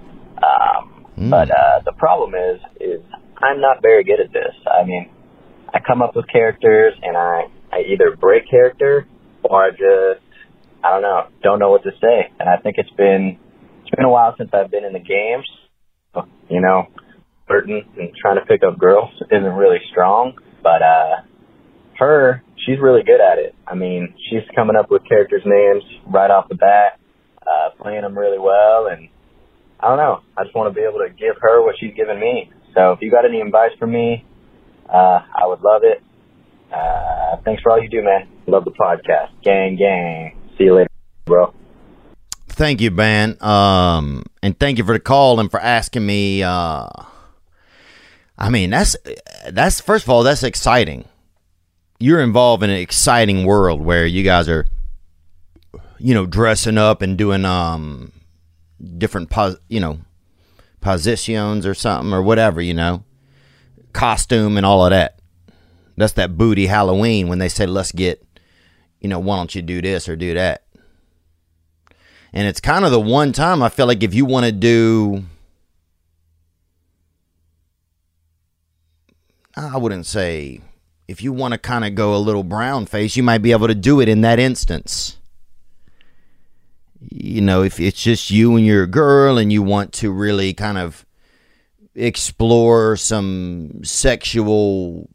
Um, 0.44 0.98
Mm. 1.18 1.32
But 1.32 1.50
uh, 1.50 1.82
the 1.84 1.94
problem 1.94 2.36
is, 2.36 2.62
is 2.80 3.02
I'm 3.38 3.60
not 3.60 3.82
very 3.82 4.04
good 4.04 4.20
at 4.20 4.32
this. 4.32 4.54
I 4.68 4.86
mean, 4.86 5.10
I 5.74 5.80
come 5.86 6.02
up 6.02 6.16
with 6.16 6.26
characters 6.32 6.94
and 7.02 7.18
I, 7.18 7.46
I 7.72 7.80
either 7.92 8.16
break 8.16 8.50
character 8.50 9.08
or 9.44 9.66
I 9.66 9.72
just, 9.72 10.24
I 10.84 10.92
don't 10.92 11.02
know, 11.02 11.28
don't 11.42 11.60
know 11.60 11.72
what 11.72 11.84
to 11.84 11.92
say. 12.00 12.32
And 12.40 12.48
I 12.48 12.58
think 12.58 12.76
it's 12.78 12.92
been, 12.92 13.40
it's 13.82 13.96
been 13.96 14.06
a 14.06 14.10
while 14.10 14.36
since 14.38 14.52
I've 14.54 14.70
been 14.70 14.86
in 14.86 14.94
the 14.94 15.00
games. 15.00 15.46
You 16.50 16.62
know, 16.62 16.88
flirting 17.46 17.84
and 17.98 18.12
trying 18.20 18.40
to 18.40 18.46
pick 18.46 18.62
up 18.64 18.80
girls 18.80 19.10
isn't 19.30 19.54
really 19.54 19.78
strong, 19.92 20.34
but 20.64 20.82
uh, 20.82 21.22
her, 22.00 22.42
she's 22.66 22.80
really 22.80 23.04
good 23.04 23.22
at 23.22 23.38
it. 23.38 23.54
I 23.68 23.76
mean, 23.76 24.16
she's 24.30 24.42
coming 24.56 24.76
up 24.76 24.90
with 24.90 25.04
characters' 25.08 25.44
names 25.46 25.84
right 26.08 26.32
off 26.32 26.48
the 26.50 26.56
bat, 26.56 27.00
uh, 27.48 27.70
playing 27.82 28.02
them 28.02 28.18
really 28.18 28.40
well, 28.40 28.88
and 28.88 29.10
I 29.80 29.88
don't 29.90 29.98
know. 29.98 30.22
I 30.36 30.44
just 30.44 30.56
want 30.56 30.74
to 30.74 30.80
be 30.80 30.86
able 30.86 31.00
to 31.00 31.10
give 31.10 31.36
her 31.42 31.64
what 31.64 31.76
she's 31.80 31.94
given 31.96 32.20
me. 32.20 32.52
So 32.76 32.92
if 32.92 33.00
you 33.02 33.10
got 33.10 33.26
any 33.26 33.42
advice 33.42 33.72
for 33.80 33.88
me, 33.88 34.26
uh, 34.88 35.20
I 35.36 35.48
would 35.48 35.62
love 35.62 35.82
it. 35.84 36.04
Uh, 36.72 37.38
thanks 37.46 37.62
for 37.62 37.72
all 37.72 37.82
you 37.82 37.90
do, 37.90 38.04
man. 38.04 38.28
Love 38.48 38.66
the 38.66 38.72
podcast. 38.72 39.30
Gang, 39.44 39.78
gang. 39.78 40.38
See 40.58 40.66
you 40.66 40.76
later, 40.76 40.90
bro. 41.26 41.54
Thank 42.50 42.82
you, 42.82 42.92
Ben. 42.92 43.38
Um, 43.42 44.24
and 44.42 44.60
thank 44.60 44.78
you 44.78 44.84
for 44.84 44.94
the 44.94 45.00
call 45.00 45.40
and 45.40 45.50
for 45.50 45.60
asking 45.60 46.06
me. 46.06 46.44
Uh, 46.44 46.88
I 48.38 48.50
mean, 48.50 48.70
that's 48.70 48.96
that's 49.50 49.82
first 49.82 50.06
of 50.06 50.10
all, 50.10 50.24
that's 50.24 50.44
exciting. 50.44 51.06
You're 52.00 52.22
involved 52.22 52.64
in 52.64 52.70
an 52.70 52.78
exciting 52.78 53.46
world 53.46 53.82
where 53.82 54.06
you 54.06 54.24
guys 54.24 54.48
are, 54.48 54.68
you 56.00 56.14
know, 56.14 56.26
dressing 56.26 56.78
up 56.78 57.02
and 57.02 57.18
doing 57.18 57.46
um 57.46 58.12
different 58.98 59.30
pos, 59.30 59.56
you 59.68 59.80
know, 59.80 60.00
positions 60.82 61.66
or 61.66 61.74
something 61.74 62.14
or 62.14 62.22
whatever, 62.22 62.62
you 62.62 62.74
know, 62.74 63.04
costume 63.94 64.58
and 64.58 64.66
all 64.66 64.86
of 64.86 64.92
that. 64.92 65.20
That's 65.96 66.14
that 66.14 66.38
booty 66.38 66.68
Halloween 66.68 67.28
when 67.28 67.40
they 67.40 67.50
say, 67.50 67.66
"Let's 67.66 67.92
get," 67.92 68.24
you 69.00 69.10
know, 69.10 69.20
why 69.20 69.38
don't 69.38 69.54
you 69.56 69.62
do 69.62 69.82
this 69.82 70.08
or 70.08 70.16
do 70.16 70.34
that? 70.36 70.64
And 72.34 72.48
it's 72.48 72.60
kind 72.60 72.86
of 72.86 72.92
the 72.92 73.00
one 73.00 73.32
time 73.32 73.64
I 73.64 73.70
feel 73.70 73.88
like 73.88 74.04
if 74.04 74.14
you 74.14 74.26
want 74.26 74.46
to 74.46 74.52
do, 74.52 75.24
I 79.56 79.78
wouldn't 79.78 80.06
say, 80.06 80.62
if 81.08 81.24
you 81.24 81.34
want 81.34 81.54
to 81.54 81.58
kind 81.58 81.84
of 81.84 81.96
go 81.96 82.16
a 82.16 82.18
little 82.18 82.44
brown 82.44 82.86
face, 82.86 83.16
you 83.16 83.24
might 83.24 83.40
be 83.40 83.54
able 83.54 83.68
to 83.68 83.76
do 83.76 84.00
it 84.02 84.08
in 84.08 84.22
that 84.22 84.40
instance. 84.40 85.18
You 87.00 87.42
know, 87.42 87.64
if 87.64 87.80
it's 87.80 88.02
just 88.02 88.32
you 88.32 88.56
and 88.56 88.66
your 88.66 88.88
girl 88.88 89.38
and 89.38 89.52
you 89.52 89.62
want 89.62 89.94
to 89.94 90.12
really 90.12 90.54
kind 90.54 90.78
of 90.78 91.06
explore 91.94 92.96
some 92.96 93.84
sexual, 93.84 95.10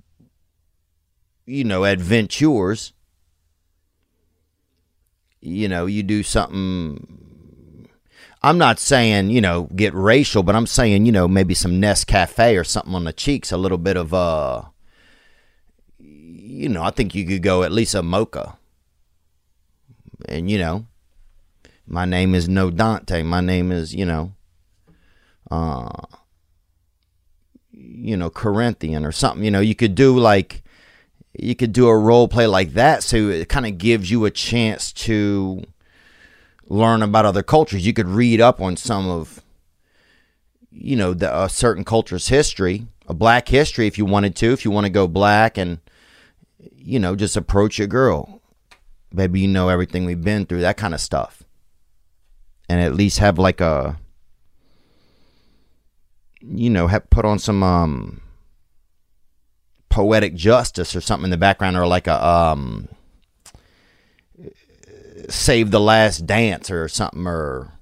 you 1.46 1.64
know, 1.64 1.84
adventures 1.84 2.92
you 5.42 5.68
know, 5.68 5.86
you 5.86 6.02
do 6.02 6.22
something. 6.22 7.88
I'm 8.42 8.58
not 8.58 8.78
saying, 8.78 9.30
you 9.30 9.40
know, 9.40 9.64
get 9.74 9.92
racial, 9.92 10.42
but 10.42 10.56
I'm 10.56 10.66
saying, 10.66 11.04
you 11.04 11.12
know, 11.12 11.28
maybe 11.28 11.54
some 11.54 11.80
Nescafe 11.80 12.58
or 12.58 12.64
something 12.64 12.94
on 12.94 13.04
the 13.04 13.12
cheeks, 13.12 13.52
a 13.52 13.56
little 13.56 13.78
bit 13.78 13.96
of, 13.96 14.14
uh, 14.14 14.62
you 15.98 16.68
know, 16.68 16.82
I 16.82 16.90
think 16.90 17.14
you 17.14 17.26
could 17.26 17.42
go 17.42 17.62
at 17.62 17.72
least 17.72 17.94
a 17.94 18.02
mocha. 18.02 18.56
And, 20.28 20.50
you 20.50 20.58
know, 20.58 20.86
my 21.86 22.04
name 22.04 22.34
is 22.34 22.48
No 22.48 22.70
Dante. 22.70 23.22
My 23.22 23.40
name 23.40 23.72
is, 23.72 23.94
you 23.94 24.04
know, 24.04 24.32
uh, 25.50 25.90
you 27.70 28.16
know, 28.16 28.30
Corinthian 28.30 29.04
or 29.04 29.12
something. 29.12 29.44
You 29.44 29.50
know, 29.50 29.60
you 29.60 29.74
could 29.74 29.94
do 29.94 30.18
like, 30.18 30.62
you 31.38 31.54
could 31.54 31.72
do 31.72 31.88
a 31.88 31.96
role 31.96 32.28
play 32.28 32.46
like 32.46 32.74
that 32.74 33.02
so 33.02 33.16
it 33.16 33.48
kind 33.48 33.66
of 33.66 33.78
gives 33.78 34.10
you 34.10 34.24
a 34.24 34.30
chance 34.30 34.92
to 34.92 35.62
learn 36.68 37.02
about 37.02 37.24
other 37.24 37.42
cultures 37.42 37.86
you 37.86 37.92
could 37.92 38.08
read 38.08 38.40
up 38.40 38.60
on 38.60 38.76
some 38.76 39.08
of 39.08 39.42
you 40.70 40.96
know 40.96 41.12
the, 41.14 41.42
a 41.42 41.48
certain 41.48 41.84
culture's 41.84 42.28
history 42.28 42.86
a 43.06 43.14
black 43.14 43.48
history 43.48 43.86
if 43.86 43.98
you 43.98 44.04
wanted 44.04 44.34
to 44.36 44.52
if 44.52 44.64
you 44.64 44.70
want 44.70 44.84
to 44.84 44.90
go 44.90 45.06
black 45.06 45.58
and 45.58 45.80
you 46.58 46.98
know 46.98 47.16
just 47.16 47.36
approach 47.36 47.80
a 47.80 47.86
girl 47.86 48.40
maybe 49.12 49.40
you 49.40 49.48
know 49.48 49.68
everything 49.68 50.04
we've 50.04 50.22
been 50.22 50.46
through 50.46 50.60
that 50.60 50.76
kind 50.76 50.94
of 50.94 51.00
stuff 51.00 51.42
and 52.72 52.80
at 52.80 52.94
least 52.94 53.18
have 53.18 53.38
like 53.38 53.60
a 53.60 53.98
you 56.40 56.70
know 56.70 56.86
have 56.86 57.08
put 57.10 57.26
on 57.26 57.38
some 57.38 57.62
um 57.62 58.20
poetic 59.90 60.34
justice 60.34 60.96
or 60.96 61.02
something 61.02 61.24
in 61.24 61.30
the 61.30 61.36
background 61.36 61.76
or 61.76 61.86
like 61.86 62.06
a 62.06 62.26
um 62.26 62.88
save 65.28 65.70
the 65.70 65.78
last 65.78 66.26
dance 66.26 66.70
or 66.70 66.88
something 66.88 67.26
or 67.26 67.72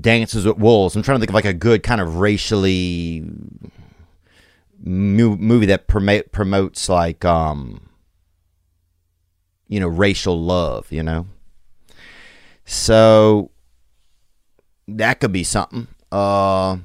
dances 0.00 0.46
with 0.46 0.56
wolves. 0.56 0.96
I'm 0.96 1.02
trying 1.02 1.16
to 1.16 1.20
think 1.20 1.30
of 1.30 1.34
like 1.34 1.44
a 1.44 1.52
good 1.52 1.82
kind 1.82 2.00
of 2.00 2.16
racially 2.16 3.24
mo- 4.82 5.36
movie 5.36 5.66
that 5.66 5.86
promote, 5.86 6.32
promotes 6.32 6.88
like 6.88 7.24
um 7.26 7.88
you 9.68 9.78
know 9.78 9.88
racial 9.88 10.40
love 10.42 10.90
you 10.90 11.02
know 11.02 11.26
so 12.70 13.50
that 14.86 15.18
could 15.18 15.32
be 15.32 15.42
something 15.42 15.88
uh 16.12 16.76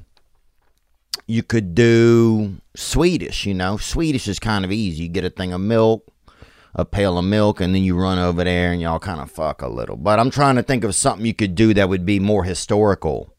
you 1.28 1.42
could 1.42 1.74
do 1.74 2.56
Swedish, 2.76 3.46
you 3.46 3.54
know. 3.54 3.76
Swedish 3.76 4.28
is 4.28 4.38
kind 4.38 4.64
of 4.64 4.72
easy. 4.72 5.04
You 5.04 5.08
get 5.08 5.24
a 5.24 5.30
thing 5.30 5.52
of 5.52 5.60
milk, 5.60 6.06
a 6.74 6.84
pail 6.84 7.18
of 7.18 7.24
milk 7.24 7.60
and 7.60 7.72
then 7.72 7.82
you 7.84 7.96
run 7.96 8.18
over 8.18 8.42
there 8.42 8.72
and 8.72 8.80
y'all 8.80 8.98
kind 8.98 9.20
of 9.20 9.30
fuck 9.30 9.62
a 9.62 9.68
little. 9.68 9.96
But 9.96 10.18
I'm 10.18 10.30
trying 10.30 10.56
to 10.56 10.62
think 10.62 10.82
of 10.82 10.94
something 10.94 11.24
you 11.24 11.34
could 11.34 11.54
do 11.54 11.72
that 11.74 11.88
would 11.88 12.04
be 12.04 12.18
more 12.20 12.44
historical. 12.44 13.32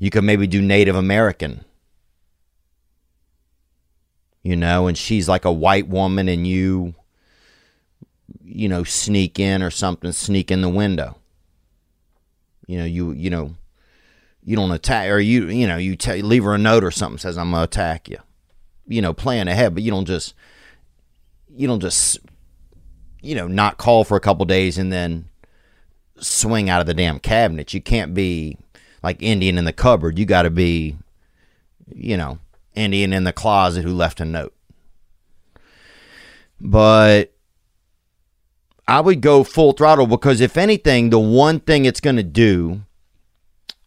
You 0.00 0.10
could 0.10 0.24
maybe 0.24 0.46
do 0.46 0.62
Native 0.62 0.96
American. 0.96 1.64
You 4.42 4.56
know, 4.56 4.88
and 4.88 4.98
she's 4.98 5.28
like 5.28 5.44
a 5.44 5.52
white 5.52 5.86
woman 5.86 6.28
and 6.28 6.46
you 6.46 6.94
you 8.42 8.68
know 8.68 8.82
sneak 8.82 9.38
in 9.38 9.62
or 9.62 9.70
something, 9.70 10.10
sneak 10.10 10.50
in 10.50 10.62
the 10.62 10.68
window. 10.68 11.19
You 12.70 12.78
know, 12.78 12.84
you 12.84 13.10
you 13.10 13.30
know 13.30 13.56
you 14.44 14.54
don't 14.54 14.70
attack 14.70 15.08
or 15.08 15.18
you 15.18 15.48
you 15.48 15.66
know 15.66 15.76
you 15.76 15.96
t- 15.96 16.22
leave 16.22 16.44
her 16.44 16.54
a 16.54 16.58
note 16.58 16.84
or 16.84 16.92
something 16.92 17.18
says 17.18 17.36
I'm 17.36 17.50
gonna 17.50 17.64
attack 17.64 18.08
you. 18.08 18.18
You 18.86 19.02
know, 19.02 19.12
plan 19.12 19.48
ahead, 19.48 19.74
but 19.74 19.82
you 19.82 19.90
don't 19.90 20.04
just 20.04 20.34
you 21.52 21.66
don't 21.66 21.80
just 21.80 22.20
you 23.22 23.34
know 23.34 23.48
not 23.48 23.76
call 23.76 24.04
for 24.04 24.16
a 24.16 24.20
couple 24.20 24.44
days 24.44 24.78
and 24.78 24.92
then 24.92 25.28
swing 26.20 26.70
out 26.70 26.80
of 26.80 26.86
the 26.86 26.94
damn 26.94 27.18
cabinet. 27.18 27.74
You 27.74 27.80
can't 27.80 28.14
be 28.14 28.56
like 29.02 29.20
Indian 29.20 29.58
in 29.58 29.64
the 29.64 29.72
cupboard. 29.72 30.16
You 30.16 30.24
got 30.24 30.42
to 30.42 30.50
be 30.50 30.96
you 31.92 32.16
know 32.16 32.38
Indian 32.76 33.12
in 33.12 33.24
the 33.24 33.32
closet 33.32 33.82
who 33.82 33.92
left 33.92 34.20
a 34.20 34.24
note. 34.24 34.54
But 36.60 37.32
I 38.90 38.98
would 39.00 39.20
go 39.20 39.44
full 39.44 39.72
throttle 39.72 40.08
because 40.08 40.40
if 40.40 40.56
anything, 40.56 41.10
the 41.10 41.20
one 41.20 41.60
thing 41.60 41.84
it's 41.84 42.00
going 42.00 42.16
to 42.16 42.24
do 42.24 42.82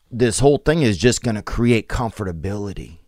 this 0.10 0.40
whole 0.40 0.60
thing 0.60 0.82
is 0.82 0.98
just 0.98 1.22
going 1.22 1.36
to 1.36 1.42
create 1.42 1.90
comfortability. 1.90 3.00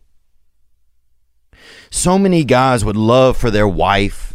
So 1.90 2.20
many 2.20 2.44
guys 2.44 2.84
would 2.84 2.98
love 2.98 3.38
for 3.38 3.50
their 3.50 3.68
wife 3.68 4.34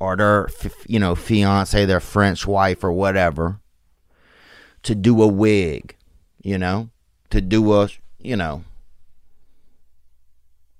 or 0.00 0.16
their 0.16 0.48
you 0.88 0.98
know 0.98 1.14
fiance, 1.14 1.84
their 1.84 2.00
French 2.00 2.48
wife 2.48 2.82
or 2.82 2.90
whatever 2.90 3.60
to 4.82 4.96
do 4.96 5.22
a 5.22 5.28
wig, 5.28 5.94
you 6.42 6.58
know, 6.58 6.90
to 7.30 7.40
do 7.40 7.74
a, 7.74 7.88
you 8.18 8.34
know, 8.34 8.64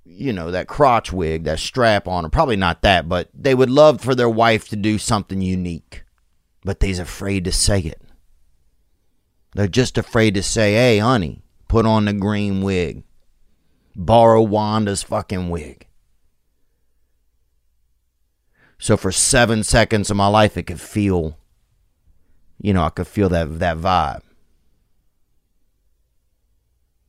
you 0.09 0.32
know, 0.32 0.50
that 0.50 0.68
crotch 0.68 1.12
wig, 1.12 1.44
that 1.44 1.59
strap 1.59 2.07
on, 2.09 2.24
or 2.24 2.28
probably 2.28 2.57
not 2.57 2.82
that, 2.82 3.09
but 3.09 3.28
they 3.34 3.54
would 3.54 3.70
love 3.70 4.00
for 4.00 4.14
their 4.14 4.30
wife 4.30 4.68
to 4.68 4.76
do 4.76 4.98
something 4.98 5.42
unique. 5.42 6.04
But 6.64 6.80
they's 6.80 6.98
afraid 6.98 7.44
to 7.44 7.52
say 7.52 7.80
it. 7.80 8.00
They're 9.54 9.68
just 9.68 9.98
afraid 9.98 10.34
to 10.34 10.42
say, 10.42 10.74
hey, 10.74 10.98
honey, 10.98 11.42
put 11.68 11.86
on 11.86 12.07
the 12.07 12.12
green 12.12 12.62
wig. 12.62 13.04
Borrow 13.94 14.42
Wanda's 14.42 15.02
fucking 15.02 15.48
wig. 15.48 15.86
So 18.78 18.96
for 18.96 19.11
seven 19.11 19.64
seconds 19.64 20.11
of 20.11 20.16
my 20.16 20.26
life, 20.26 20.57
it 20.57 20.64
could 20.64 20.80
feel, 20.80 21.38
you 22.61 22.74
know, 22.74 22.84
I 22.84 22.90
could 22.90 23.07
feel 23.07 23.28
that 23.30 23.59
that 23.59 23.78
vibe. 23.78 24.20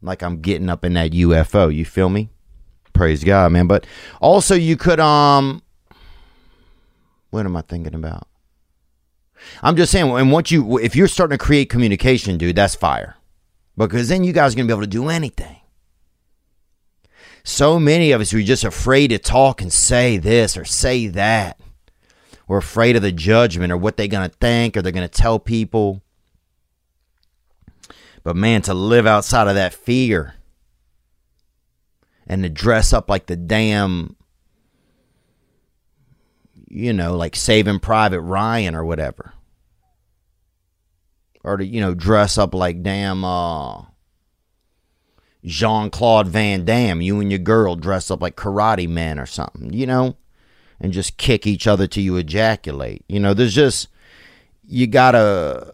Like 0.01 0.21
I'm 0.21 0.41
getting 0.41 0.69
up 0.69 0.85
in 0.85 0.93
that 0.93 1.11
UFO. 1.11 1.73
You 1.73 1.83
feel 1.83 2.09
me? 2.09 2.29
Praise 2.97 3.23
God, 3.23 3.51
man. 3.51 3.67
But 3.67 3.85
also 4.19 4.55
you 4.55 4.75
could 4.75 4.99
um 4.99 5.61
what 7.29 7.45
am 7.45 7.55
I 7.55 7.61
thinking 7.61 7.93
about? 7.93 8.27
I'm 9.61 9.75
just 9.75 9.91
saying, 9.91 10.09
and 10.09 10.31
once 10.31 10.49
you, 10.49 10.79
if 10.79 10.95
you're 10.95 11.07
starting 11.07 11.37
to 11.37 11.43
create 11.43 11.69
communication, 11.69 12.37
dude, 12.37 12.55
that's 12.55 12.73
fire. 12.73 13.15
Because 13.77 14.09
then 14.09 14.23
you 14.23 14.33
guys 14.33 14.53
are 14.53 14.57
to 14.57 14.63
be 14.63 14.73
able 14.73 14.81
to 14.81 14.87
do 14.87 15.09
anything. 15.09 15.57
So 17.43 17.79
many 17.79 18.11
of 18.11 18.19
us, 18.19 18.33
we're 18.33 18.43
just 18.43 18.63
afraid 18.63 19.09
to 19.09 19.19
talk 19.19 19.61
and 19.61 19.71
say 19.71 20.17
this 20.17 20.57
or 20.57 20.65
say 20.65 21.07
that. 21.07 21.59
We're 22.47 22.57
afraid 22.57 22.95
of 22.95 23.03
the 23.03 23.11
judgment 23.11 23.71
or 23.71 23.77
what 23.77 23.97
they're 23.97 24.07
to 24.07 24.35
think 24.41 24.75
or 24.75 24.81
they're 24.81 24.91
to 24.91 25.07
tell 25.07 25.37
people. 25.37 26.01
But 28.23 28.35
man, 28.35 28.63
to 28.63 28.73
live 28.73 29.05
outside 29.05 29.47
of 29.47 29.55
that 29.55 29.73
fear 29.73 30.36
and 32.27 32.43
to 32.43 32.49
dress 32.49 32.93
up 32.93 33.09
like 33.09 33.25
the 33.25 33.35
damn 33.35 34.17
you 36.69 36.93
know, 36.93 37.15
like 37.15 37.35
Saving 37.35 37.79
Private 37.79 38.21
Ryan 38.21 38.75
or 38.75 38.83
whatever. 38.83 39.33
Or 41.43 41.57
to, 41.57 41.65
you 41.65 41.79
know, 41.79 41.93
dress 41.93 42.37
up 42.37 42.53
like 42.53 42.83
damn 42.83 43.23
uh, 43.23 43.83
Jean 45.45 45.89
Claude 45.89 46.27
Van 46.27 46.65
Damme. 46.65 47.01
You 47.01 47.19
and 47.19 47.31
your 47.31 47.39
girl 47.39 47.75
dress 47.75 48.11
up 48.11 48.21
like 48.21 48.35
karate 48.35 48.87
men 48.87 49.17
or 49.17 49.25
something, 49.25 49.71
you 49.71 49.87
know, 49.87 50.17
and 50.79 50.91
just 50.91 51.17
kick 51.17 51.47
each 51.47 51.67
other 51.67 51.87
till 51.87 52.03
you 52.03 52.17
ejaculate. 52.17 53.03
You 53.07 53.21
know, 53.21 53.33
there's 53.33 53.55
just, 53.55 53.87
you 54.67 54.87
gotta 54.87 55.71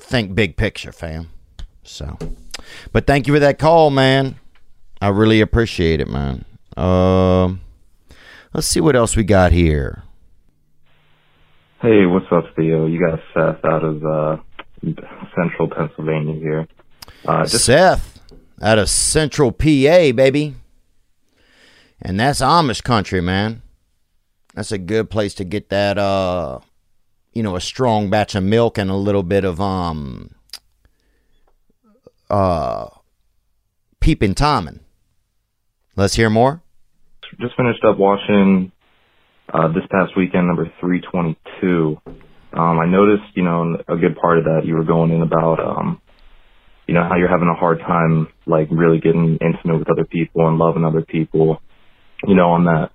think 0.00 0.34
big 0.34 0.56
picture, 0.56 0.92
fam. 0.92 1.30
So, 1.82 2.18
but 2.92 3.06
thank 3.06 3.26
you 3.26 3.32
for 3.32 3.40
that 3.40 3.58
call, 3.58 3.88
man. 3.90 4.36
I 5.04 5.08
really 5.08 5.42
appreciate 5.42 6.00
it, 6.00 6.08
man. 6.08 6.46
Um, 6.78 7.60
Let's 8.54 8.68
see 8.68 8.80
what 8.80 8.96
else 8.96 9.16
we 9.16 9.24
got 9.24 9.52
here. 9.52 10.04
Hey, 11.82 12.06
what's 12.06 12.24
up, 12.30 12.44
Theo? 12.56 12.86
You 12.86 13.00
got 13.00 13.18
Seth 13.34 13.62
out 13.64 13.84
of 13.84 14.02
uh, 14.06 14.36
Central 15.34 15.68
Pennsylvania 15.68 16.34
here. 16.36 16.68
Uh, 17.26 17.42
just- 17.44 17.64
Seth 17.66 18.18
out 18.62 18.78
of 18.78 18.88
Central 18.88 19.52
PA, 19.52 20.12
baby. 20.12 20.54
And 22.00 22.18
that's 22.18 22.40
Amish 22.40 22.82
country, 22.82 23.20
man. 23.20 23.60
That's 24.54 24.72
a 24.72 24.78
good 24.78 25.10
place 25.10 25.34
to 25.34 25.44
get 25.44 25.68
that 25.68 25.98
uh 25.98 26.60
you 27.32 27.42
know, 27.42 27.56
a 27.56 27.60
strong 27.60 28.08
batch 28.08 28.34
of 28.36 28.44
milk 28.44 28.78
and 28.78 28.88
a 28.90 28.94
little 28.94 29.22
bit 29.24 29.44
of 29.44 29.60
um 29.60 30.30
uh 32.30 32.86
peeping 34.00 34.34
tommen. 34.34 34.80
Let's 35.96 36.14
hear 36.14 36.30
more 36.30 36.64
just 37.40 37.56
finished 37.56 37.84
up 37.84 37.98
watching 37.98 38.72
uh, 39.52 39.68
this 39.68 39.84
past 39.90 40.16
weekend 40.16 40.46
number 40.46 40.70
322. 40.80 41.98
Um, 42.52 42.78
I 42.78 42.86
noticed, 42.86 43.34
you 43.34 43.42
know, 43.42 43.76
a 43.88 43.96
good 43.96 44.16
part 44.16 44.38
of 44.38 44.44
that 44.44 44.62
you 44.64 44.74
were 44.74 44.84
going 44.84 45.10
in 45.10 45.22
about, 45.22 45.58
um, 45.60 46.00
you 46.86 46.94
know, 46.94 47.02
how 47.02 47.16
you're 47.16 47.28
having 47.28 47.48
a 47.48 47.54
hard 47.54 47.80
time, 47.80 48.28
like 48.46 48.68
really 48.70 49.00
getting 49.00 49.38
intimate 49.40 49.78
with 49.78 49.90
other 49.90 50.04
people 50.04 50.46
and 50.46 50.58
loving 50.58 50.84
other 50.84 51.02
people, 51.02 51.60
you 52.26 52.34
know, 52.34 52.50
on 52.50 52.64
that, 52.64 52.90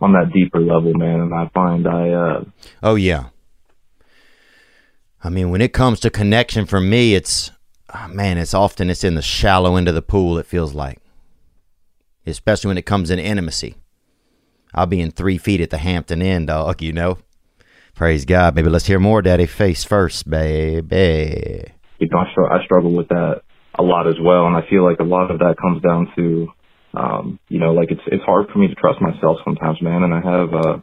on 0.00 0.12
that 0.12 0.32
deeper 0.32 0.60
level, 0.60 0.92
man. 0.94 1.20
And 1.20 1.34
I 1.34 1.48
find 1.54 1.86
I, 1.86 2.10
uh, 2.10 2.44
oh 2.82 2.96
yeah. 2.96 3.28
I 5.22 5.30
mean, 5.30 5.50
when 5.50 5.62
it 5.62 5.72
comes 5.72 6.00
to 6.00 6.10
connection 6.10 6.66
for 6.66 6.80
me, 6.80 7.14
it's, 7.14 7.50
oh, 7.94 8.08
man, 8.08 8.36
it's 8.36 8.52
often, 8.52 8.90
it's 8.90 9.04
in 9.04 9.14
the 9.14 9.22
shallow 9.22 9.76
end 9.76 9.88
of 9.88 9.94
the 9.94 10.02
pool. 10.02 10.36
It 10.36 10.46
feels 10.46 10.74
like 10.74 10.98
especially 12.26 12.68
when 12.68 12.78
it 12.78 12.86
comes 12.86 13.10
in 13.10 13.18
intimacy. 13.18 13.76
I'll 14.74 14.86
be 14.86 15.00
in 15.00 15.12
three 15.12 15.38
feet 15.38 15.60
at 15.60 15.70
the 15.70 15.78
Hampton 15.78 16.20
Inn, 16.20 16.46
dog, 16.46 16.82
you 16.82 16.92
know. 16.92 17.18
Praise 17.94 18.24
God. 18.24 18.56
Maybe 18.56 18.68
let's 18.68 18.86
hear 18.86 18.98
more, 18.98 19.22
Daddy. 19.22 19.46
Face 19.46 19.84
first, 19.84 20.28
baby. 20.28 21.72
You 21.98 22.08
know, 22.10 22.18
I, 22.18 22.32
str- 22.32 22.52
I 22.52 22.64
struggle 22.64 22.92
with 22.92 23.08
that 23.08 23.42
a 23.78 23.82
lot 23.82 24.08
as 24.08 24.16
well, 24.20 24.46
and 24.46 24.56
I 24.56 24.68
feel 24.68 24.84
like 24.84 24.98
a 24.98 25.04
lot 25.04 25.30
of 25.30 25.38
that 25.38 25.54
comes 25.60 25.80
down 25.80 26.12
to, 26.16 26.48
um, 26.94 27.38
you 27.48 27.60
know, 27.60 27.72
like 27.72 27.90
it's 27.90 28.02
it's 28.06 28.24
hard 28.24 28.48
for 28.52 28.58
me 28.58 28.66
to 28.66 28.74
trust 28.74 29.00
myself 29.00 29.38
sometimes, 29.44 29.80
man. 29.80 30.02
And 30.02 30.12
I 30.12 30.20
have, 30.20 30.54
uh, 30.54 30.76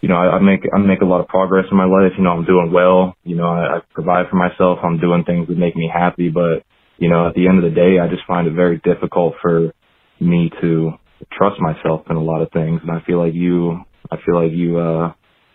you 0.00 0.08
know, 0.08 0.16
I, 0.16 0.36
I 0.36 0.38
make 0.38 0.60
I 0.72 0.78
make 0.78 1.00
a 1.00 1.04
lot 1.04 1.20
of 1.20 1.26
progress 1.26 1.66
in 1.70 1.76
my 1.76 1.84
life. 1.84 2.12
You 2.16 2.22
know, 2.22 2.30
I'm 2.30 2.44
doing 2.44 2.70
well. 2.72 3.16
You 3.24 3.36
know, 3.36 3.48
I, 3.48 3.78
I 3.78 3.80
provide 3.92 4.28
for 4.30 4.36
myself. 4.36 4.78
I'm 4.84 5.00
doing 5.00 5.24
things 5.24 5.48
that 5.48 5.58
make 5.58 5.74
me 5.74 5.90
happy, 5.92 6.30
but 6.30 6.62
you 7.00 7.08
know, 7.08 7.26
at 7.26 7.34
the 7.34 7.48
end 7.48 7.58
of 7.58 7.64
the 7.64 7.74
day, 7.74 7.98
I 7.98 8.06
just 8.08 8.26
find 8.28 8.46
it 8.46 8.52
very 8.52 8.76
difficult 8.84 9.34
for 9.40 9.72
me 10.20 10.50
to 10.60 10.92
trust 11.32 11.58
myself 11.58 12.02
in 12.10 12.16
a 12.16 12.22
lot 12.22 12.42
of 12.42 12.52
things. 12.52 12.80
And 12.82 12.90
I 12.90 13.00
feel 13.06 13.18
like 13.18 13.32
you, 13.34 13.80
I 14.12 14.16
feel 14.24 14.36
like 14.36 14.52
you, 14.52 14.78
uh, 14.78 15.12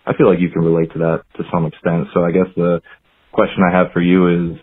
I 0.07 0.17
feel 0.17 0.27
like 0.27 0.39
you 0.41 0.49
can 0.49 0.63
relate 0.63 0.91
to 0.93 0.99
that 0.99 1.21
to 1.37 1.43
some 1.53 1.67
extent. 1.67 2.09
So 2.13 2.25
I 2.25 2.31
guess 2.31 2.49
the 2.55 2.81
question 3.31 3.61
I 3.61 3.77
have 3.77 3.93
for 3.93 4.01
you 4.01 4.27
is, 4.27 4.59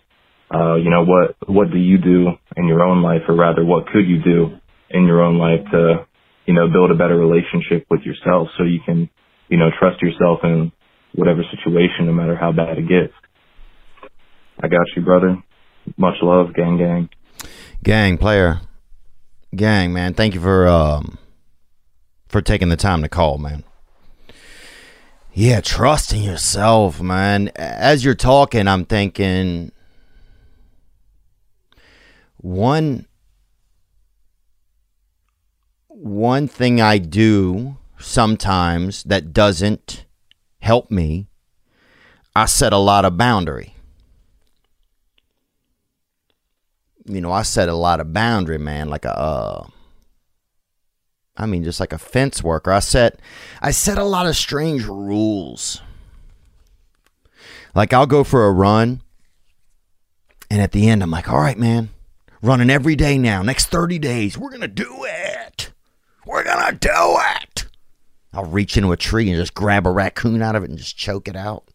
uh, 0.53 0.75
you 0.75 0.91
know, 0.91 1.05
what, 1.05 1.35
what 1.47 1.71
do 1.71 1.79
you 1.79 1.97
do 1.97 2.27
in 2.57 2.67
your 2.67 2.83
own 2.83 3.01
life 3.01 3.23
or 3.29 3.35
rather 3.35 3.63
what 3.63 3.87
could 3.87 4.05
you 4.05 4.21
do 4.21 4.59
in 4.89 5.05
your 5.05 5.23
own 5.23 5.39
life 5.39 5.63
to, 5.71 6.05
you 6.45 6.53
know, 6.53 6.67
build 6.67 6.91
a 6.91 6.95
better 6.95 7.17
relationship 7.17 7.87
with 7.89 8.01
yourself 8.01 8.49
so 8.57 8.63
you 8.65 8.79
can, 8.85 9.09
you 9.47 9.57
know, 9.57 9.69
trust 9.79 10.01
yourself 10.01 10.39
in 10.43 10.71
whatever 11.15 11.43
situation, 11.49 12.07
no 12.07 12.11
matter 12.11 12.35
how 12.35 12.51
bad 12.51 12.77
it 12.77 12.89
gets. 12.89 13.13
I 14.61 14.67
got 14.67 14.85
you, 14.95 15.01
brother. 15.01 15.37
Much 15.97 16.15
love, 16.21 16.53
gang, 16.53 16.77
gang. 16.77 17.09
Gang 17.83 18.17
player, 18.17 18.61
gang 19.55 19.91
man. 19.93 20.13
Thank 20.13 20.33
you 20.33 20.41
for 20.41 20.67
um 20.67 21.17
for 22.27 22.41
taking 22.41 22.69
the 22.69 22.77
time 22.77 23.01
to 23.01 23.09
call, 23.09 23.37
man. 23.37 23.63
Yeah, 25.33 25.61
trusting 25.61 26.23
yourself, 26.23 27.01
man. 27.01 27.49
As 27.55 28.05
you're 28.05 28.15
talking, 28.15 28.67
I'm 28.67 28.85
thinking 28.85 29.71
one 32.37 33.07
one 35.87 36.47
thing 36.47 36.81
I 36.81 36.97
do 36.97 37.77
sometimes 37.97 39.03
that 39.03 39.33
doesn't 39.33 40.05
help 40.59 40.91
me, 40.91 41.27
I 42.35 42.45
set 42.45 42.73
a 42.73 42.77
lot 42.77 43.05
of 43.05 43.17
boundary. 43.17 43.72
You 47.05 47.21
know, 47.21 47.31
I 47.31 47.41
set 47.41 47.69
a 47.69 47.75
lot 47.75 47.99
of 47.99 48.13
boundary, 48.13 48.57
man, 48.57 48.89
like 48.89 49.05
a 49.05 49.17
uh, 49.17 49.67
I 51.35 51.45
mean 51.45 51.63
just 51.63 51.79
like 51.79 51.93
a 51.93 51.97
fence 51.97 52.43
worker. 52.43 52.71
I 52.71 52.79
set 52.79 53.19
I 53.61 53.71
set 53.71 53.97
a 53.97 54.03
lot 54.03 54.27
of 54.27 54.37
strange 54.37 54.85
rules. 54.85 55.81
Like 57.75 57.91
I'll 57.93 58.05
go 58.05 58.23
for 58.23 58.45
a 58.45 58.51
run 58.51 59.01
and 60.49 60.61
at 60.61 60.71
the 60.71 60.87
end 60.87 61.01
I'm 61.01 61.11
like, 61.11 61.29
"All 61.29 61.39
right, 61.39 61.57
man, 61.57 61.89
running 62.41 62.69
every 62.69 62.95
day 62.95 63.17
now. 63.17 63.41
Next 63.41 63.67
30 63.67 63.99
days, 63.99 64.37
we're 64.37 64.49
going 64.49 64.61
to 64.61 64.67
do 64.67 65.05
it. 65.05 65.71
We're 66.25 66.43
going 66.43 66.65
to 66.65 66.77
do 66.77 67.17
it." 67.37 67.65
I'll 68.33 68.45
reach 68.45 68.77
into 68.77 68.91
a 68.91 68.97
tree 68.97 69.29
and 69.29 69.37
just 69.37 69.53
grab 69.53 69.85
a 69.85 69.91
raccoon 69.91 70.41
out 70.41 70.55
of 70.55 70.63
it 70.63 70.69
and 70.69 70.79
just 70.79 70.97
choke 70.97 71.27
it 71.27 71.35
out. 71.35 71.65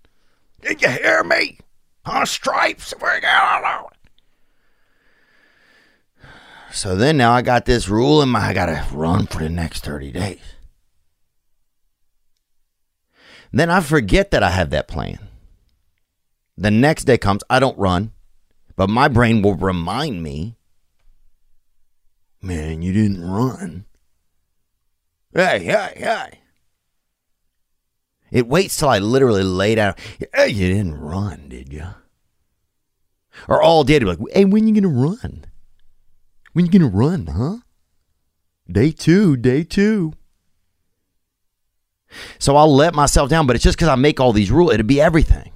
Did 0.61 0.83
you 0.83 0.89
hear 0.89 1.23
me? 1.23 1.59
Huh, 2.05 2.25
stripes, 2.25 2.93
we're 3.01 3.21
going 3.21 3.85
So 6.79 6.95
then 6.95 7.17
now 7.17 7.33
I 7.33 7.43
got 7.43 7.65
this 7.65 7.89
rule 7.89 8.23
in 8.23 8.29
my 8.29 8.39
I 8.39 8.55
gotta 8.55 8.87
run 8.93 9.27
for 9.27 9.41
the 9.41 9.49
next 9.49 9.83
30 9.83 10.13
days. 10.13 10.39
Then 13.53 13.69
I 13.69 13.81
forget 13.81 14.31
that 14.31 14.45
I 14.45 14.51
have 14.51 14.71
that 14.71 14.87
plan. 14.87 15.19
The 16.57 16.71
next 16.71 17.03
day 17.03 17.19
comes, 17.19 17.43
I 17.51 17.59
don't 17.59 17.77
run, 17.77 18.13
but 18.77 18.89
my 18.89 19.09
brain 19.09 19.43
will 19.43 19.57
remind 19.57 20.23
me, 20.23 20.57
man, 22.41 22.81
you 22.81 22.93
didn't 22.93 23.29
run. 23.29 23.85
Hey, 25.35 25.65
hey, 25.65 25.95
hey. 25.97 26.39
It 28.31 28.47
waits 28.47 28.77
till 28.77 28.91
I 28.91 29.01
literally 29.01 29.43
lay 29.43 29.75
down. 29.75 29.97
Hey, 30.33 30.51
you 30.51 30.69
didn't 30.69 31.01
run, 31.01 31.49
did 31.49 31.73
you? 31.73 31.87
Or 33.49 33.61
all 33.61 33.83
day, 33.83 33.99
to 33.99 34.05
be 34.05 34.11
like, 34.13 34.33
hey, 34.33 34.45
when 34.45 34.69
you 34.69 34.81
gonna 34.81 34.95
run? 34.95 35.45
When 36.53 36.67
you 36.67 36.71
gonna 36.71 36.89
run, 36.89 37.27
huh? 37.27 37.57
Day 38.71 38.91
two, 38.91 39.37
day 39.37 39.65
two. 39.65 40.13
So 42.39 42.57
I'll 42.57 42.75
let 42.75 42.95
myself 42.95 43.29
down, 43.29 43.47
but 43.47 43.57
it's 43.57 43.65
just 43.65 43.77
because 43.77 43.89
I 43.89 43.95
make 43.95 44.21
all 44.21 44.33
these 44.33 44.51
rules. 44.51 44.75
It'd 44.75 44.87
be 44.87 45.01
everything. 45.01 45.53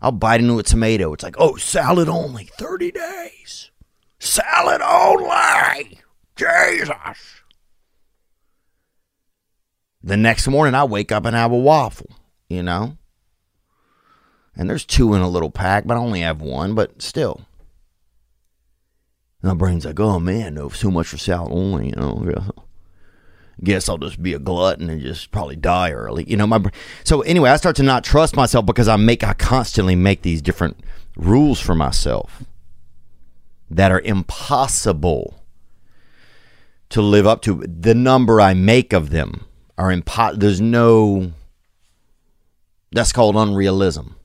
I'll 0.00 0.12
bite 0.12 0.40
into 0.40 0.58
a 0.58 0.62
tomato. 0.62 1.12
It's 1.12 1.22
like, 1.22 1.36
oh, 1.38 1.56
salad 1.56 2.08
only, 2.08 2.44
30 2.58 2.90
days. 2.90 3.70
Salad 4.18 4.80
only. 4.82 6.00
Jesus. 6.36 7.42
The 10.02 10.16
next 10.16 10.48
morning, 10.48 10.74
I 10.74 10.84
wake 10.84 11.12
up 11.12 11.24
and 11.24 11.36
have 11.36 11.52
a 11.52 11.58
waffle, 11.58 12.10
you 12.48 12.62
know? 12.62 12.96
And 14.56 14.68
there's 14.68 14.84
two 14.84 15.14
in 15.14 15.22
a 15.22 15.28
little 15.28 15.50
pack, 15.50 15.86
but 15.86 15.96
I 15.96 16.00
only 16.00 16.20
have 16.20 16.40
one, 16.40 16.74
but 16.74 17.00
still. 17.00 17.42
And 19.42 19.50
my 19.50 19.54
brain's 19.54 19.84
like, 19.84 20.00
oh 20.00 20.18
man, 20.20 20.54
no, 20.54 20.68
so 20.68 20.90
much 20.90 21.08
for 21.08 21.18
salad 21.18 21.52
only, 21.52 21.88
you 21.88 21.96
know? 21.96 22.52
Guess 23.62 23.88
I'll 23.88 23.98
just 23.98 24.22
be 24.22 24.32
a 24.32 24.38
glutton 24.38 24.88
and 24.90 25.00
just 25.00 25.30
probably 25.30 25.56
die 25.56 25.92
early, 25.92 26.24
you 26.24 26.36
know. 26.36 26.46
My 26.46 26.60
so 27.04 27.20
anyway, 27.22 27.50
I 27.50 27.56
start 27.56 27.76
to 27.76 27.82
not 27.82 28.02
trust 28.02 28.34
myself 28.34 28.66
because 28.66 28.88
I 28.88 28.96
make 28.96 29.22
I 29.22 29.34
constantly 29.34 29.94
make 29.94 30.22
these 30.22 30.42
different 30.42 30.78
rules 31.16 31.60
for 31.60 31.74
myself 31.74 32.42
that 33.70 33.92
are 33.92 34.00
impossible 34.00 35.42
to 36.88 37.02
live 37.02 37.26
up 37.26 37.42
to. 37.42 37.62
The 37.66 37.94
number 37.94 38.40
I 38.40 38.54
make 38.54 38.92
of 38.92 39.10
them 39.10 39.44
are 39.78 39.92
impo- 39.92 40.38
There's 40.38 40.60
no. 40.60 41.32
That's 42.90 43.12
called 43.12 43.36
unrealism. 43.36 44.16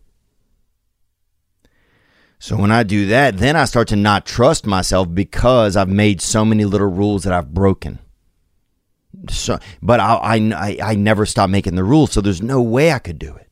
So 2.39 2.55
when 2.55 2.71
I 2.71 2.83
do 2.83 3.07
that, 3.07 3.37
then 3.37 3.55
I 3.55 3.65
start 3.65 3.87
to 3.89 3.95
not 3.95 4.25
trust 4.25 4.65
myself 4.65 5.13
because 5.13 5.75
I've 5.75 5.89
made 5.89 6.21
so 6.21 6.45
many 6.45 6.65
little 6.65 6.87
rules 6.87 7.23
that 7.23 7.33
I've 7.33 7.53
broken. 7.53 7.99
So, 9.29 9.57
but 9.81 9.99
I, 9.99 10.37
I, 10.53 10.77
I 10.83 10.95
never 10.95 11.25
stop 11.25 11.49
making 11.49 11.75
the 11.75 11.83
rules, 11.83 12.11
so 12.11 12.21
there's 12.21 12.41
no 12.41 12.61
way 12.61 12.91
I 12.91 12.99
could 12.99 13.17
do 13.17 13.35
it. 13.35 13.51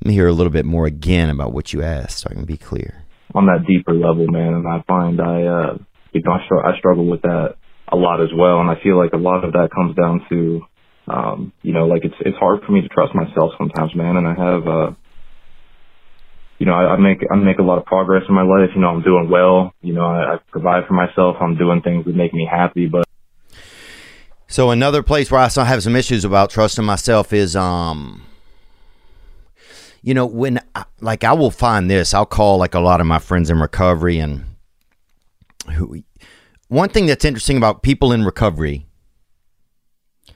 Let 0.00 0.08
me 0.08 0.14
hear 0.14 0.26
a 0.26 0.32
little 0.32 0.52
bit 0.52 0.64
more 0.64 0.86
again 0.86 1.30
about 1.30 1.52
what 1.52 1.72
you 1.72 1.82
asked, 1.82 2.18
so 2.18 2.28
I 2.30 2.34
can 2.34 2.44
be 2.44 2.56
clear. 2.56 3.04
on 3.34 3.46
that 3.46 3.66
deeper 3.66 3.94
level, 3.94 4.26
man. 4.28 4.54
And 4.54 4.66
I 4.66 4.82
find 4.86 5.20
I, 5.20 5.42
uh, 5.42 5.78
you 6.12 6.22
know, 6.24 6.32
I, 6.32 6.44
str- 6.46 6.64
I 6.66 6.78
struggle 6.78 7.06
with 7.06 7.22
that 7.22 7.56
a 7.88 7.96
lot 7.96 8.20
as 8.20 8.30
well. 8.34 8.60
And 8.60 8.70
I 8.70 8.80
feel 8.82 8.96
like 8.96 9.12
a 9.12 9.18
lot 9.18 9.44
of 9.44 9.52
that 9.52 9.68
comes 9.74 9.94
down 9.96 10.26
to, 10.30 10.60
um, 11.08 11.52
you 11.62 11.72
know, 11.72 11.86
like 11.86 12.04
it's, 12.04 12.14
it's 12.20 12.36
hard 12.38 12.60
for 12.64 12.72
me 12.72 12.80
to 12.80 12.88
trust 12.88 13.14
myself 13.14 13.52
sometimes, 13.58 13.94
man. 13.94 14.16
And 14.16 14.26
I 14.26 14.34
have, 14.34 14.66
uh, 14.68 14.90
you 16.58 16.66
know, 16.66 16.74
I, 16.74 16.94
I 16.94 16.96
make, 16.96 17.24
I 17.30 17.36
make 17.36 17.58
a 17.58 17.62
lot 17.62 17.78
of 17.78 17.84
progress 17.84 18.24
in 18.28 18.34
my 18.34 18.42
life. 18.42 18.70
You 18.74 18.80
know, 18.80 18.88
I'm 18.88 19.02
doing 19.02 19.30
well. 19.30 19.72
You 19.80 19.94
know, 19.94 20.04
I, 20.06 20.34
I 20.34 20.38
provide 20.48 20.86
for 20.86 20.94
myself. 20.94 21.36
I'm 21.40 21.56
doing 21.56 21.82
things 21.82 22.04
that 22.04 22.14
make 22.14 22.34
me 22.34 22.48
happy, 22.50 22.86
but 22.86 23.04
So 24.50 24.70
another 24.70 25.02
place 25.02 25.30
where 25.30 25.40
I 25.40 25.48
still 25.48 25.64
have 25.64 25.82
some 25.82 25.94
issues 25.94 26.24
about 26.24 26.48
trusting 26.48 26.84
myself 26.84 27.34
is, 27.34 27.54
um, 27.54 28.22
you 30.00 30.14
know, 30.14 30.24
when 30.24 30.58
I, 30.74 30.84
like 31.00 31.22
I 31.22 31.34
will 31.34 31.50
find 31.50 31.90
this, 31.90 32.14
I'll 32.14 32.24
call 32.24 32.56
like 32.56 32.74
a 32.74 32.80
lot 32.80 33.00
of 33.02 33.06
my 33.06 33.18
friends 33.18 33.50
in 33.50 33.60
recovery, 33.60 34.18
and 34.18 34.46
who. 35.74 36.02
One 36.68 36.88
thing 36.88 37.06
that's 37.06 37.24
interesting 37.24 37.58
about 37.58 37.82
people 37.82 38.10
in 38.10 38.24
recovery, 38.24 38.86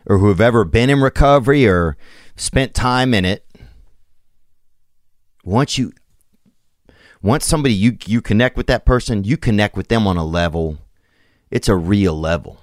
or 0.07 0.19
who 0.19 0.29
have 0.29 0.41
ever 0.41 0.65
been 0.65 0.91
in 0.91 1.01
recovery 1.01 1.67
or 1.67 1.97
spent 2.37 2.75
time 2.75 3.15
in 3.15 3.25
it, 3.25 3.47
once 5.43 5.79
you, 5.79 5.93
once 7.23 7.47
somebody 7.47 7.75
you 7.75 7.97
you 8.07 8.21
connect 8.21 8.57
with 8.57 8.67
that 8.67 8.85
person, 8.85 9.25
you 9.25 9.37
connect 9.37 9.77
with 9.77 9.89
them 9.89 10.07
on 10.07 10.17
a 10.17 10.25
level. 10.25 10.79
It's 11.51 11.69
a 11.69 11.77
real 11.77 12.19
level 12.19 12.59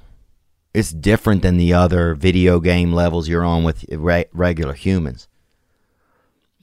it's 0.74 0.92
different 0.92 1.42
than 1.42 1.58
the 1.58 1.74
other 1.74 2.14
video 2.14 2.60
game 2.60 2.94
levels 2.94 3.28
you're 3.28 3.44
on 3.44 3.64
with 3.64 3.86
re- 3.90 4.26
regular 4.34 4.74
humans. 4.74 5.28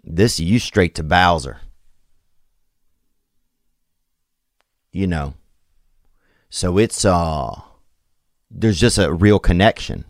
This 0.05 0.38
you 0.38 0.59
straight 0.59 0.94
to 0.94 1.03
Bowser. 1.03 1.61
You 4.92 5.07
know. 5.07 5.34
So 6.49 6.78
it's 6.78 7.05
uh 7.05 7.61
there's 8.51 8.80
just 8.80 8.99
a 8.99 9.12
real 9.12 9.38
connection. 9.38 10.05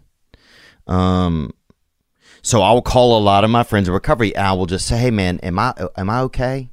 Um 0.87 1.53
so 2.43 2.61
I'll 2.63 2.83
call 2.83 3.19
a 3.19 3.21
lot 3.21 3.43
of 3.43 3.51
my 3.51 3.65
friends 3.65 3.89
in 3.89 3.95
recovery 3.95 4.37
and 4.37 4.47
I 4.47 4.53
will 4.53 4.67
just 4.67 4.87
say, 4.87 4.99
"Hey 4.99 5.11
man, 5.11 5.41
am 5.41 5.59
I 5.59 5.75
am 5.97 6.11
I 6.11 6.21
okay? 6.21 6.69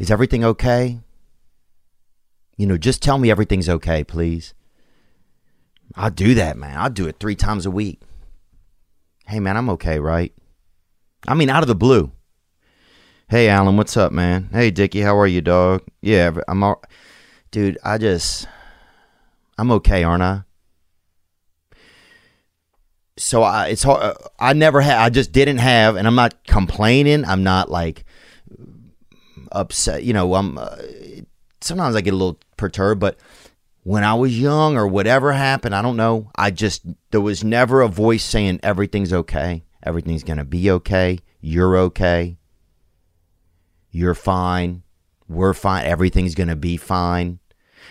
Is 0.00 0.10
everything 0.10 0.42
okay? 0.44 0.98
You 2.56 2.66
know, 2.66 2.78
just 2.78 3.02
tell 3.02 3.18
me 3.18 3.30
everything's 3.30 3.68
okay, 3.68 4.02
please." 4.02 4.54
I'll 5.94 6.10
do 6.10 6.34
that, 6.34 6.56
man. 6.56 6.78
I'll 6.78 6.88
do 6.88 7.06
it 7.06 7.16
three 7.18 7.34
times 7.34 7.66
a 7.66 7.70
week. 7.70 8.00
Hey, 9.26 9.40
man, 9.40 9.56
I'm 9.56 9.68
okay, 9.70 9.98
right? 9.98 10.32
I 11.26 11.34
mean, 11.34 11.50
out 11.50 11.62
of 11.62 11.66
the 11.66 11.74
blue. 11.74 12.12
Hey, 13.28 13.48
Alan, 13.48 13.76
what's 13.76 13.96
up, 13.96 14.12
man? 14.12 14.48
Hey, 14.52 14.70
Dickie, 14.70 15.00
how 15.02 15.18
are 15.18 15.26
you, 15.26 15.40
dog? 15.40 15.82
Yeah, 16.00 16.32
I'm 16.48 16.62
all. 16.62 16.82
Dude, 17.50 17.76
I 17.84 17.98
just. 17.98 18.48
I'm 19.58 19.70
okay, 19.72 20.02
aren't 20.02 20.22
I? 20.22 20.42
So 23.18 23.42
I, 23.42 23.66
it's 23.66 23.82
hard. 23.82 24.02
Uh, 24.02 24.14
I 24.38 24.54
never 24.54 24.80
had. 24.80 24.98
I 24.98 25.10
just 25.10 25.32
didn't 25.32 25.58
have, 25.58 25.96
and 25.96 26.06
I'm 26.06 26.14
not 26.14 26.44
complaining. 26.46 27.24
I'm 27.24 27.42
not 27.42 27.70
like 27.70 28.04
upset. 29.52 30.04
You 30.04 30.12
know, 30.12 30.34
I'm. 30.34 30.58
Uh, 30.58 30.76
sometimes 31.60 31.96
I 31.96 32.00
get 32.00 32.14
a 32.14 32.16
little 32.16 32.38
perturbed, 32.56 33.00
but 33.00 33.18
when 33.82 34.04
I 34.04 34.14
was 34.14 34.38
young 34.38 34.76
or 34.76 34.86
whatever 34.86 35.32
happened, 35.32 35.74
I 35.74 35.82
don't 35.82 35.96
know. 35.96 36.30
I 36.36 36.50
just, 36.50 36.82
there 37.10 37.20
was 37.20 37.42
never 37.42 37.80
a 37.80 37.88
voice 37.88 38.24
saying 38.24 38.60
everything's 38.62 39.12
okay. 39.12 39.64
Everything's 39.82 40.22
to 40.38 40.44
be 40.44 40.70
okay. 40.70 41.18
You're 41.40 41.76
okay. 41.76 42.36
You're 43.90 44.14
fine. 44.14 44.82
We're 45.28 45.54
fine. 45.54 45.86
Everything's 45.86 46.34
to 46.48 46.56
be 46.56 46.76
fine. 46.76 47.38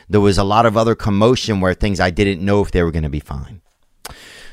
There 0.08 0.22
was 0.22 0.38
a 0.38 0.44
lot 0.44 0.66
of 0.66 0.78
other 0.78 0.96
commotion 0.96 1.62
where 1.62 1.74
things 1.74 2.00
I 2.00 2.10
didn't 2.10 2.44
know 2.44 2.62
if 2.62 2.72
they 2.72 2.84
were 2.84 2.92
to 3.04 3.10
be 3.10 3.20
fine. 3.20 3.62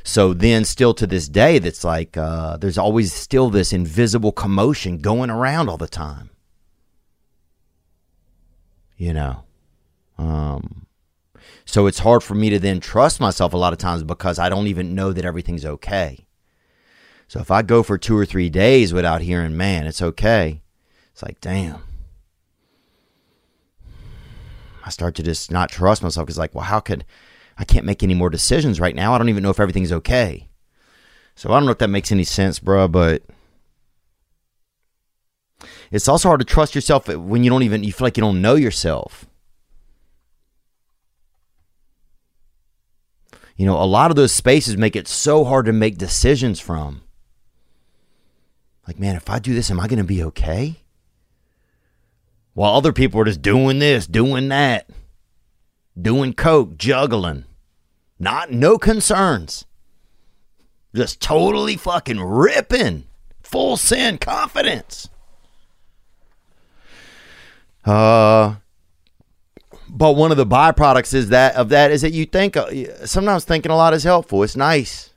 So 0.03 0.33
then, 0.33 0.65
still 0.65 0.95
to 0.95 1.07
this 1.07 1.29
day, 1.29 1.59
that's 1.59 1.83
like 1.83 2.17
uh, 2.17 2.59
there's 2.59 2.79
always 2.79 3.13
still 3.13 3.51
this 3.51 3.73
invisible 3.73 4.31
commotion 4.31 4.99
going 4.99 5.31
around 5.31 5.69
all 5.69 5.79
the 5.79 5.89
time. 5.89 6.31
You 8.97 9.13
know. 9.13 9.45
Um, 10.19 10.87
so 11.65 11.87
it's 11.87 11.99
hard 11.99 12.23
for 12.23 12.35
me 12.35 12.51
to 12.51 12.59
then 12.59 12.81
trust 12.81 13.21
myself 13.21 13.53
a 13.53 13.59
lot 13.59 13.73
of 13.73 13.79
times 13.79 14.03
because 14.03 14.39
I 14.39 14.49
don't 14.49 14.67
even 14.67 14.95
know 14.95 15.13
that 15.13 15.25
everything's 15.25 15.65
okay. 15.65 16.27
So 17.29 17.41
if 17.41 17.51
I 17.51 17.63
go 17.63 17.83
for 17.83 17.99
two 17.99 18.17
or 18.17 18.25
three 18.25 18.49
days 18.49 18.93
without 18.93 19.21
hearing, 19.21 19.57
man, 19.57 19.87
it's 19.87 20.01
okay, 20.01 20.63
it's 21.13 21.23
like, 21.23 21.41
damn. 21.41 21.81
I 24.85 24.91
start 24.91 25.17
to 25.17 25.23
just 25.25 25.51
not 25.51 25.69
trust 25.69 26.03
myself 26.03 26.27
because, 26.27 26.39
like, 26.39 26.55
well, 26.55 26.65
how 26.65 26.79
could 26.79 27.05
I 27.59 27.65
can't 27.65 27.87
make 27.87 28.03
any 28.03 28.15
more 28.15 28.31
decisions 28.31 28.81
right 28.81 28.95
now. 28.95 29.15
I 29.15 29.19
don't 29.19 29.29
even 29.29 29.43
know 29.43 29.51
if 29.51 29.61
everything's 29.61 29.93
okay. 29.93 30.49
So 31.35 31.51
I 31.51 31.55
don't 31.55 31.67
know 31.67 31.73
if 31.73 31.79
that 31.79 31.89
makes 31.89 32.13
any 32.13 32.25
sense, 32.25 32.59
bro, 32.59 32.89
but 32.89 33.23
it's 35.91 36.09
also 36.09 36.29
hard 36.29 36.41
to 36.41 36.47
trust 36.47 36.75
yourself 36.75 37.09
when 37.09 37.45
you 37.45 37.51
don't 37.51 37.63
even 37.63 37.85
you 37.85 37.93
feel 37.93 38.07
like 38.07 38.17
you 38.17 38.23
don't 38.23 38.43
know 38.43 38.55
yourself. 38.55 39.27
You 43.57 43.65
know, 43.65 43.81
a 43.81 43.85
lot 43.85 44.11
of 44.11 44.17
those 44.17 44.33
spaces 44.33 44.77
make 44.77 44.97
it 44.97 45.09
so 45.09 45.45
hard 45.45 45.67
to 45.67 45.73
make 45.73 45.97
decisions 45.97 46.61
from. 46.61 47.03
Like, 48.87 48.99
man, 48.99 49.17
if 49.17 49.31
I 49.31 49.39
do 49.39 49.55
this, 49.55 49.71
am 49.71 49.81
I 49.81 49.89
going 49.89 49.99
to 49.99 50.05
be 50.05 50.23
okay? 50.25 50.83
While 52.53 52.75
other 52.75 52.93
people 52.93 53.21
are 53.21 53.25
just 53.25 53.43
doing 53.43 53.79
this, 53.79 54.07
doing 54.07 54.49
that, 54.49 54.89
doing 56.01 56.35
coke, 56.35 56.77
juggling, 56.77 57.45
not 58.19 58.51
no 58.51 58.79
concerns, 58.79 59.65
just 60.95 61.21
totally 61.21 61.77
fucking 61.77 62.21
ripping, 62.21 63.05
full 63.43 63.77
sin 63.77 64.19
confidence. 64.19 65.09
Uh, 67.87 68.57
but 69.89 70.17
one 70.17 70.33
of 70.33 70.37
the 70.37 70.47
byproducts 70.47 71.15
is 71.15 71.29
that 71.29 71.55
of 71.55 71.69
that 71.69 71.93
is 71.93 72.03
that 72.03 72.13
you 72.13 72.27
think 72.27 72.57
uh, 72.57 73.07
sometimes 73.07 73.45
thinking 73.45 73.71
a 73.71 73.77
lot 73.77 73.95
is 73.95 74.03
helpful. 74.03 74.43
It's 74.43 74.57
nice. 74.57 75.13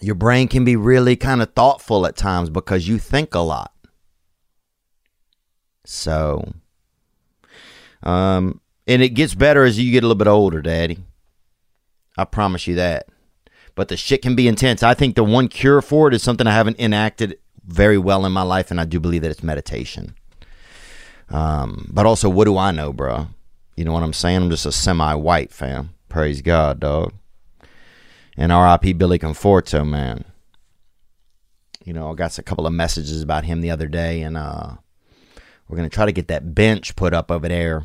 Your 0.00 0.14
brain 0.14 0.46
can 0.46 0.64
be 0.64 0.76
really 0.76 1.16
kind 1.16 1.42
of 1.42 1.52
thoughtful 1.54 2.06
at 2.06 2.16
times 2.16 2.50
because 2.50 2.86
you 2.86 2.98
think 2.98 3.34
a 3.34 3.40
lot. 3.40 3.72
So, 5.84 6.52
um, 8.04 8.60
and 8.86 9.02
it 9.02 9.10
gets 9.10 9.34
better 9.34 9.64
as 9.64 9.78
you 9.78 9.90
get 9.90 10.04
a 10.04 10.06
little 10.06 10.14
bit 10.14 10.28
older, 10.28 10.62
Daddy. 10.62 10.98
I 12.16 12.24
promise 12.24 12.66
you 12.68 12.76
that. 12.76 13.08
But 13.74 13.88
the 13.88 13.96
shit 13.96 14.22
can 14.22 14.36
be 14.36 14.46
intense. 14.46 14.82
I 14.82 14.94
think 14.94 15.16
the 15.16 15.24
one 15.24 15.48
cure 15.48 15.82
for 15.82 16.08
it 16.08 16.14
is 16.14 16.22
something 16.22 16.46
I 16.46 16.52
haven't 16.52 16.78
enacted 16.78 17.38
very 17.64 17.98
well 17.98 18.24
in 18.24 18.32
my 18.32 18.42
life, 18.42 18.70
and 18.70 18.80
I 18.80 18.84
do 18.84 19.00
believe 19.00 19.22
that 19.22 19.30
it's 19.30 19.42
meditation. 19.42 20.14
Um, 21.30 21.90
but 21.92 22.06
also, 22.06 22.28
what 22.28 22.44
do 22.44 22.56
I 22.56 22.70
know, 22.70 22.92
bro? 22.92 23.28
You 23.76 23.84
know 23.84 23.92
what 23.92 24.02
I'm 24.02 24.12
saying? 24.12 24.36
I'm 24.36 24.50
just 24.50 24.66
a 24.66 24.72
semi-white 24.72 25.52
fam. 25.52 25.94
Praise 26.08 26.42
God, 26.42 26.80
dog. 26.80 27.12
And 28.36 28.52
R.I.P. 28.52 28.94
Billy 28.94 29.18
Conforto, 29.18 29.86
man. 29.86 30.24
You 31.84 31.92
know, 31.92 32.10
I 32.10 32.14
got 32.14 32.38
a 32.38 32.42
couple 32.42 32.66
of 32.66 32.72
messages 32.72 33.22
about 33.22 33.44
him 33.44 33.60
the 33.60 33.70
other 33.70 33.86
day, 33.86 34.22
and 34.22 34.36
uh, 34.36 34.76
we're 35.68 35.76
gonna 35.76 35.88
try 35.88 36.06
to 36.06 36.12
get 36.12 36.28
that 36.28 36.54
bench 36.54 36.96
put 36.96 37.14
up 37.14 37.30
over 37.30 37.48
there 37.48 37.84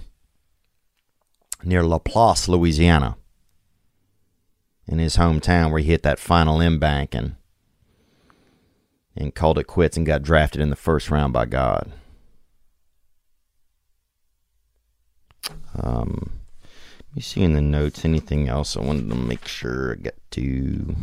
near 1.63 1.85
Laplace, 1.85 2.47
Louisiana, 2.47 3.17
in 4.87 4.99
his 4.99 5.17
hometown, 5.17 5.71
where 5.71 5.79
he 5.79 5.89
hit 5.89 6.03
that 6.03 6.19
final 6.19 6.61
M 6.61 6.79
bank 6.79 7.15
and 7.15 7.35
and 9.15 9.35
called 9.35 9.59
it 9.59 9.65
quits 9.67 9.95
and 9.95 10.05
got 10.05 10.23
drafted 10.23 10.59
in 10.59 10.69
the 10.69 10.75
first 10.75 11.09
round 11.11 11.33
by 11.33 11.45
God. 11.45 11.91
Um, 15.75 16.31
let 17.13 17.15
me 17.15 17.21
see 17.21 17.43
in 17.43 17.53
the 17.53 17.61
notes 17.61 18.05
anything 18.05 18.49
else 18.49 18.75
I 18.75 18.81
wanted 18.81 19.09
to 19.09 19.15
make 19.15 19.47
sure 19.47 19.93
I 19.93 19.95
get 19.95 20.31
to. 20.31 20.95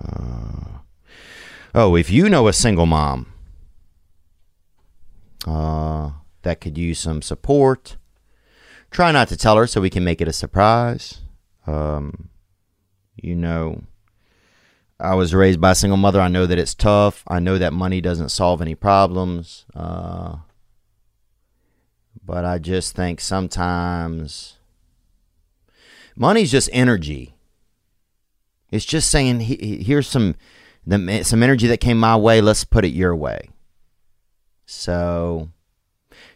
Uh, 0.00 0.78
oh, 1.74 1.96
if 1.96 2.10
you 2.10 2.28
know 2.28 2.48
a 2.48 2.52
single 2.52 2.86
mom 2.86 3.32
uh, 5.46 6.10
that 6.42 6.60
could 6.60 6.76
use 6.76 6.98
some 6.98 7.22
support, 7.22 7.96
try 8.90 9.12
not 9.12 9.28
to 9.28 9.36
tell 9.36 9.56
her 9.56 9.66
so 9.66 9.80
we 9.80 9.90
can 9.90 10.04
make 10.04 10.20
it 10.20 10.28
a 10.28 10.32
surprise. 10.32 11.20
Um, 11.66 12.28
you 13.16 13.34
know, 13.34 13.82
I 15.00 15.14
was 15.14 15.34
raised 15.34 15.60
by 15.60 15.72
a 15.72 15.74
single 15.74 15.96
mother. 15.96 16.20
I 16.20 16.28
know 16.28 16.46
that 16.46 16.58
it's 16.58 16.74
tough. 16.74 17.24
I 17.26 17.40
know 17.40 17.58
that 17.58 17.72
money 17.72 18.00
doesn't 18.00 18.28
solve 18.28 18.62
any 18.62 18.74
problems. 18.74 19.64
Uh, 19.74 20.36
but 22.24 22.44
I 22.44 22.58
just 22.58 22.94
think 22.94 23.20
sometimes 23.20 24.58
money's 26.16 26.50
just 26.50 26.70
energy. 26.72 27.34
It's 28.70 28.84
just 28.84 29.10
saying, 29.10 29.40
here's 29.40 30.08
some 30.08 30.36
some 30.88 31.42
energy 31.42 31.68
that 31.68 31.78
came 31.78 31.98
my 31.98 32.16
way. 32.16 32.40
Let's 32.40 32.64
put 32.64 32.84
it 32.84 32.88
your 32.88 33.14
way. 33.14 33.50
So, 34.66 35.50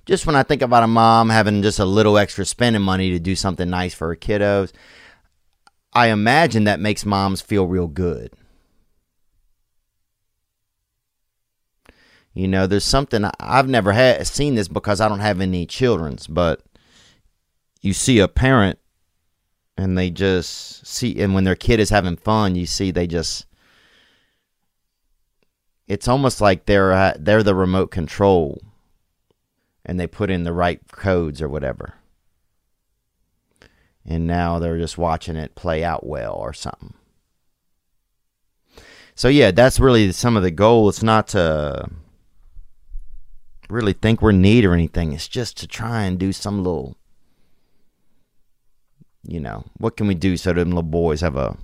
just 0.04 0.26
when 0.26 0.36
I 0.36 0.42
think 0.42 0.62
about 0.62 0.84
a 0.84 0.88
mom 0.88 1.30
having 1.30 1.62
just 1.62 1.78
a 1.78 1.84
little 1.84 2.18
extra 2.18 2.44
spending 2.44 2.82
money 2.82 3.10
to 3.10 3.18
do 3.18 3.34
something 3.34 3.68
nice 3.68 3.94
for 3.94 4.08
her 4.08 4.16
kiddos, 4.16 4.72
I 5.92 6.08
imagine 6.08 6.64
that 6.64 6.78
makes 6.78 7.06
moms 7.06 7.40
feel 7.40 7.66
real 7.66 7.88
good. 7.88 8.32
You 12.36 12.46
know, 12.46 12.66
there's 12.66 12.84
something 12.84 13.24
I've 13.40 13.66
never 13.66 13.92
had 13.92 14.26
seen 14.26 14.56
this 14.56 14.68
because 14.68 15.00
I 15.00 15.08
don't 15.08 15.20
have 15.20 15.40
any 15.40 15.64
children's, 15.64 16.26
but 16.26 16.60
you 17.80 17.94
see 17.94 18.18
a 18.18 18.28
parent 18.28 18.78
and 19.78 19.96
they 19.96 20.10
just 20.10 20.86
see 20.86 21.18
and 21.18 21.32
when 21.32 21.44
their 21.44 21.54
kid 21.54 21.80
is 21.80 21.88
having 21.88 22.18
fun, 22.18 22.54
you 22.54 22.66
see 22.66 22.90
they 22.90 23.06
just 23.06 23.46
it's 25.88 26.08
almost 26.08 26.42
like 26.42 26.66
they're 26.66 26.92
uh, 26.92 27.14
they're 27.18 27.42
the 27.42 27.54
remote 27.54 27.90
control 27.90 28.60
and 29.86 29.98
they 29.98 30.06
put 30.06 30.28
in 30.28 30.44
the 30.44 30.52
right 30.52 30.80
codes 30.92 31.40
or 31.40 31.48
whatever. 31.48 31.94
And 34.04 34.26
now 34.26 34.58
they're 34.58 34.76
just 34.76 34.98
watching 34.98 35.36
it 35.36 35.54
play 35.54 35.82
out 35.82 36.04
well 36.04 36.34
or 36.34 36.52
something. 36.52 36.92
So 39.14 39.28
yeah, 39.28 39.52
that's 39.52 39.80
really 39.80 40.12
some 40.12 40.36
of 40.36 40.42
the 40.42 40.50
goal. 40.50 40.90
It's 40.90 41.02
not 41.02 41.28
to 41.28 41.88
really 43.68 43.92
think 43.92 44.22
we're 44.22 44.32
neat 44.32 44.64
or 44.64 44.74
anything. 44.74 45.12
It's 45.12 45.28
just 45.28 45.56
to 45.58 45.66
try 45.66 46.04
and 46.04 46.18
do 46.18 46.32
some 46.32 46.62
little, 46.62 46.96
you 49.22 49.40
know, 49.40 49.64
what 49.78 49.96
can 49.96 50.06
we 50.06 50.14
do 50.14 50.36
so 50.36 50.52
them 50.52 50.70
little 50.70 50.82
boys 50.82 51.20
have 51.20 51.36
a 51.36 51.56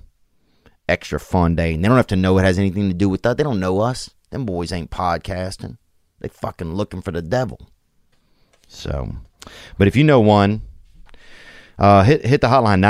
extra 0.89 1.19
fun 1.19 1.55
day 1.55 1.73
and 1.73 1.83
they 1.83 1.87
don't 1.87 1.97
have 1.97 2.07
to 2.07 2.15
know 2.15 2.37
it 2.37 2.43
has 2.43 2.59
anything 2.59 2.89
to 2.89 2.93
do 2.93 3.09
with 3.09 3.23
that. 3.23 3.37
They 3.37 3.43
don't 3.43 3.59
know 3.59 3.79
us. 3.79 4.11
Them 4.29 4.45
boys 4.45 4.71
ain't 4.71 4.91
podcasting. 4.91 5.77
They 6.19 6.29
fucking 6.29 6.73
looking 6.73 7.01
for 7.01 7.11
the 7.11 7.21
devil. 7.21 7.67
So, 8.67 9.15
but 9.77 9.87
if 9.87 9.95
you 9.95 10.03
know 10.03 10.19
one, 10.19 10.63
uh, 11.77 12.03
hit 12.03 12.25
hit 12.25 12.41
the 12.41 12.47
hotline 12.47 12.81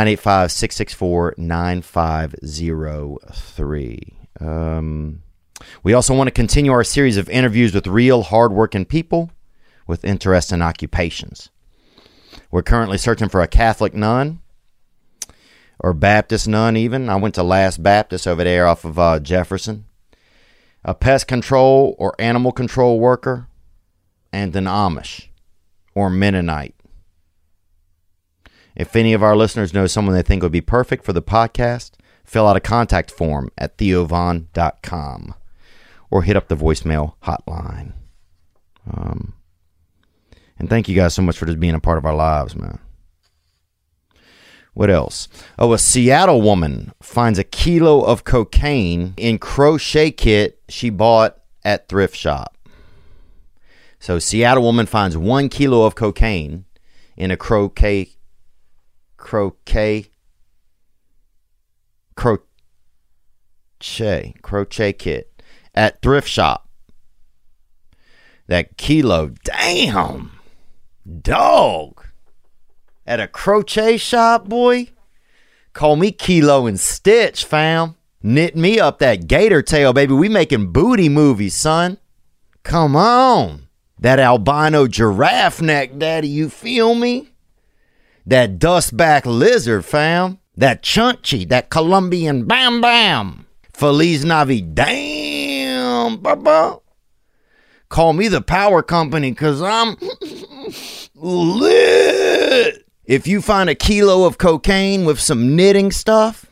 985-664-9503. 1.38 4.14
Um, 4.40 5.23
we 5.84 5.94
also 5.94 6.16
want 6.16 6.28
to 6.28 6.32
continue 6.32 6.72
our 6.72 6.84
series 6.84 7.18
of 7.18 7.30
interviews 7.30 7.74
with 7.74 7.88
real 7.88 8.24
hardworking 8.24 8.86
people 8.86 9.32
with 9.88 10.06
interesting 10.06 10.62
occupations. 10.62 11.50
We're 12.52 12.64
currently 12.64 12.98
searching 12.98 13.30
for 13.30 13.42
a 13.42 13.48
Catholic 13.48 13.94
nun 13.94 14.40
or 15.80 15.94
Baptist 15.94 16.48
nun, 16.48 16.78
even. 16.78 17.10
I 17.10 17.16
went 17.16 17.36
to 17.36 17.44
Last 17.44 17.84
Baptist 17.84 18.28
over 18.28 18.44
there 18.44 18.68
off 18.68 18.86
of 18.86 18.98
uh, 18.98 19.20
Jefferson. 19.20 19.86
A 20.86 20.94
pest 20.94 21.28
control 21.28 21.96
or 21.98 22.14
animal 22.20 22.52
control 22.52 23.00
worker, 23.00 23.48
and 24.34 24.54
an 24.56 24.66
Amish 24.66 25.28
or 25.96 26.10
Mennonite. 26.10 26.76
If 28.76 28.96
any 28.96 29.14
of 29.14 29.24
our 29.24 29.36
listeners 29.36 29.74
know 29.74 29.88
someone 29.88 30.16
they 30.16 30.24
think 30.24 30.44
would 30.44 30.52
be 30.52 30.62
perfect 30.62 31.06
for 31.06 31.14
the 31.14 31.22
podcast, 31.22 31.92
fill 32.26 32.48
out 32.48 32.58
a 32.58 32.60
contact 32.60 33.12
form 33.12 33.50
at 33.58 33.78
theovon.com 33.78 35.36
or 36.14 36.22
hit 36.22 36.38
up 36.38 36.48
the 36.48 36.56
voicemail 36.56 37.16
hotline. 37.24 37.92
Um, 38.88 39.34
and 40.60 40.70
thank 40.70 40.88
you 40.88 40.94
guys 40.94 41.16
so 41.16 41.24
much 41.24 41.40
for 41.40 41.48
just 41.48 41.60
being 41.60 41.74
a 41.74 41.80
part 41.80 41.98
of 41.98 42.06
our 42.06 42.14
lives, 42.14 42.56
man. 42.56 42.78
What 44.76 44.92
else? 44.92 45.28
Oh, 45.58 45.74
a 45.74 45.80
Seattle 45.80 46.44
woman 46.44 46.92
finds 47.02 47.40
a 47.40 47.44
kilo 47.44 48.04
of 48.04 48.26
cocaine 48.26 49.16
in 49.18 49.40
crochet 49.40 50.12
kit 50.12 50.62
she 50.70 50.92
bought 50.92 51.40
at 51.64 51.90
thrift 51.90 52.16
shop. 52.16 52.60
So, 54.00 54.20
Seattle 54.20 54.62
woman 54.62 54.86
finds 54.86 55.18
one 55.18 55.50
kilo 55.50 55.84
of 55.84 55.96
cocaine 55.96 56.66
in 57.18 57.32
a 57.32 57.38
croquet, 57.38 58.12
croquet, 59.18 60.12
crochet, 62.16 62.46
crochet 64.44 64.94
kit 64.94 65.33
at 65.74 66.02
thrift 66.02 66.28
shop. 66.28 66.68
That 68.48 68.78
kilo, 68.78 69.32
damn, 69.44 70.32
dog. 71.22 72.06
At 73.06 73.20
a 73.20 73.28
crochet 73.28 73.98
shop, 73.98 74.48
boy. 74.48 74.90
Call 75.74 75.96
me 75.96 76.12
Kilo 76.12 76.68
and 76.68 76.80
Stitch, 76.80 77.44
fam. 77.44 77.96
Knit 78.22 78.56
me 78.56 78.80
up 78.80 79.00
that 79.00 79.28
gator 79.28 79.62
tail, 79.62 79.92
baby. 79.92 80.14
We 80.14 80.30
making 80.30 80.72
booty 80.72 81.10
movies, 81.10 81.56
son. 81.56 81.98
Come 82.64 82.96
on. 82.96 83.68
That 84.00 84.20
albino 84.20 84.88
giraffe 84.88 85.62
neck, 85.62 85.98
daddy. 85.98 86.28
You 86.28 86.50
feel 86.50 86.96
me? 86.96 87.30
That 88.26 88.60
dustback 88.60 89.26
lizard, 89.26 89.84
fam. 89.84 90.40
That 90.56 90.84
chunchi, 90.84 91.48
that 91.50 91.70
Colombian 91.70 92.46
bam 92.46 92.80
bam. 92.80 93.48
Feliz 93.74 94.24
Navi, 94.24 94.74
papa. 96.22 96.80
Call 97.90 98.14
me 98.14 98.28
the 98.28 98.42
power 98.42 98.82
company 98.82 99.32
because 99.32 99.62
I'm 99.62 99.98
lit. 101.16 102.86
If 103.06 103.28
you 103.28 103.42
find 103.42 103.70
a 103.70 103.76
kilo 103.76 104.26
of 104.26 104.38
cocaine 104.38 105.06
with 105.06 105.20
some 105.20 105.56
knitting 105.56 105.92
stuff, 105.92 106.46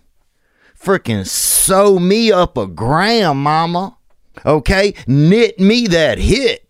freaking 0.77 1.25
sew 1.25 1.97
me 1.97 2.31
up 2.31 2.57
a 2.57 2.67
gram, 2.67 3.41
mama. 3.43 3.97
Okay? 4.45 4.93
Knit 5.07 5.59
me 5.59 5.87
that 5.87 6.19
hit. 6.19 6.67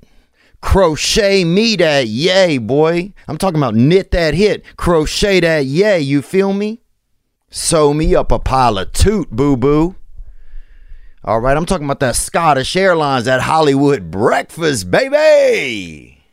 Crochet 0.61 1.43
me 1.43 1.75
that 1.77 2.07
yay, 2.07 2.57
boy. 2.59 3.13
I'm 3.27 3.37
talking 3.37 3.57
about 3.57 3.75
knit 3.75 4.11
that 4.11 4.35
hit. 4.35 4.63
Crochet 4.77 5.39
that 5.39 5.65
yay, 5.65 5.99
you 5.99 6.21
feel 6.21 6.53
me? 6.53 6.81
Sew 7.49 7.93
me 7.93 8.15
up 8.15 8.31
a 8.31 8.39
pile 8.39 8.77
of 8.77 8.93
toot, 8.93 9.31
boo 9.31 9.57
boo. 9.57 9.95
All 11.23 11.39
right, 11.39 11.55
I'm 11.55 11.67
talking 11.67 11.85
about 11.85 11.99
that 11.99 12.15
Scottish 12.15 12.75
Airlines, 12.75 13.25
that 13.25 13.41
Hollywood 13.41 14.09
breakfast, 14.09 14.89
baby. 14.89 16.23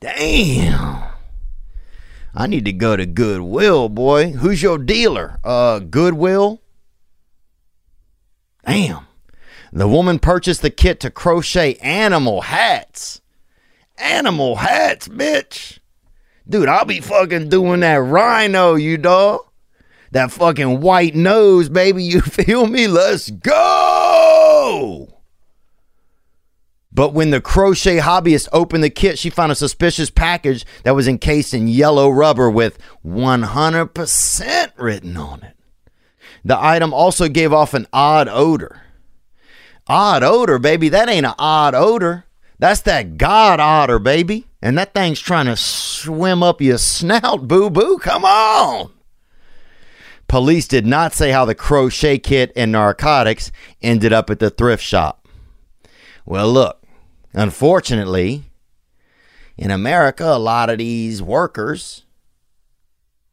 Damn. 0.00 1.02
I 2.34 2.46
need 2.46 2.64
to 2.64 2.72
go 2.72 2.96
to 2.96 3.04
Goodwill, 3.04 3.90
boy. 3.90 4.30
Who's 4.32 4.62
your 4.62 4.78
dealer? 4.78 5.38
Uh, 5.44 5.80
Goodwill? 5.80 6.62
Damn. 8.64 9.06
The 9.74 9.86
woman 9.88 10.18
purchased 10.18 10.62
the 10.62 10.70
kit 10.70 10.98
to 11.00 11.10
crochet 11.10 11.74
animal 11.76 12.42
hats. 12.42 13.20
Animal 13.98 14.56
hats, 14.56 15.08
bitch. 15.08 15.80
Dude, 16.48 16.68
I'll 16.68 16.86
be 16.86 17.00
fucking 17.00 17.50
doing 17.50 17.80
that 17.80 17.96
rhino, 17.96 18.74
you 18.74 18.96
dog. 18.96 19.40
That 20.12 20.30
fucking 20.30 20.80
white 20.80 21.14
nose, 21.14 21.68
baby. 21.68 22.04
You 22.12 22.20
feel 22.20 22.66
me? 22.66 22.86
Let's 22.86 23.30
go. 23.30 23.81
But 26.94 27.14
when 27.14 27.30
the 27.30 27.40
crochet 27.40 27.98
hobbyist 27.98 28.48
opened 28.52 28.84
the 28.84 28.90
kit, 28.90 29.18
she 29.18 29.30
found 29.30 29.50
a 29.50 29.54
suspicious 29.56 30.10
package 30.10 30.66
that 30.84 30.94
was 30.94 31.08
encased 31.08 31.54
in 31.54 31.68
yellow 31.68 32.10
rubber 32.10 32.50
with 32.50 32.78
100% 33.04 34.72
written 34.76 35.16
on 35.16 35.42
it. 35.42 35.56
The 36.44 36.62
item 36.62 36.92
also 36.92 37.28
gave 37.28 37.52
off 37.52 37.72
an 37.72 37.86
odd 37.92 38.28
odor. 38.28 38.82
Odd 39.86 40.22
odor, 40.22 40.58
baby. 40.58 40.88
That 40.88 41.08
ain't 41.08 41.26
an 41.26 41.34
odd 41.38 41.74
odor. 41.74 42.26
That's 42.58 42.82
that 42.82 43.16
God 43.16 43.58
otter, 43.58 43.98
baby. 43.98 44.46
And 44.60 44.76
that 44.78 44.94
thing's 44.94 45.20
trying 45.20 45.46
to 45.46 45.56
swim 45.56 46.42
up 46.42 46.60
your 46.60 46.78
snout, 46.78 47.48
boo 47.48 47.70
boo. 47.70 47.98
Come 47.98 48.24
on. 48.24 48.92
Police 50.28 50.68
did 50.68 50.86
not 50.86 51.12
say 51.12 51.30
how 51.30 51.44
the 51.44 51.54
crochet 51.54 52.18
kit 52.18 52.52
and 52.54 52.72
narcotics 52.72 53.50
ended 53.82 54.12
up 54.12 54.30
at 54.30 54.38
the 54.38 54.50
thrift 54.50 54.82
shop. 54.82 55.26
Well, 56.24 56.50
look, 56.50 56.81
unfortunately, 57.32 58.44
in 59.56 59.70
America, 59.70 60.24
a 60.24 60.38
lot 60.38 60.70
of 60.70 60.78
these 60.78 61.22
workers 61.22 62.04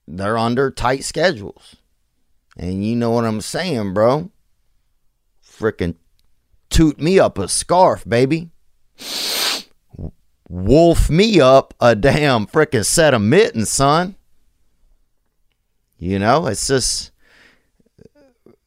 they're 0.09 0.37
under 0.37 0.71
tight 0.71 1.03
schedules. 1.03 1.75
And 2.57 2.83
you 2.85 2.95
know 2.95 3.11
what 3.11 3.25
I'm 3.25 3.41
saying, 3.41 3.93
bro? 3.93 4.31
Frickin' 5.45 5.95
toot 6.69 6.99
me 6.99 7.19
up 7.19 7.37
a 7.37 7.47
scarf, 7.47 8.03
baby. 8.07 8.49
Wolf 10.49 11.09
me 11.09 11.39
up 11.39 11.73
a 11.79 11.95
damn 11.95 12.47
frickin' 12.47 12.85
set 12.85 13.13
of 13.13 13.21
mittens, 13.21 13.69
son. 13.69 14.15
You 15.97 16.17
know, 16.17 16.47
it's 16.47 16.67
just, 16.67 17.11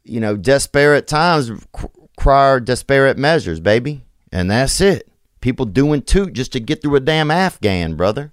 you 0.05 0.21
know, 0.21 0.37
desperate 0.37 1.09
times 1.09 1.51
require 1.51 2.61
desperate 2.61 3.19
measures, 3.19 3.59
baby. 3.59 4.05
And 4.31 4.51
that's 4.51 4.81
it. 4.81 5.09
People 5.43 5.67
doing 5.67 6.01
toot 6.01 6.33
just 6.33 6.53
to 6.53 6.61
get 6.61 6.81
through 6.81 6.97
a 6.97 7.01
damn 7.01 7.31
Afghan, 7.31 7.97
brother. 7.97 8.33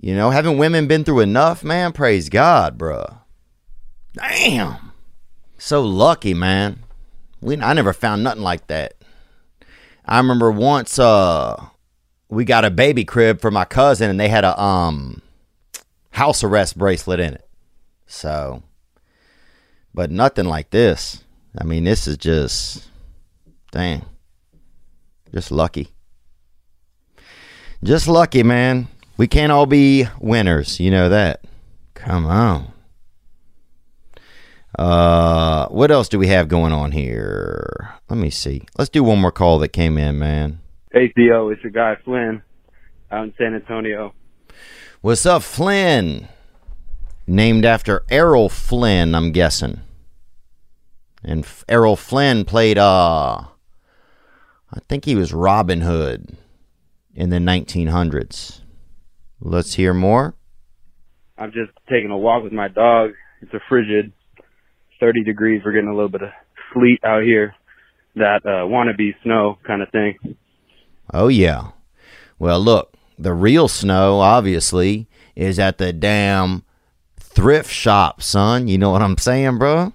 You 0.00 0.14
know, 0.14 0.30
haven't 0.30 0.58
women 0.58 0.86
been 0.86 1.02
through 1.02 1.20
enough, 1.20 1.64
man? 1.64 1.92
Praise 1.92 2.28
God, 2.28 2.78
bruh. 2.78 3.18
Damn. 4.12 4.92
So 5.58 5.82
lucky, 5.82 6.34
man. 6.34 6.80
We 7.40 7.60
I 7.60 7.72
never 7.72 7.92
found 7.92 8.22
nothing 8.22 8.42
like 8.42 8.66
that. 8.66 8.94
I 10.04 10.18
remember 10.18 10.50
once 10.50 10.98
uh 10.98 11.68
we 12.28 12.44
got 12.44 12.64
a 12.64 12.70
baby 12.70 13.04
crib 13.04 13.40
for 13.40 13.50
my 13.50 13.64
cousin 13.64 14.10
and 14.10 14.20
they 14.20 14.28
had 14.28 14.44
a 14.44 14.60
um 14.60 15.22
house 16.10 16.44
arrest 16.44 16.76
bracelet 16.76 17.20
in 17.20 17.34
it. 17.34 17.48
So 18.06 18.62
but 19.94 20.10
nothing 20.10 20.46
like 20.46 20.70
this. 20.70 21.24
I 21.56 21.64
mean, 21.64 21.84
this 21.84 22.06
is 22.06 22.18
just 22.18 22.88
dang. 23.70 24.04
Just 25.32 25.50
lucky. 25.50 25.93
Just 27.84 28.08
lucky, 28.08 28.42
man. 28.42 28.88
We 29.18 29.28
can't 29.28 29.52
all 29.52 29.66
be 29.66 30.06
winners, 30.18 30.80
you 30.80 30.90
know 30.90 31.10
that. 31.10 31.44
Come 31.92 32.24
on. 32.24 32.72
Uh, 34.78 35.68
what 35.68 35.90
else 35.90 36.08
do 36.08 36.18
we 36.18 36.28
have 36.28 36.48
going 36.48 36.72
on 36.72 36.92
here? 36.92 37.94
Let 38.08 38.18
me 38.18 38.30
see. 38.30 38.62
Let's 38.78 38.88
do 38.88 39.04
one 39.04 39.20
more 39.20 39.30
call 39.30 39.58
that 39.58 39.74
came 39.74 39.98
in, 39.98 40.18
man. 40.18 40.60
Hey 40.92 41.12
Theo, 41.14 41.50
it's 41.50 41.62
your 41.62 41.72
guy 41.72 41.96
Flynn 42.02 42.42
out 43.12 43.24
in 43.24 43.34
San 43.36 43.54
Antonio. 43.54 44.14
What's 45.02 45.26
up, 45.26 45.42
Flynn? 45.42 46.28
Named 47.26 47.66
after 47.66 48.02
Errol 48.08 48.48
Flynn, 48.48 49.14
I'm 49.14 49.30
guessing. 49.30 49.82
And 51.22 51.44
F- 51.44 51.66
Errol 51.68 51.96
Flynn 51.96 52.46
played, 52.46 52.78
uh, 52.78 53.42
I 54.72 54.80
think 54.88 55.04
he 55.04 55.14
was 55.14 55.34
Robin 55.34 55.82
Hood 55.82 56.38
in 57.14 57.30
the 57.30 57.38
1900s. 57.38 58.60
Let's 59.40 59.74
hear 59.74 59.94
more. 59.94 60.34
I'm 61.36 61.52
just 61.52 61.72
taking 61.90 62.10
a 62.10 62.18
walk 62.18 62.42
with 62.42 62.52
my 62.52 62.68
dog. 62.68 63.10
It's 63.42 63.52
a 63.52 63.60
frigid 63.68 64.12
30 65.00 65.24
degrees. 65.24 65.62
We're 65.64 65.72
getting 65.72 65.88
a 65.88 65.94
little 65.94 66.08
bit 66.08 66.22
of 66.22 66.30
sleet 66.72 67.00
out 67.04 67.22
here. 67.22 67.54
That 68.16 68.42
uh, 68.44 68.66
wannabe 68.66 69.14
snow 69.22 69.58
kind 69.66 69.82
of 69.82 69.90
thing. 69.90 70.36
Oh, 71.12 71.28
yeah. 71.28 71.72
Well, 72.38 72.60
look, 72.60 72.94
the 73.18 73.32
real 73.32 73.68
snow, 73.68 74.20
obviously, 74.20 75.08
is 75.34 75.58
at 75.58 75.78
the 75.78 75.92
damn 75.92 76.64
thrift 77.18 77.70
shop, 77.70 78.22
son. 78.22 78.68
You 78.68 78.78
know 78.78 78.90
what 78.90 79.02
I'm 79.02 79.18
saying, 79.18 79.58
bro? 79.58 79.92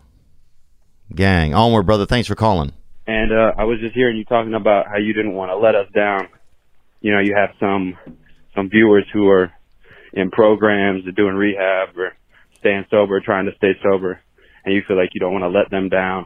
Gang. 1.15 1.53
Onward, 1.53 1.85
brother. 1.85 2.05
Thanks 2.05 2.27
for 2.27 2.35
calling. 2.35 2.73
And 3.07 3.31
uh, 3.31 3.53
I 3.57 3.63
was 3.63 3.79
just 3.79 3.95
hearing 3.95 4.17
you 4.17 4.25
talking 4.25 4.53
about 4.53 4.87
how 4.87 4.97
you 4.97 5.13
didn't 5.13 5.33
want 5.33 5.49
to 5.49 5.57
let 5.57 5.75
us 5.75 5.87
down. 5.95 6.27
You 7.01 7.13
know, 7.13 7.19
you 7.19 7.35
have 7.35 7.51
some 7.59 7.97
some 8.55 8.69
viewers 8.69 9.05
who 9.13 9.29
are 9.29 9.51
in 10.13 10.31
programs 10.31 11.07
or 11.07 11.11
doing 11.11 11.35
rehab 11.35 11.97
or 11.97 12.13
staying 12.59 12.85
sober, 12.89 13.19
trying 13.21 13.45
to 13.45 13.55
stay 13.55 13.73
sober, 13.81 14.19
and 14.65 14.73
you 14.73 14.81
feel 14.87 14.97
like 14.97 15.09
you 15.13 15.19
don't 15.19 15.31
want 15.31 15.43
to 15.43 15.49
let 15.49 15.69
them 15.69 15.89
down. 15.89 16.25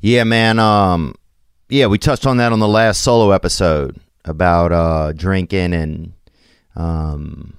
Yeah, 0.00 0.24
man. 0.24 0.58
Um, 0.58 1.14
yeah, 1.68 1.86
we 1.86 1.98
touched 1.98 2.26
on 2.26 2.36
that 2.38 2.52
on 2.52 2.58
the 2.58 2.68
last 2.68 3.02
solo 3.02 3.30
episode 3.30 4.00
about 4.24 4.72
uh 4.72 5.12
drinking 5.12 5.72
and 5.72 6.12
um 6.76 7.54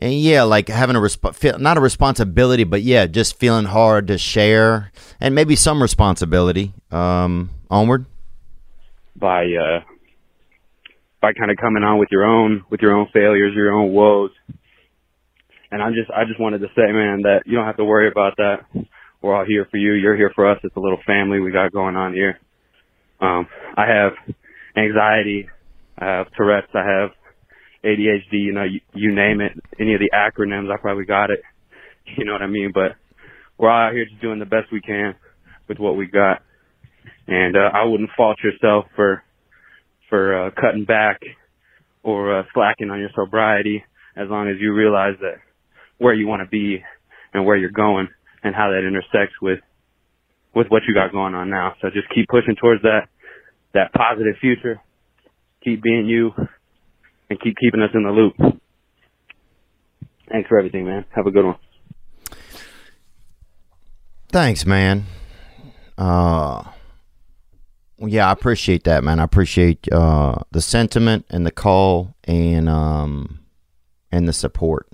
and 0.00 0.14
yeah, 0.14 0.42
like 0.44 0.68
having 0.68 0.96
a 0.96 0.98
resp- 0.98 1.60
not 1.60 1.76
a 1.76 1.80
responsibility, 1.80 2.64
but 2.64 2.82
yeah, 2.82 3.06
just 3.06 3.38
feeling 3.38 3.66
hard 3.66 4.06
to 4.08 4.16
share 4.16 4.92
and 5.20 5.34
maybe 5.34 5.56
some 5.56 5.82
responsibility. 5.82 6.72
Um, 6.90 7.50
onward. 7.70 8.06
By 9.20 9.44
uh 9.44 9.80
by 11.20 11.32
kind 11.34 11.50
of 11.50 11.58
coming 11.58 11.82
on 11.82 11.98
with 11.98 12.08
your 12.10 12.24
own 12.24 12.64
with 12.70 12.80
your 12.80 12.92
own 12.92 13.06
failures, 13.12 13.52
your 13.54 13.72
own 13.72 13.92
woes. 13.92 14.30
And 15.70 15.82
I 15.82 15.90
just 15.90 16.10
I 16.10 16.24
just 16.26 16.40
wanted 16.40 16.60
to 16.60 16.68
say, 16.74 16.90
man, 16.90 17.22
that 17.22 17.42
you 17.46 17.56
don't 17.56 17.66
have 17.66 17.76
to 17.76 17.84
worry 17.84 18.08
about 18.08 18.36
that. 18.38 18.64
We're 19.22 19.36
all 19.36 19.44
here 19.46 19.66
for 19.70 19.76
you. 19.76 19.92
You're 19.92 20.16
here 20.16 20.32
for 20.34 20.50
us. 20.50 20.58
It's 20.64 20.76
a 20.76 20.80
little 20.80 20.98
family 21.06 21.40
we 21.40 21.52
got 21.52 21.72
going 21.72 21.94
on 21.94 22.14
here. 22.14 22.38
Um, 23.20 23.46
I 23.76 23.86
have 23.86 24.12
anxiety. 24.76 25.48
I 25.98 26.06
have 26.06 26.26
Tourette's. 26.36 26.72
I 26.74 26.78
have 26.78 27.10
ADHD. 27.84 28.32
You 28.32 28.52
know, 28.52 28.64
you, 28.64 28.80
you 28.94 29.14
name 29.14 29.42
it. 29.42 29.52
Any 29.78 29.94
of 29.94 30.00
the 30.00 30.10
acronyms, 30.14 30.72
I 30.72 30.78
probably 30.80 31.04
got 31.04 31.30
it. 31.30 31.40
You 32.16 32.24
know 32.24 32.32
what 32.32 32.42
I 32.42 32.48
mean? 32.48 32.72
But 32.74 32.96
we're 33.56 33.70
all 33.70 33.88
out 33.88 33.92
here 33.92 34.04
just 34.04 34.20
doing 34.20 34.40
the 34.40 34.46
best 34.46 34.72
we 34.72 34.80
can 34.80 35.14
with 35.68 35.78
what 35.78 35.96
we 35.96 36.06
got. 36.06 36.42
And 37.30 37.56
uh, 37.56 37.70
I 37.72 37.84
wouldn't 37.84 38.10
fault 38.16 38.38
yourself 38.42 38.86
for 38.96 39.22
for 40.08 40.46
uh, 40.46 40.50
cutting 40.60 40.84
back 40.84 41.20
or 42.02 42.40
uh, 42.40 42.42
slacking 42.52 42.90
on 42.90 42.98
your 42.98 43.10
sobriety 43.14 43.84
as 44.16 44.28
long 44.28 44.48
as 44.48 44.56
you 44.60 44.74
realize 44.74 45.14
that 45.20 45.36
where 45.98 46.12
you 46.12 46.26
want 46.26 46.42
to 46.42 46.48
be 46.48 46.82
and 47.32 47.46
where 47.46 47.56
you're 47.56 47.70
going 47.70 48.08
and 48.42 48.54
how 48.54 48.70
that 48.70 48.86
intersects 48.86 49.36
with 49.40 49.60
with 50.54 50.66
what 50.68 50.82
you 50.88 50.94
got 50.94 51.12
going 51.12 51.34
on 51.34 51.48
now. 51.48 51.74
So 51.80 51.88
just 51.90 52.08
keep 52.12 52.26
pushing 52.28 52.56
towards 52.60 52.82
that 52.82 53.08
that 53.74 53.92
positive 53.92 54.34
future. 54.40 54.80
Keep 55.62 55.82
being 55.82 56.06
you 56.06 56.32
and 57.28 57.40
keep 57.40 57.54
keeping 57.56 57.80
us 57.80 57.90
in 57.94 58.02
the 58.02 58.10
loop. 58.10 58.34
thanks 60.28 60.48
for 60.48 60.58
everything, 60.58 60.84
man. 60.84 61.04
Have 61.14 61.26
a 61.26 61.30
good 61.30 61.44
one. 61.44 61.56
Thanks, 64.32 64.64
man. 64.64 65.04
Uh, 65.98 66.64
yeah, 68.08 68.28
I 68.28 68.32
appreciate 68.32 68.84
that, 68.84 69.04
man. 69.04 69.20
I 69.20 69.24
appreciate 69.24 69.90
uh, 69.92 70.36
the 70.52 70.62
sentiment 70.62 71.26
and 71.28 71.46
the 71.46 71.50
call 71.50 72.14
and 72.24 72.68
um, 72.68 73.40
and 74.10 74.26
the 74.26 74.32
support. 74.32 74.88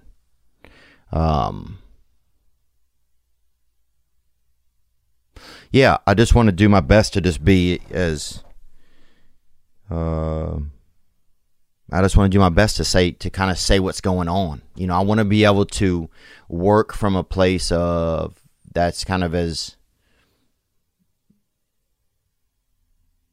Um, 1.13 1.79
yeah, 5.71 5.99
I 6.07 6.15
just 6.15 6.35
want 6.35 6.49
to 6.49 6.53
do 6.53 6.69
my 6.69 6.81
best 6.81 7.13
to 7.15 7.21
just 7.21 7.45
be 7.45 7.81
as. 7.91 8.43
Uh, 9.89 10.59
I 11.93 12.03
just 12.03 12.17
want 12.17 12.33
to 12.33 12.37
do 12.37 12.41
my 12.41 12.49
best 12.49 12.77
to 12.79 12.85
say 12.85 13.13
to 13.13 13.31
kind 13.31 13.53
of 13.53 13.59
say 13.59 13.79
what's 13.79 14.01
going 14.01 14.29
on. 14.29 14.63
You 14.75 14.89
know, 14.89 14.97
I 14.97 15.03
want 15.03 15.19
to 15.19 15.25
be 15.25 15.45
able 15.45 15.67
to 15.67 16.11
work 16.49 16.93
from 16.93 17.15
a 17.15 17.23
place 17.23 17.71
of 17.71 18.43
that's 18.73 19.05
kind 19.05 19.23
of 19.23 19.35
as 19.35 19.76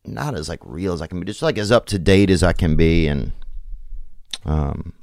not 0.05 0.35
as 0.35 0.49
like 0.49 0.59
real 0.63 0.93
as 0.93 1.01
I 1.01 1.07
can 1.07 1.19
be, 1.19 1.25
just 1.25 1.41
like 1.41 1.57
as 1.57 1.71
up 1.71 1.85
to 1.87 1.99
date 1.99 2.29
as 2.29 2.43
I 2.43 2.53
can 2.53 2.75
be, 2.75 3.07
and 3.07 3.31
um, 4.45 4.93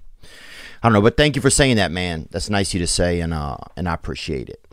I 0.83 0.89
don't 0.89 0.93
know. 0.93 1.03
But 1.03 1.17
thank 1.17 1.37
you 1.37 1.43
for 1.43 1.51
saying 1.51 1.77
that, 1.77 1.91
man. 1.91 2.29
That's 2.31 2.51
nice 2.51 2.71
of 2.71 2.75
you 2.75 2.81
to 2.81 2.87
say, 2.87 3.21
and 3.21 3.33
uh, 3.33 3.59
and 3.77 3.89
I 3.89 3.95
appreciate 3.95 4.49
it. 4.49 4.67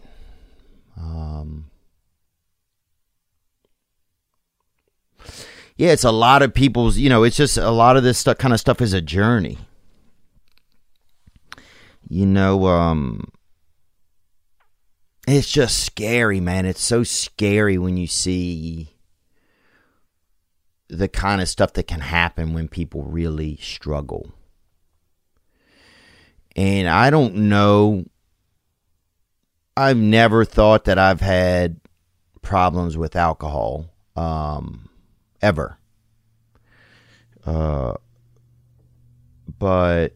Um, 0.97 1.69
yeah, 5.77 5.91
it's 5.91 6.03
a 6.03 6.11
lot 6.11 6.41
of 6.41 6.53
people's. 6.53 6.97
You 6.97 7.09
know, 7.09 7.23
it's 7.23 7.37
just 7.37 7.57
a 7.57 7.71
lot 7.71 7.97
of 7.97 8.03
this 8.03 8.17
stuff, 8.17 8.37
kind 8.37 8.53
of 8.53 8.59
stuff, 8.59 8.81
is 8.81 8.93
a 8.93 9.01
journey. 9.01 9.57
You 12.09 12.25
know, 12.25 12.67
um, 12.67 13.31
it's 15.27 15.51
just 15.51 15.83
scary, 15.83 16.39
man. 16.39 16.65
It's 16.65 16.81
so 16.81 17.03
scary 17.03 17.77
when 17.77 17.97
you 17.97 18.07
see 18.07 18.96
the 20.89 21.07
kind 21.07 21.41
of 21.41 21.49
stuff 21.49 21.73
that 21.73 21.87
can 21.87 21.99
happen 21.99 22.53
when 22.53 22.67
people 22.67 23.03
really 23.03 23.57
struggle. 23.57 24.31
And 26.55 26.87
I 26.87 27.09
don't 27.09 27.35
know. 27.35 28.05
I've 29.75 29.97
never 29.97 30.43
thought 30.43 30.85
that 30.85 30.97
I've 30.97 31.21
had 31.21 31.79
problems 32.41 32.97
with 32.97 33.15
alcohol 33.15 33.93
um, 34.15 34.89
ever. 35.41 35.77
Uh, 37.45 37.93
but 39.59 40.15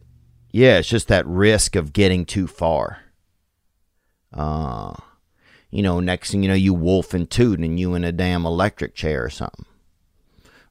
yeah, 0.50 0.78
it's 0.78 0.88
just 0.88 1.08
that 1.08 1.26
risk 1.26 1.76
of 1.76 1.92
getting 1.92 2.24
too 2.24 2.46
far. 2.46 2.98
Uh, 4.32 4.94
you 5.70 5.82
know, 5.82 6.00
next 6.00 6.30
thing 6.32 6.42
you 6.42 6.48
know, 6.48 6.54
you 6.54 6.74
wolf 6.74 7.14
and 7.14 7.30
toot 7.30 7.60
and 7.60 7.78
you 7.78 7.94
in 7.94 8.04
a 8.04 8.12
damn 8.12 8.44
electric 8.44 8.94
chair 8.94 9.24
or 9.24 9.30
something 9.30 9.66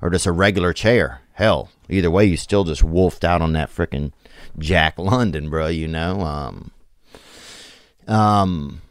or 0.01 0.09
just 0.09 0.25
a 0.25 0.31
regular 0.31 0.73
chair. 0.73 1.21
Hell, 1.33 1.69
either 1.89 2.11
way, 2.11 2.25
you 2.25 2.37
still 2.37 2.63
just 2.63 2.83
wolfed 2.83 3.23
out 3.23 3.41
on 3.41 3.53
that 3.53 3.69
freaking 3.69 4.11
Jack 4.57 4.97
London, 4.97 5.49
bro. 5.49 5.67
You 5.67 5.87
know, 5.87 6.21
um, 6.21 6.71
um, 8.07 8.81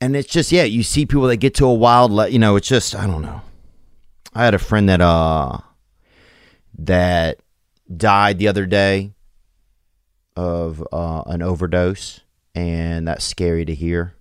and 0.00 0.16
it's 0.16 0.28
just 0.28 0.52
yeah, 0.52 0.64
you 0.64 0.82
see 0.82 1.06
people 1.06 1.26
that 1.28 1.36
get 1.36 1.54
to 1.56 1.66
a 1.66 1.74
wild, 1.74 2.10
le- 2.10 2.28
you 2.28 2.38
know, 2.38 2.56
it's 2.56 2.68
just 2.68 2.94
I 2.94 3.06
don't 3.06 3.22
know. 3.22 3.42
I 4.34 4.44
had 4.44 4.54
a 4.54 4.58
friend 4.58 4.88
that 4.88 5.00
uh 5.00 5.58
that 6.78 7.38
died 7.94 8.38
the 8.38 8.48
other 8.48 8.66
day 8.66 9.12
of 10.34 10.82
uh, 10.92 11.22
an 11.26 11.42
overdose, 11.42 12.20
and 12.54 13.06
that's 13.06 13.24
scary 13.24 13.64
to 13.64 13.74
hear. 13.74 14.14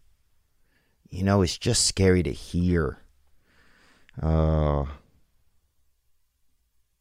You 1.09 1.23
know, 1.23 1.41
it's 1.41 1.57
just 1.57 1.85
scary 1.85 2.23
to 2.23 2.31
hear 2.31 3.00
uh, 4.21 4.85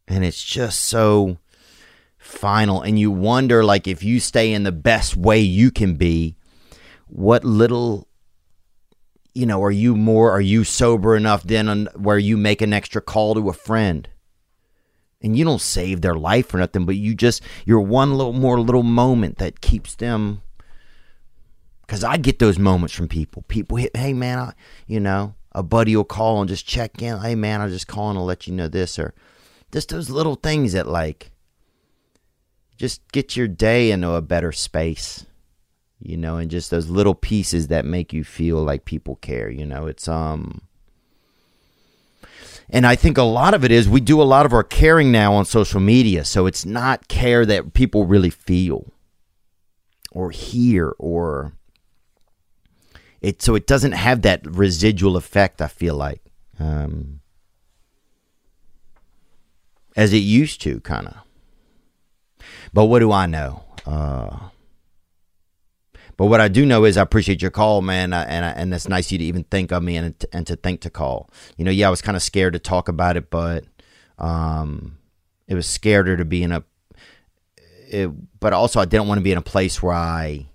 and 0.09 0.25
it's 0.25 0.43
just 0.43 0.81
so 0.81 1.39
final. 2.19 2.83
And 2.83 2.99
you 2.99 3.11
wonder, 3.11 3.65
like, 3.65 3.87
if 3.87 4.03
you 4.03 4.21
stay 4.21 4.53
in 4.53 4.63
the 4.63 4.73
best 4.73 5.17
way 5.17 5.41
you 5.41 5.71
can 5.71 5.95
be, 5.95 6.37
what 7.07 7.45
little, 7.45 8.09
you 9.35 9.47
know, 9.47 9.63
are 9.63 9.71
you 9.71 9.97
more, 9.97 10.31
are 10.31 10.41
you 10.41 10.65
sober 10.65 11.17
enough 11.17 11.43
then 11.43 11.89
where 11.97 12.19
you 12.19 12.37
make 12.37 12.63
an 12.63 12.73
extra 12.73 13.01
call 13.01 13.35
to 13.35 13.49
a 13.49 13.53
friend? 13.53 14.09
And 15.23 15.37
you 15.37 15.45
don't 15.45 15.61
save 15.61 16.01
their 16.01 16.15
life 16.15 16.55
or 16.55 16.59
nothing, 16.59 16.87
but 16.87 16.97
you 16.97 17.15
just, 17.15 17.43
you're 17.67 17.81
one 17.81 18.17
little 18.17 18.33
more 18.33 18.59
little 18.59 18.83
moment 18.83 19.37
that 19.37 19.61
keeps 19.61 19.95
them. 19.95 20.41
Because 21.83 22.03
I 22.03 22.17
get 22.17 22.39
those 22.39 22.59
moments 22.59 22.95
from 22.95 23.09
people. 23.09 23.43
People 23.49 23.77
hit, 23.77 23.95
hey, 23.95 24.15
man, 24.15 24.39
I, 24.39 24.53
you 24.87 24.99
know, 24.99 25.35
a 25.53 25.63
buddy 25.63 25.97
will 25.97 26.05
call 26.05 26.41
and 26.41 26.49
just 26.49 26.67
check 26.67 27.03
in. 27.03 27.19
Hey 27.19 27.35
man, 27.35 27.61
I'm 27.61 27.71
just 27.71 27.89
calling 27.89 28.17
to 28.17 28.23
let 28.23 28.47
you 28.47 28.55
know 28.55 28.69
this 28.69 28.99
or 28.99 29.15
just 29.73 29.89
those 29.89 30.11
little 30.11 30.37
things 30.37 30.73
that 30.73 30.87
like 30.87 31.31
just 32.77 33.11
get 33.13 33.37
your 33.37 33.49
day 33.49 33.91
into 33.91 34.13
a 34.13 34.23
better 34.23 34.53
space. 34.53 35.27
You 36.03 36.17
know, 36.17 36.39
and 36.39 36.51
just 36.51 36.71
those 36.71 36.89
little 36.89 37.15
pieces 37.15 37.69
that 37.69 37.85
make 37.85 38.15
you 38.15 38.25
feel 38.25 38.63
like 38.63 38.87
people 38.87 39.17
care, 39.17 39.51
you 39.51 39.67
know. 39.67 39.87
It's 39.87 40.09
um 40.09 40.63
and 42.71 42.87
I 42.87 42.95
think 42.97 43.19
a 43.19 43.23
lot 43.23 43.53
of 43.53 43.65
it 43.65 43.73
is 43.73 43.89
we 43.89 44.01
do 44.01 44.23
a 44.23 44.25
lot 44.25 44.47
of 44.47 44.53
our 44.53 44.63
caring 44.63 45.11
now 45.11 45.35
on 45.35 45.45
social 45.45 45.81
media, 45.81 46.25
so 46.25 46.47
it's 46.47 46.65
not 46.65 47.09
care 47.09 47.45
that 47.45 47.75
people 47.75 48.07
really 48.07 48.31
feel 48.31 48.93
or 50.13 50.31
hear 50.31 50.95
or 50.99 51.53
it 53.21 53.43
so 53.43 53.55
it 53.55 53.67
doesn't 53.67 53.93
have 53.93 54.23
that 54.23 54.47
residual 54.47 55.17
effect. 55.17 55.61
I 55.61 55.69
feel 55.69 55.95
like 55.95 56.23
um, 56.59 57.21
as 59.97 60.13
it 60.13 60.19
used 60.19 60.61
to, 60.63 60.81
kind 60.81 61.09
of. 61.09 61.17
But 62.73 62.87
what 62.87 63.01
do 63.01 63.13
I 63.13 63.27
know? 63.27 63.65
Uh, 63.87 64.51
but 66.17 66.27
what 66.27 66.41
I 66.41 66.49
do 66.49 66.67
know 66.67 66.85
is 66.85 66.97
I 66.97 67.03
appreciate 67.03 67.41
your 67.41 67.51
call, 67.51 67.81
man, 67.81 68.13
uh, 68.13 68.27
and 68.29 68.45
and 68.45 68.75
it's 68.75 68.89
nice 68.89 69.07
of 69.07 69.13
you 69.13 69.19
to 69.19 69.25
even 69.25 69.45
think 69.45 69.73
of 69.73 69.83
me 69.83 69.97
and 69.97 70.15
and 70.33 70.47
to 70.47 70.57
think 70.57 70.83
to 70.83 70.91
call. 70.91 71.31
You 71.57 71.65
know, 71.65 71.71
yeah, 71.71 71.87
I 71.87 71.91
was 71.91 72.03
kind 72.03 72.15
of 72.15 72.23
scared 72.23 72.53
to 72.53 72.59
talk 72.59 72.89
about 72.89 73.17
it, 73.17 73.31
but 73.31 73.65
um, 74.19 74.99
it 75.49 75.55
was 75.55 75.67
scarier 75.67 76.19
to 76.19 76.25
be 76.25 76.43
in 76.43 76.53
a. 76.53 76.63
It, 77.91 78.11
but 78.39 78.53
also, 78.53 78.81
I 78.81 78.85
didn't 78.85 79.09
want 79.09 79.19
to 79.19 79.23
be 79.23 79.33
in 79.33 79.39
a 79.39 79.43
place 79.43 79.83
where 79.83 79.95
I 79.95 80.50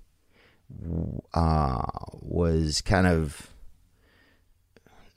uh, 1.33 1.81
was 2.21 2.81
kind 2.81 3.07
of 3.07 3.49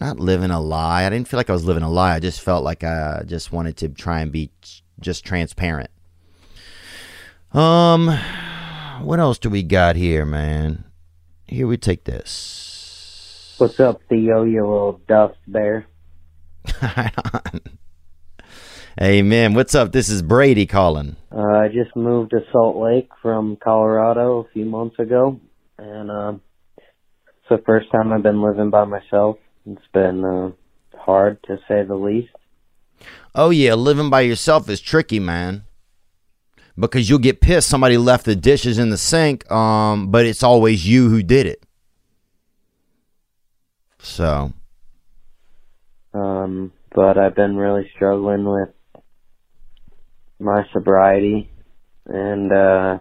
not 0.01 0.19
living 0.21 0.51
a 0.51 0.61
lie. 0.61 1.05
I 1.05 1.11
didn't 1.11 1.29
feel 1.29 1.39
like 1.39 1.51
I 1.51 1.55
was 1.55 1.65
living 1.65 1.83
a 1.83 1.91
lie. 1.91 2.15
I 2.15 2.21
just 2.21 2.41
felt 2.41 2.65
like 2.65 2.85
I 2.85 3.23
just 3.27 3.53
wanted 3.53 3.77
to 3.79 3.89
try 3.89 4.21
and 4.21 4.31
be 4.31 4.51
just 5.01 5.25
transparent. 5.25 5.91
Um, 7.53 8.09
what 9.03 9.19
else 9.19 9.39
do 9.39 9.51
we 9.51 9.63
got 9.63 9.97
here, 9.97 10.25
man? 10.25 10.85
Here 11.47 11.67
we 11.67 11.77
take 11.77 12.05
this. 12.05 13.55
What's 13.59 13.81
up, 13.81 14.01
Theo, 14.09 14.45
you 14.45 14.61
little 14.61 15.01
dust 15.09 15.39
bear? 15.47 15.87
hey, 19.01 19.23
man, 19.23 19.55
what's 19.55 19.75
up? 19.75 19.93
This 19.93 20.09
is 20.09 20.23
Brady 20.23 20.67
calling. 20.67 21.17
Uh, 21.33 21.41
I 21.41 21.69
just 21.69 21.97
moved 21.97 22.31
to 22.31 22.41
Salt 22.53 22.77
Lake 22.77 23.09
from 23.23 23.57
Colorado 23.57 24.41
a 24.41 24.49
few 24.53 24.65
months 24.65 24.99
ago, 24.99 25.41
and 25.79 26.11
uh, 26.11 26.33
it's 26.77 27.49
the 27.51 27.63
first 27.65 27.91
time 27.91 28.13
I've 28.13 28.23
been 28.23 28.43
living 28.43 28.71
by 28.71 28.85
myself. 28.85 29.39
It's 29.67 29.87
been 29.93 30.25
uh, 30.25 30.51
hard 30.97 31.43
to 31.45 31.59
say 31.69 31.85
the 31.85 31.95
least. 31.95 32.33
Oh 33.35 33.51
yeah, 33.51 33.75
living 33.75 34.11
by 34.11 34.23
yourself 34.23 34.69
is 34.69 34.81
tricky, 34.81 35.21
man. 35.21 35.65
Because 36.79 37.09
you'll 37.09 37.19
get 37.19 37.41
pissed 37.41 37.69
somebody 37.69 37.97
left 37.97 38.25
the 38.25 38.37
dishes 38.37 38.79
in 38.79 38.91
the 38.91 38.97
sink, 38.97 39.51
um, 39.51 40.11
but 40.11 40.27
it's 40.27 40.43
always 40.45 40.87
you 40.87 41.09
who 41.09 41.23
did 41.23 41.47
it. 41.47 41.65
So, 44.01 44.53
um, 46.15 46.73
but 46.95 47.19
I've 47.19 47.35
been 47.35 47.57
really 47.57 47.91
struggling 47.97 48.45
with 48.45 48.69
my 50.39 50.65
sobriety 50.73 51.51
and 52.07 52.53
uh 52.53 52.99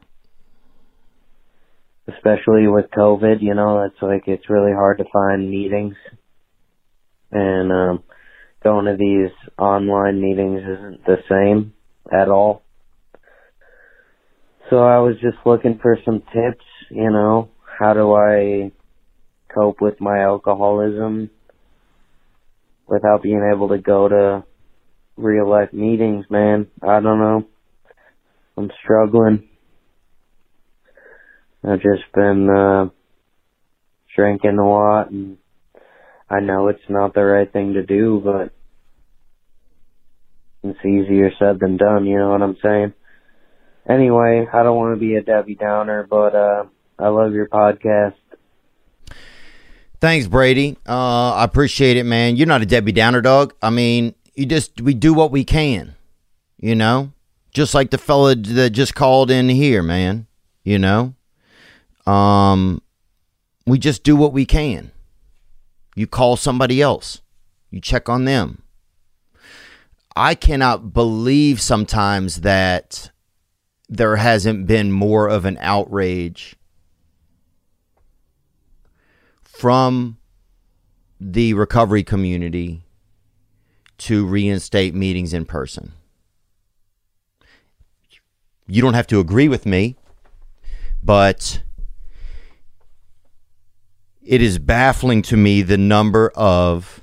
especially 2.08 2.68
with 2.68 2.86
COVID, 2.96 3.42
you 3.42 3.54
know, 3.54 3.84
it's 3.84 4.02
like 4.02 4.24
it's 4.28 4.50
really 4.50 4.72
hard 4.72 5.00
to 5.00 5.06
find 5.12 5.50
meetings. 5.50 5.96
And 7.32 7.72
um 7.72 8.04
going 8.64 8.86
to 8.86 8.98
these 8.98 9.32
online 9.58 10.20
meetings 10.22 10.62
isn't 10.62 11.06
the 11.06 11.18
same 11.30 11.74
at 12.12 12.30
all. 12.30 12.64
So 14.70 14.80
I 14.80 15.00
was 15.00 15.16
just 15.22 15.38
looking 15.46 15.80
for 15.82 15.98
some 16.04 16.20
tips, 16.20 16.66
you 16.90 17.10
know, 17.10 17.50
how 17.80 17.94
do 17.94 18.14
I 18.14 18.72
cope 19.54 19.80
with 19.80 20.02
my 20.02 20.20
alcoholism 20.24 21.30
without 22.88 23.22
being 23.22 23.50
able 23.54 23.70
to 23.70 23.78
go 23.78 24.08
to 24.10 24.44
real 25.16 25.50
life 25.50 25.74
meetings, 25.74 26.26
man. 26.30 26.68
I 26.82 27.00
don't 27.00 27.20
know. 27.20 27.48
I'm 28.58 28.72
struggling. 28.84 29.48
I've 31.64 31.82
just 31.82 32.04
been 32.14 32.50
uh 32.50 32.90
drinking 34.16 34.58
a 34.58 34.70
lot 34.70 35.12
and 35.12 35.38
I 36.30 36.40
know 36.40 36.68
it's 36.68 36.90
not 36.90 37.14
the 37.14 37.24
right 37.24 37.52
thing 37.52 37.74
to 37.74 37.84
do, 37.84 38.22
but 38.24 38.52
it's 40.64 40.86
easier 40.86 41.32
said 41.40 41.60
than 41.60 41.78
done, 41.78 42.06
you 42.06 42.18
know 42.18 42.32
what 42.32 42.42
I'm 42.42 42.58
saying? 42.62 42.94
Anyway, 43.88 44.48
I 44.52 44.64
don't 44.64 44.76
want 44.76 44.96
to 44.96 45.00
be 45.00 45.16
a 45.16 45.22
Debbie 45.22 45.56
Downer, 45.56 46.06
but 46.10 46.36
uh 46.36 46.64
I 47.00 47.10
love 47.10 47.34
your 47.34 47.48
podcast. 47.48 48.16
Thanks, 50.00 50.28
Brady. 50.28 50.78
Uh, 50.88 51.34
I 51.34 51.44
appreciate 51.44 51.98
it, 51.98 52.04
man. 52.04 52.36
You're 52.36 52.48
not 52.48 52.62
a 52.62 52.66
Debbie 52.66 52.92
Downer 52.92 53.22
dog. 53.22 53.56
I 53.62 53.72
mean, 53.72 54.14
you 54.36 54.46
just 54.46 54.80
we 54.80 54.94
do 54.94 55.14
what 55.14 55.32
we 55.32 55.44
can, 55.44 55.96
you 56.58 56.76
know, 56.76 57.12
just 57.52 57.74
like 57.74 57.90
the 57.90 57.98
fella 57.98 58.36
that 58.36 58.70
just 58.72 58.94
called 58.94 59.32
in 59.32 59.50
here, 59.50 59.82
man. 59.82 60.28
You 60.64 60.78
know, 60.78 61.16
um, 62.08 62.82
we 63.66 63.78
just 63.78 64.04
do 64.04 64.16
what 64.16 64.34
we 64.34 64.46
can. 64.46 64.92
You 65.96 66.08
call 66.08 66.38
somebody 66.38 66.82
else, 66.82 67.22
you 67.70 67.82
check 67.82 68.08
on 68.08 68.26
them. 68.26 68.64
I 70.16 70.34
cannot 70.34 70.94
believe 70.94 71.62
sometimes 71.62 72.42
that 72.42 73.12
there 73.90 74.16
hasn't 74.16 74.66
been 74.66 74.92
more 74.92 75.28
of 75.28 75.46
an 75.46 75.58
outrage 75.62 76.56
from 79.44 80.18
the 81.20 81.54
recovery 81.54 82.04
community 82.04 82.84
to 83.98 84.26
reinstate 84.26 84.94
meetings 84.94 85.34
in 85.34 85.46
person. 85.46 85.94
You 88.68 88.82
don't 88.82 88.94
have 88.94 89.08
to 89.08 89.20
agree 89.20 89.48
with 89.48 89.66
me, 89.66 89.96
but 91.04 91.62
it 94.28 94.42
is 94.42 94.60
baffling 94.60 95.22
to 95.24 95.38
me 95.38 95.62
the 95.62 95.78
number 95.78 96.32
of 96.36 97.02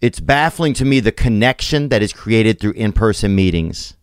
it's 0.00 0.20
baffling 0.20 0.74
to 0.74 0.84
me 0.84 1.00
the 1.00 1.12
connection 1.12 1.88
that 1.88 2.02
is 2.02 2.12
created 2.12 2.58
through 2.60 2.72
in-person 2.72 3.34
meetings 3.34 3.96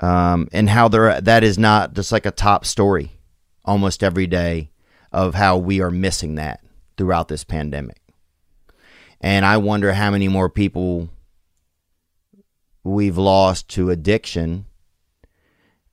um, 0.00 0.48
and 0.52 0.68
how 0.68 0.88
there 0.88 1.20
that 1.20 1.44
is 1.44 1.58
not 1.58 1.94
just 1.94 2.12
like 2.12 2.26
a 2.26 2.30
top 2.30 2.64
story 2.64 3.12
almost 3.64 4.02
every 4.02 4.26
day 4.26 4.70
of 5.12 5.34
how 5.34 5.56
we 5.56 5.80
are 5.80 5.90
missing 5.90 6.34
that 6.36 6.60
throughout 6.96 7.28
this 7.28 7.44
pandemic. 7.44 8.00
And 9.20 9.44
I 9.44 9.56
wonder 9.58 9.92
how 9.92 10.10
many 10.10 10.26
more 10.26 10.48
people 10.48 11.08
we've 12.82 13.18
lost 13.18 13.68
to 13.70 13.90
addiction 13.90 14.64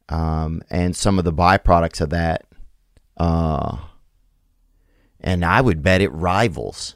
um, 0.07 0.63
and 0.71 0.95
some 0.95 1.19
of 1.19 1.25
the 1.25 1.33
byproducts 1.33 2.01
of 2.01 2.09
that. 2.09 2.45
Uh, 3.19 3.77
and 5.19 5.43
I 5.43 5.61
would 5.61 5.83
bet 5.83 6.01
it 6.01 6.09
rivals. 6.09 6.95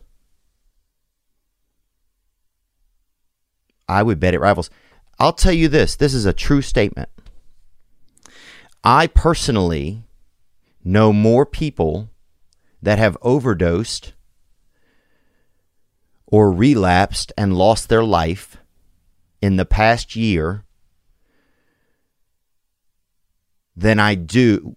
I 3.88 4.02
would 4.02 4.20
bet 4.20 4.34
it 4.34 4.40
rivals. 4.40 4.70
I'll 5.20 5.34
tell 5.34 5.54
you 5.54 5.68
this 5.68 5.96
this 5.96 6.14
is 6.14 6.26
a 6.26 6.34
true 6.34 6.62
statement. 6.62 7.10
I 8.84 9.08
personally 9.08 10.04
know 10.84 11.14
more 11.14 11.46
people 11.46 12.10
that 12.82 12.98
have 12.98 13.18
overdosed 13.22 14.14
or 16.28 16.52
relapsed 16.52 17.32
and 17.38 17.56
lost 17.56 17.90
their 17.90 18.04
life 18.04 18.58
in 19.42 19.56
the 19.56 19.66
past 19.66 20.16
year 20.16 20.66
than 23.76 24.00
I 24.00 24.16
do 24.16 24.76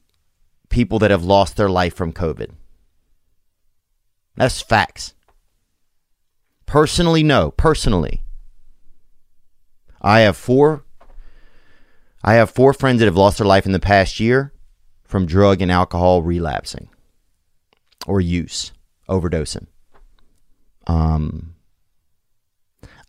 people 0.76 0.98
that 0.98 1.10
have 1.10 1.24
lost 1.24 1.56
their 1.56 1.70
life 1.70 1.94
from 1.94 2.12
COVID. 2.12 2.50
That's 4.34 4.60
facts. 4.60 5.14
Personally, 6.66 7.22
no. 7.22 7.50
Personally. 7.50 8.24
I 10.02 10.20
have 10.20 10.36
four 10.36 10.84
I 12.22 12.34
have 12.34 12.50
four 12.50 12.74
friends 12.74 12.98
that 12.98 13.06
have 13.06 13.16
lost 13.16 13.38
their 13.38 13.46
life 13.46 13.64
in 13.64 13.72
the 13.72 13.80
past 13.80 14.20
year 14.20 14.52
from 15.02 15.24
drug 15.24 15.62
and 15.62 15.72
alcohol 15.72 16.20
relapsing 16.20 16.90
or 18.06 18.20
use, 18.20 18.72
overdosing. 19.08 19.68
Um, 20.86 21.54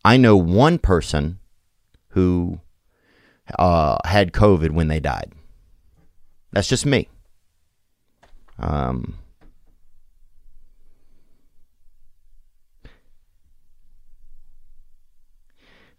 I 0.06 0.16
know 0.16 0.38
one 0.38 0.80
person 0.80 1.40
who 2.12 2.62
uh, 3.60 3.98
had 4.06 4.32
COVID 4.32 4.72
when 4.72 4.88
they 4.88 5.02
died. 5.02 5.34
That's 6.54 6.70
just 6.70 6.86
me. 6.86 7.10
Um, 8.60 9.16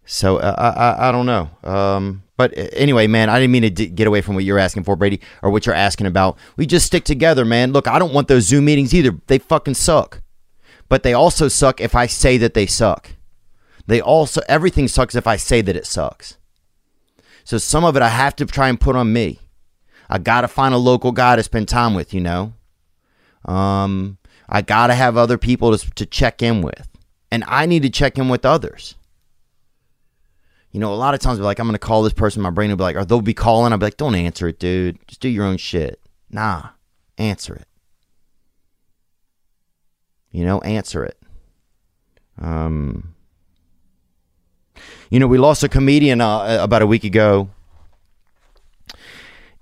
so 0.05 0.39
uh, 0.39 0.55
I, 0.99 1.09
I 1.09 1.13
don't 1.13 1.27
know. 1.27 1.51
Um, 1.63 2.23
but 2.37 2.53
anyway, 2.57 3.07
man, 3.07 3.29
I 3.29 3.41
didn't 3.41 3.53
mean 3.53 3.63
to 3.63 3.71
d- 3.71 3.87
get 3.87 4.07
away 4.07 4.21
from 4.21 4.37
what 4.37 4.45
you're 4.45 4.59
asking 4.59 4.85
for, 4.85 4.97
Brady, 4.97 5.21
or 5.43 5.51
what 5.51 5.67
you're 5.67 5.75
asking 5.75 6.07
about. 6.07 6.39
We 6.57 6.67
just 6.67 6.87
stick 6.87 7.05
together, 7.05 7.45
man. 7.45 7.73
Look, 7.73 7.89
I 7.89 7.99
don't 7.99 8.15
want 8.15 8.29
those 8.29 8.47
Zoom 8.47 8.65
meetings 8.65 8.95
either. 8.95 9.19
They 9.27 9.39
fucking 9.39 9.75
suck. 9.75 10.23
But 10.89 11.03
they 11.03 11.13
also 11.13 11.49
suck 11.49 11.81
if 11.81 11.95
I 11.95 12.07
say 12.07 12.39
that 12.39 12.55
they 12.55 12.67
suck. 12.67 13.11
They 13.87 14.01
also 14.01 14.41
everything 14.49 14.87
sucks 14.87 15.15
if 15.15 15.27
I 15.27 15.37
say 15.37 15.63
that 15.63 15.77
it 15.77 15.87
sucks. 15.87 16.37
So 17.45 17.59
some 17.59 17.85
of 17.85 17.97
it 17.97 18.03
I 18.03 18.09
have 18.09 18.37
to 18.37 18.47
try 18.47 18.69
and 18.69 18.81
put 18.81 18.97
on 18.97 19.13
me. 19.13 19.41
I 20.09 20.19
gotta 20.19 20.49
find 20.49 20.75
a 20.75 20.79
local 20.79 21.13
guy 21.13 21.37
to 21.37 21.43
spend 21.43 21.69
time 21.69 21.95
with, 21.95 22.15
you 22.15 22.21
know. 22.21 22.55
Um, 23.45 24.19
I 24.49 24.63
gotta 24.63 24.95
have 24.95 25.17
other 25.17 25.39
people 25.39 25.77
to, 25.77 25.91
to 25.95 26.07
check 26.07 26.43
in 26.43 26.63
with, 26.63 26.89
and 27.31 27.45
I 27.47 27.67
need 27.67 27.83
to 27.83 27.91
check 27.91 28.19
in 28.19 28.29
with 28.29 28.45
others. 28.45 28.95
You 30.71 30.81
know, 30.81 30.93
a 30.93 30.97
lot 30.97 31.15
of 31.15 31.21
times, 31.21 31.39
I'll 31.39 31.43
be 31.43 31.47
like, 31.47 31.59
I'm 31.59 31.67
gonna 31.67 31.79
call 31.79 32.03
this 32.03 32.13
person. 32.13 32.43
My 32.43 32.51
brain 32.51 32.71
will 32.71 32.77
be 32.77 32.85
like, 32.85 32.97
or 32.97 33.05
they'll 33.05 33.21
be 33.21 33.35
calling. 33.35 33.73
I'll 33.73 33.79
be 33.79 33.87
like, 33.87 33.97
don't 33.97 34.15
answer 34.15 34.49
it, 34.49 34.59
dude. 34.59 34.99
Just 35.07 35.21
do 35.21 35.29
your 35.29 35.45
own 35.45 35.57
shit. 35.57 36.01
Nah, 36.31 36.71
answer 37.17 37.55
it. 37.55 37.67
You 40.31 40.45
know, 40.45 40.61
answer 40.61 41.05
it. 41.05 41.19
Um, 42.41 43.15
you 45.11 45.19
know, 45.19 45.27
we 45.27 45.39
lost 45.39 45.63
a 45.63 45.69
comedian 45.69 46.21
uh, 46.21 46.59
about 46.61 46.83
a 46.83 46.87
week 46.87 47.05
ago, 47.05 47.49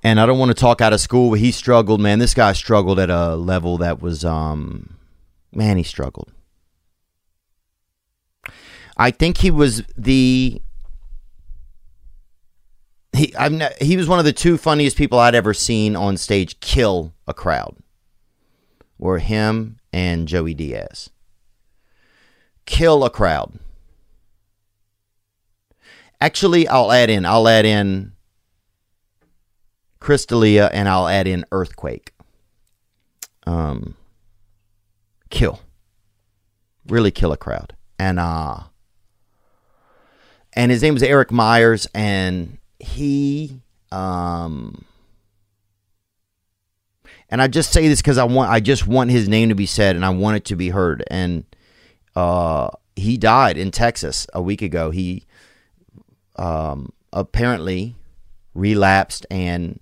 and 0.06 0.20
I 0.20 0.26
don't 0.26 0.38
want 0.38 0.50
to 0.50 0.54
talk 0.54 0.80
out 0.80 0.92
of 0.92 1.00
school, 1.00 1.30
but 1.30 1.40
he 1.40 1.50
struggled, 1.50 2.00
man. 2.00 2.20
This 2.20 2.32
guy 2.32 2.52
struggled 2.52 3.00
at 3.00 3.10
a 3.10 3.34
level 3.34 3.76
that 3.78 4.00
was, 4.00 4.24
um, 4.24 4.96
man, 5.52 5.78
he 5.78 5.82
struggled. 5.82 6.30
I 8.96 9.10
think 9.10 9.38
he 9.38 9.50
was 9.50 9.82
the 9.96 10.62
he 13.16 13.34
I'm 13.36 13.58
ne- 13.58 13.74
he 13.80 13.96
was 13.96 14.06
one 14.06 14.20
of 14.20 14.24
the 14.24 14.32
two 14.32 14.56
funniest 14.56 14.96
people 14.96 15.18
I'd 15.18 15.34
ever 15.34 15.52
seen 15.52 15.96
on 15.96 16.16
stage 16.16 16.60
kill 16.60 17.12
a 17.26 17.34
crowd. 17.34 17.76
Were 18.98 19.18
him 19.18 19.80
and 19.92 20.28
Joey 20.28 20.54
Diaz. 20.54 21.10
Kill 22.64 23.04
a 23.04 23.10
crowd. 23.10 23.58
Actually, 26.20 26.68
I'll 26.68 26.92
add 26.92 27.10
in 27.10 27.26
I'll 27.26 27.48
add 27.48 27.66
in 27.66 28.12
Chris 30.00 30.26
D'Elia 30.26 30.70
and 30.72 30.88
I'll 30.88 31.08
add 31.08 31.26
in 31.26 31.44
Earthquake. 31.52 32.12
Um 33.46 33.96
kill. 35.30 35.60
Really 36.86 37.10
kill 37.10 37.32
a 37.32 37.36
crowd. 37.36 37.74
And 37.98 38.18
uh 38.18 38.60
and 40.52 40.70
his 40.70 40.82
name 40.82 40.94
was 40.94 41.02
Erik 41.02 41.30
Myers 41.30 41.86
and 41.94 42.58
he 42.78 43.60
um 43.92 44.84
and 47.28 47.42
I 47.42 47.48
just 47.48 47.72
say 47.72 47.88
this 47.88 48.00
because 48.00 48.18
I 48.18 48.24
want 48.24 48.50
I 48.50 48.60
just 48.60 48.86
want 48.86 49.10
his 49.10 49.28
name 49.28 49.48
to 49.48 49.54
be 49.54 49.66
said 49.66 49.96
and 49.96 50.04
I 50.04 50.10
want 50.10 50.36
it 50.36 50.44
to 50.46 50.56
be 50.56 50.70
heard. 50.70 51.04
And 51.10 51.44
uh 52.14 52.70
he 52.94 53.16
died 53.16 53.58
in 53.58 53.70
Texas 53.70 54.26
a 54.32 54.40
week 54.40 54.62
ago. 54.62 54.90
He 54.90 55.24
um 56.36 56.92
apparently 57.12 57.96
relapsed 58.54 59.26
and 59.30 59.80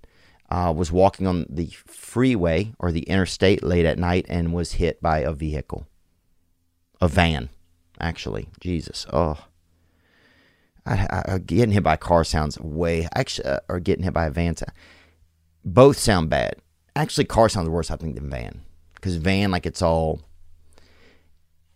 uh, 0.50 0.72
was 0.74 0.92
walking 0.92 1.26
on 1.26 1.46
the 1.48 1.66
freeway 1.86 2.72
or 2.78 2.92
the 2.92 3.02
interstate 3.02 3.62
late 3.62 3.86
at 3.86 3.98
night 3.98 4.26
and 4.28 4.52
was 4.52 4.72
hit 4.72 5.00
by 5.00 5.18
a 5.18 5.32
vehicle. 5.32 5.86
A 7.00 7.08
van, 7.08 7.48
actually. 8.00 8.48
Jesus. 8.60 9.06
Oh. 9.12 9.46
I, 10.86 11.22
I, 11.26 11.38
getting 11.38 11.72
hit 11.72 11.82
by 11.82 11.94
a 11.94 11.98
car 11.98 12.24
sounds 12.24 12.60
way 12.60 13.08
actually, 13.14 13.48
uh, 13.48 13.60
or 13.68 13.80
getting 13.80 14.04
hit 14.04 14.12
by 14.12 14.26
a 14.26 14.30
van. 14.30 14.54
Both 15.64 15.98
sound 15.98 16.28
bad. 16.28 16.56
Actually, 16.94 17.24
car 17.24 17.48
sounds 17.48 17.68
worse, 17.68 17.90
I 17.90 17.96
think, 17.96 18.14
than 18.14 18.30
van 18.30 18.60
because 19.04 19.16
van 19.16 19.50
like 19.50 19.66
it's 19.66 19.82
all, 19.82 20.22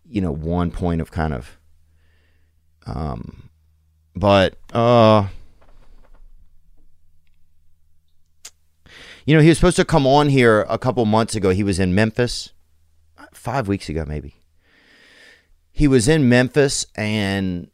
you 0.08 0.20
know, 0.20 0.32
one 0.32 0.70
point 0.70 1.00
of 1.00 1.10
kind 1.10 1.34
of. 1.34 1.58
Um, 2.86 3.50
but 4.14 4.56
uh, 4.72 5.28
You 9.28 9.34
know, 9.34 9.42
he 9.42 9.50
was 9.50 9.58
supposed 9.58 9.76
to 9.76 9.84
come 9.84 10.06
on 10.06 10.30
here 10.30 10.64
a 10.70 10.78
couple 10.78 11.04
months 11.04 11.34
ago. 11.34 11.50
He 11.50 11.62
was 11.62 11.78
in 11.78 11.94
Memphis, 11.94 12.54
five 13.34 13.68
weeks 13.68 13.90
ago, 13.90 14.06
maybe. 14.08 14.36
He 15.70 15.86
was 15.86 16.08
in 16.08 16.30
Memphis 16.30 16.86
and 16.96 17.70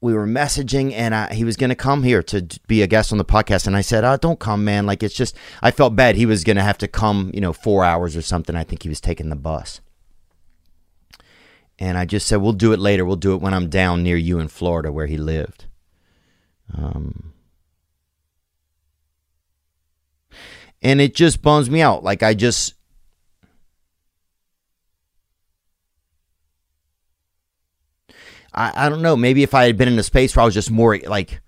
we 0.00 0.14
were 0.14 0.26
messaging 0.26 0.94
and 0.94 1.14
I, 1.14 1.34
he 1.34 1.44
was 1.44 1.58
going 1.58 1.68
to 1.68 1.76
come 1.76 2.04
here 2.04 2.22
to 2.22 2.48
be 2.68 2.80
a 2.80 2.86
guest 2.86 3.12
on 3.12 3.18
the 3.18 3.24
podcast. 3.26 3.66
And 3.66 3.76
I 3.76 3.82
said, 3.82 4.02
oh, 4.02 4.16
don't 4.16 4.40
come, 4.40 4.64
man. 4.64 4.86
Like, 4.86 5.02
it's 5.02 5.14
just, 5.14 5.36
I 5.60 5.72
felt 5.72 5.94
bad. 5.94 6.16
He 6.16 6.24
was 6.24 6.42
going 6.42 6.56
to 6.56 6.62
have 6.62 6.78
to 6.78 6.88
come, 6.88 7.30
you 7.34 7.40
know, 7.42 7.52
four 7.52 7.84
hours 7.84 8.16
or 8.16 8.22
something. 8.22 8.56
I 8.56 8.64
think 8.64 8.82
he 8.82 8.88
was 8.88 9.02
taking 9.02 9.28
the 9.28 9.36
bus. 9.36 9.82
And 11.78 11.98
I 11.98 12.06
just 12.06 12.26
said, 12.26 12.36
we'll 12.36 12.54
do 12.54 12.72
it 12.72 12.80
later. 12.80 13.04
We'll 13.04 13.16
do 13.16 13.34
it 13.34 13.42
when 13.42 13.52
I'm 13.52 13.68
down 13.68 14.02
near 14.02 14.16
you 14.16 14.38
in 14.38 14.48
Florida 14.48 14.90
where 14.90 15.06
he 15.06 15.18
lived. 15.18 15.66
Um, 16.74 17.33
and 20.84 21.00
it 21.00 21.14
just 21.14 21.40
bums 21.40 21.70
me 21.70 21.80
out. 21.80 22.04
Like, 22.04 22.22
I 22.22 22.34
just, 22.34 22.74
I, 28.52 28.86
I 28.86 28.88
don't 28.90 29.02
know. 29.02 29.16
Maybe 29.16 29.42
if 29.42 29.54
I 29.54 29.64
had 29.64 29.78
been 29.78 29.88
in 29.88 29.98
a 29.98 30.02
space 30.02 30.36
where 30.36 30.42
I 30.42 30.44
was 30.44 30.54
just 30.54 30.70
more 30.70 30.98
like, 30.98 31.40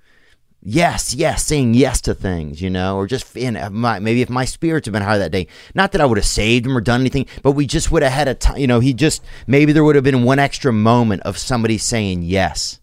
yes, 0.62 1.14
yes, 1.14 1.44
saying 1.44 1.74
yes 1.74 2.00
to 2.00 2.14
things, 2.14 2.62
you 2.62 2.70
know, 2.70 2.96
or 2.96 3.06
just 3.06 3.36
in 3.36 3.58
my, 3.72 3.98
maybe 3.98 4.22
if 4.22 4.30
my 4.30 4.46
spirits 4.46 4.86
had 4.86 4.94
been 4.94 5.02
higher 5.02 5.18
that 5.18 5.32
day, 5.32 5.48
not 5.74 5.92
that 5.92 6.00
I 6.00 6.06
would 6.06 6.18
have 6.18 6.26
saved 6.26 6.64
him 6.64 6.76
or 6.76 6.80
done 6.80 7.02
anything, 7.02 7.26
but 7.42 7.52
we 7.52 7.66
just 7.66 7.92
would 7.92 8.02
have 8.02 8.12
had 8.12 8.28
a 8.28 8.34
time, 8.34 8.56
you 8.56 8.66
know, 8.66 8.80
he 8.80 8.94
just, 8.94 9.22
maybe 9.46 9.72
there 9.72 9.84
would 9.84 9.96
have 9.96 10.04
been 10.04 10.24
one 10.24 10.38
extra 10.38 10.72
moment 10.72 11.22
of 11.22 11.36
somebody 11.36 11.76
saying, 11.76 12.22
yes, 12.22 12.80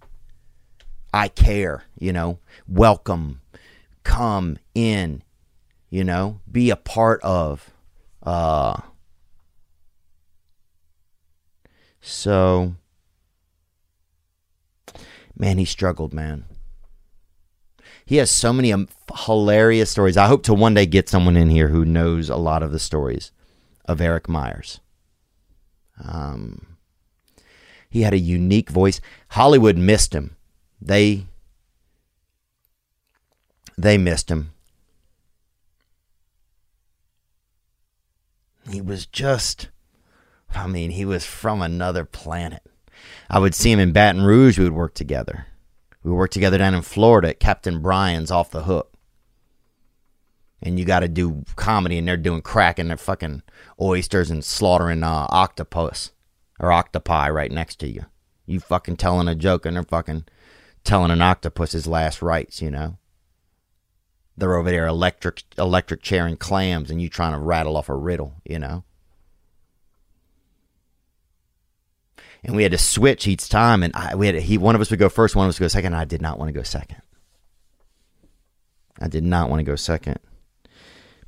I 1.11 1.29
care, 1.29 1.83
you 1.97 2.13
know, 2.13 2.37
welcome, 2.67 3.41
come 4.03 4.59
in, 4.75 5.23
you 5.93 6.03
know, 6.03 6.39
be 6.51 6.71
a 6.71 6.75
part 6.75 7.21
of, 7.21 7.69
uh, 8.23 8.81
so, 12.01 12.73
man, 15.37 15.59
he 15.59 15.65
struggled, 15.65 16.11
man. 16.11 16.45
He 18.07 18.15
has 18.15 18.31
so 18.31 18.51
many 18.51 18.73
um, 18.73 18.89
hilarious 19.25 19.91
stories. 19.91 20.17
I 20.17 20.25
hope 20.25 20.41
to 20.45 20.55
one 20.55 20.73
day 20.73 20.87
get 20.87 21.09
someone 21.09 21.37
in 21.37 21.51
here 21.51 21.67
who 21.67 21.85
knows 21.85 22.27
a 22.27 22.37
lot 22.37 22.63
of 22.63 22.71
the 22.71 22.79
stories 22.79 23.31
of 23.85 24.01
Erik 24.01 24.27
Myers. 24.27 24.79
Um, 26.03 26.77
he 27.87 28.01
had 28.01 28.13
a 28.13 28.17
unique 28.17 28.71
voice. 28.71 28.99
Hollywood 29.27 29.77
missed 29.77 30.15
him. 30.15 30.37
They 30.81 31.27
they 33.77 33.99
missed 33.99 34.31
him. 34.31 34.52
He 38.69 38.81
was 38.81 39.05
just 39.05 39.69
I 40.55 40.67
mean, 40.67 40.91
he 40.91 41.05
was 41.05 41.25
from 41.25 41.61
another 41.61 42.05
planet. 42.05 42.61
I 43.29 43.39
would 43.39 43.55
see 43.55 43.71
him 43.71 43.79
in 43.79 43.91
Baton 43.91 44.23
Rouge. 44.23 44.57
We 44.57 44.65
would 44.65 44.73
work 44.73 44.93
together. 44.93 45.47
We 46.03 46.11
would 46.11 46.17
work 46.17 46.31
together 46.31 46.57
down 46.57 46.75
in 46.75 46.81
Florida 46.81 47.29
at 47.29 47.39
Captain 47.39 47.81
Brian's 47.81 48.31
off 48.31 48.51
the 48.51 48.63
hook. 48.63 48.91
And 50.61 50.79
you 50.79 50.85
got 50.85 50.99
to 50.99 51.09
do 51.09 51.43
comedy, 51.55 51.97
and 51.97 52.07
they're 52.07 52.15
doing 52.15 52.41
crack, 52.41 52.79
and 52.79 52.89
they're 52.89 52.97
fucking 52.97 53.43
oysters 53.81 54.31
and 54.31 54.45
slaughtering 54.45 55.03
uh, 55.03 55.27
octopus 55.29 56.11
or 56.59 56.71
octopi 56.71 57.29
right 57.29 57.51
next 57.51 57.79
to 57.79 57.87
you. 57.87 58.05
You 58.45 58.59
fucking 58.59 58.97
telling 58.97 59.27
a 59.27 59.35
joke, 59.35 59.65
and 59.65 59.75
they're 59.75 59.83
fucking 59.83 60.25
telling 60.83 61.11
an 61.11 61.21
octopus 61.21 61.73
his 61.73 61.87
last 61.87 62.21
rites, 62.21 62.61
you 62.61 62.71
know? 62.71 62.97
They're 64.35 64.55
over 64.55 64.71
there 64.71 64.87
electric 64.87 65.43
electric 65.57 66.01
chair 66.01 66.25
and 66.25 66.39
clams, 66.39 66.89
and 66.89 67.01
you 67.01 67.09
trying 67.09 67.33
to 67.33 67.39
rattle 67.39 67.77
off 67.77 67.89
a 67.89 67.95
riddle, 67.95 68.33
you 68.45 68.59
know? 68.59 68.83
and 72.43 72.55
we 72.55 72.63
had 72.63 72.71
to 72.71 72.77
switch 72.77 73.27
each 73.27 73.49
time. 73.49 73.83
And 73.83 73.95
I, 73.95 74.15
we 74.15 74.27
had 74.27 74.35
he 74.35 74.57
one 74.57 74.75
of 74.75 74.81
us 74.81 74.89
would 74.89 74.99
go 74.99 75.09
first, 75.09 75.35
one 75.35 75.45
of 75.45 75.49
us 75.49 75.59
would 75.59 75.65
go 75.65 75.69
second. 75.69 75.93
And 75.93 76.01
I 76.01 76.05
did 76.05 76.21
not 76.21 76.37
want 76.37 76.49
to 76.49 76.53
go 76.53 76.63
second. 76.63 77.01
I 78.99 79.07
did 79.07 79.23
not 79.23 79.49
want 79.49 79.59
to 79.59 79.63
go 79.63 79.75
second 79.75 80.19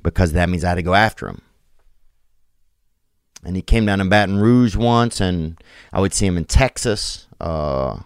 because 0.02 0.32
that 0.32 0.48
means 0.48 0.62
I 0.64 0.70
had 0.70 0.74
to 0.76 0.82
go 0.82 0.94
after 0.94 1.28
him. 1.28 1.42
And 3.44 3.56
he 3.56 3.62
came 3.62 3.86
down 3.86 3.98
to 3.98 4.04
Baton 4.04 4.38
Rouge 4.38 4.74
once, 4.74 5.20
and 5.20 5.60
I 5.92 6.00
would 6.00 6.12
see 6.12 6.26
him 6.26 6.36
in 6.36 6.46
Texas. 6.46 7.26
Uh, 7.40 8.00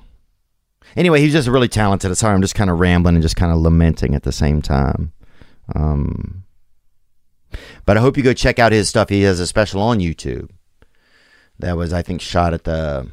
anyway, 0.97 1.21
he's 1.21 1.33
just 1.33 1.49
really 1.49 1.69
talented. 1.69 2.17
Sorry, 2.17 2.35
I'm 2.35 2.43
just 2.43 2.55
kind 2.55 2.71
of 2.71 2.81
rambling 2.81 3.15
and 3.15 3.23
just 3.23 3.37
kind 3.37 3.53
of 3.53 3.59
lamenting 3.59 4.15
at 4.15 4.23
the 4.23 4.33
same 4.33 4.62
time. 4.62 5.12
Um, 5.75 6.45
but 7.85 7.97
I 7.97 8.01
hope 8.01 8.17
you 8.17 8.23
go 8.23 8.33
check 8.33 8.59
out 8.59 8.73
his 8.73 8.89
stuff. 8.89 9.09
He 9.09 9.23
has 9.23 9.41
a 9.41 9.47
special 9.47 9.81
on 9.81 9.99
YouTube 9.99 10.51
that 11.59 11.77
was 11.77 11.93
I 11.93 12.03
think 12.03 12.21
shot 12.21 12.55
at 12.55 12.65
the 12.65 13.09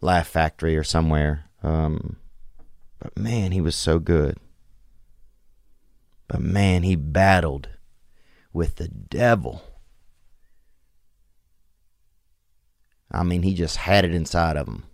Laugh 0.00 0.28
Factory 0.28 0.76
or 0.76 0.84
somewhere. 0.84 1.44
Um, 1.62 2.16
but 2.98 3.16
man, 3.16 3.52
he 3.52 3.60
was 3.60 3.76
so 3.76 3.98
good. 3.98 4.38
But 6.26 6.40
man, 6.40 6.82
he 6.82 6.96
battled 6.96 7.68
with 8.52 8.76
the 8.76 8.88
devil. 8.88 9.62
I 13.10 13.22
mean, 13.22 13.42
he 13.42 13.54
just 13.54 13.76
had 13.76 14.04
it 14.04 14.14
inside 14.14 14.56
of 14.56 14.68
him. 14.68 14.84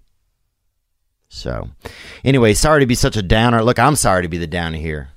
So, 1.35 1.69
anyway, 2.25 2.55
sorry 2.55 2.81
to 2.81 2.87
be 2.87 2.95
such 2.95 3.17
a 3.17 3.23
downer. 3.23 3.65
Look, 3.65 3.81
I'm 3.81 3.97
sorry 3.97 4.23
to 4.23 4.29
be 4.29 4.39
the 4.39 4.47
downer 4.47 4.79
here. 4.79 5.09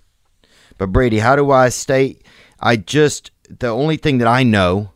But 0.80 0.88
Brady, 0.88 1.20
how 1.20 1.36
do 1.36 1.52
I 1.52 1.70
stay? 1.70 2.18
I 2.60 2.76
just 2.76 3.30
the 3.48 3.68
only 3.68 3.98
thing 3.98 4.18
that 4.18 4.28
I 4.28 4.42
know, 4.42 4.94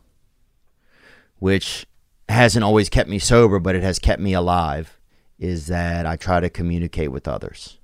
which 1.38 1.86
hasn't 2.28 2.64
always 2.64 2.88
kept 2.88 3.08
me 3.08 3.20
sober, 3.20 3.60
but 3.60 3.76
it 3.76 3.84
has 3.84 4.00
kept 4.00 4.20
me 4.20 4.32
alive, 4.32 4.98
is 5.38 5.68
that 5.68 6.06
I 6.06 6.16
try 6.16 6.40
to 6.40 6.50
communicate 6.50 7.12
with 7.12 7.28
others. 7.28 7.78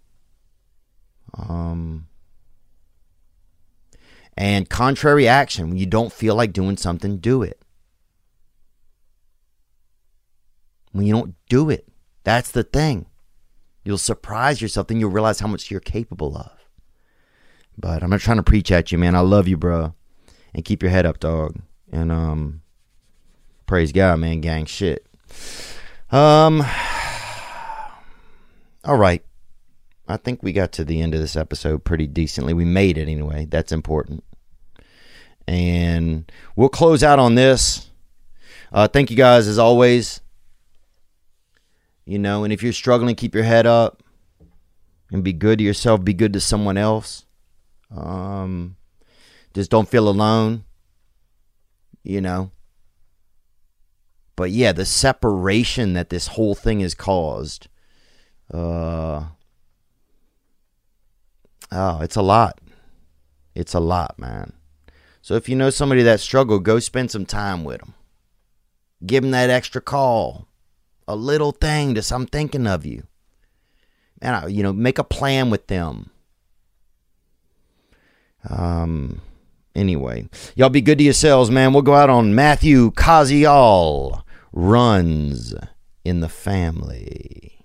Um, 1.39 2.09
and 4.37 4.69
contrary 4.69 5.29
action, 5.29 5.69
when 5.69 5.79
you 5.79 5.87
don't 5.87 6.13
feel 6.13 6.35
like 6.35 6.53
doing 6.53 6.77
something, 6.77 7.19
do 7.19 7.45
it. 7.45 7.63
When 10.91 11.07
you 11.07 11.13
don't 11.13 11.37
do 11.49 11.71
it, 11.71 11.87
that's 12.25 12.51
the 12.51 12.65
thing. 12.65 13.07
You'll 13.89 13.97
surprise 13.97 14.61
yourself, 14.61 14.89
then 14.89 15.01
you'll 15.01 15.09
realize 15.09 15.41
how 15.41 15.47
much 15.47 15.71
you're 15.71 15.81
capable 15.81 16.37
of. 16.37 16.53
But 17.79 18.03
I'm 18.03 18.11
not 18.11 18.21
trying 18.21 18.37
to 18.37 18.43
preach 18.43 18.71
at 18.71 18.93
you, 18.93 18.99
man. 18.99 19.15
I 19.15 19.21
love 19.21 19.49
you, 19.49 19.57
bro. 19.57 19.95
And 20.53 20.63
keep 20.63 20.83
your 20.83 20.91
head 20.91 21.07
up, 21.07 21.21
dog. 21.21 21.59
And 21.91 22.13
um 22.13 22.61
praise 23.65 23.93
God, 23.93 24.19
man, 24.19 24.43
gang 24.43 24.67
shit. 24.67 25.07
Um 26.11 26.61
all 28.85 28.99
right. 28.99 29.25
I 30.07 30.19
think 30.19 30.43
we 30.43 30.53
got 30.53 30.71
to 30.73 30.85
the 30.85 31.01
end 31.01 31.15
of 31.15 31.21
this 31.23 31.35
episode 31.35 31.83
pretty 31.83 32.07
decently. 32.07 32.53
We 32.53 32.67
made 32.67 32.99
it 32.99 33.09
anyway. 33.09 33.47
That's 33.49 33.73
important. 33.73 34.23
And 35.47 36.31
we'll 36.57 36.69
close 36.69 37.03
out 37.03 37.19
on 37.19 37.37
this. 37.37 37.91
Uh, 38.71 38.87
thank 38.87 39.11
you 39.11 39.17
guys 39.17 39.49
as 39.49 39.59
always. 39.59 40.21
You 42.09 42.19
know, 42.19 42.43
and 42.43 42.55
if 42.55 42.63
you're 42.63 42.73
struggling, 42.73 43.15
keep 43.17 43.35
your 43.35 43.45
head 43.45 43.67
up 43.67 44.03
and 45.13 45.23
be 45.23 45.35
good 45.35 45.59
to 45.59 45.65
yourself, 45.65 46.03
be 46.03 46.15
good 46.15 46.33
to 46.33 46.41
someone 46.41 46.79
else. 46.79 47.27
Um, 47.95 48.77
just 49.53 49.71
don't 49.71 49.91
feel 49.91 50.09
alone. 50.09 50.65
You 52.03 52.23
know, 52.23 52.51
but 54.37 54.51
yeah, 54.53 54.73
the 54.73 54.87
separation 54.87 55.93
that 55.93 56.09
this 56.09 56.29
whole 56.29 56.55
thing 56.55 56.81
has 56.81 56.95
caused. 56.95 57.69
Uh, 58.51 59.25
oh, 61.71 62.01
it's 62.01 62.17
a 62.17 62.23
lot. 62.23 62.59
It's 63.55 63.75
a 63.75 63.81
lot, 63.81 64.19
man. 64.19 64.55
So 65.21 65.35
if 65.35 65.47
you 65.47 65.57
know 65.57 65.69
somebody 65.69 66.03
that 66.05 66.21
struggled, 66.21 66.65
go 66.65 66.79
spend 66.79 67.11
some 67.11 67.27
time 67.27 67.65
with 67.65 67.81
them. 67.81 67.93
Give 69.05 69.23
them 69.23 69.33
that 69.33 69.51
extra 69.51 69.83
call, 69.83 70.48
a 71.09 71.17
little 71.17 71.53
thing 71.53 71.95
to 71.95 72.15
I'm 72.15 72.27
thinking 72.27 72.67
of 72.69 72.87
you. 72.87 73.05
And 74.21 74.37
I, 74.37 74.47
you 74.47 74.63
know, 74.63 74.73
make 74.73 74.99
a 74.99 75.05
plan 75.05 75.51
with 75.51 75.67
them. 75.67 76.11
Um. 78.49 79.23
Anyway, 79.75 80.29
y'all 80.57 80.71
be 80.71 80.81
good 80.81 80.99
to 80.99 81.05
yourselves, 81.05 81.53
man. 81.53 81.73
We'll 81.73 81.83
go 81.83 81.95
out 81.95 82.11
on 82.11 82.35
Matthew 82.35 82.91
Koziol 82.91 84.25
runs 84.53 85.55
in 86.05 86.19
the 86.19 86.29
family. 86.29 87.65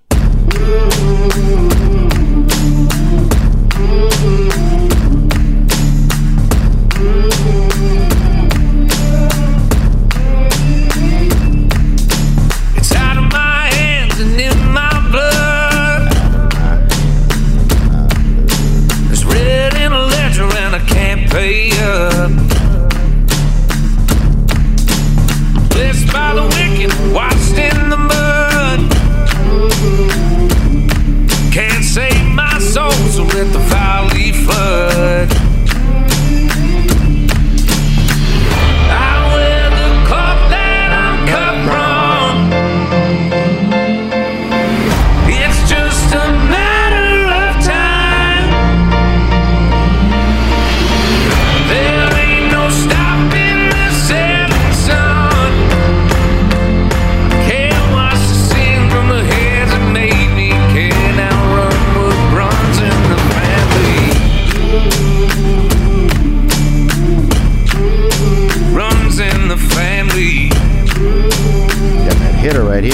The 33.52 33.60
valley 33.60 34.32
flood. 34.32 34.93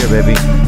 baby. 0.10 0.59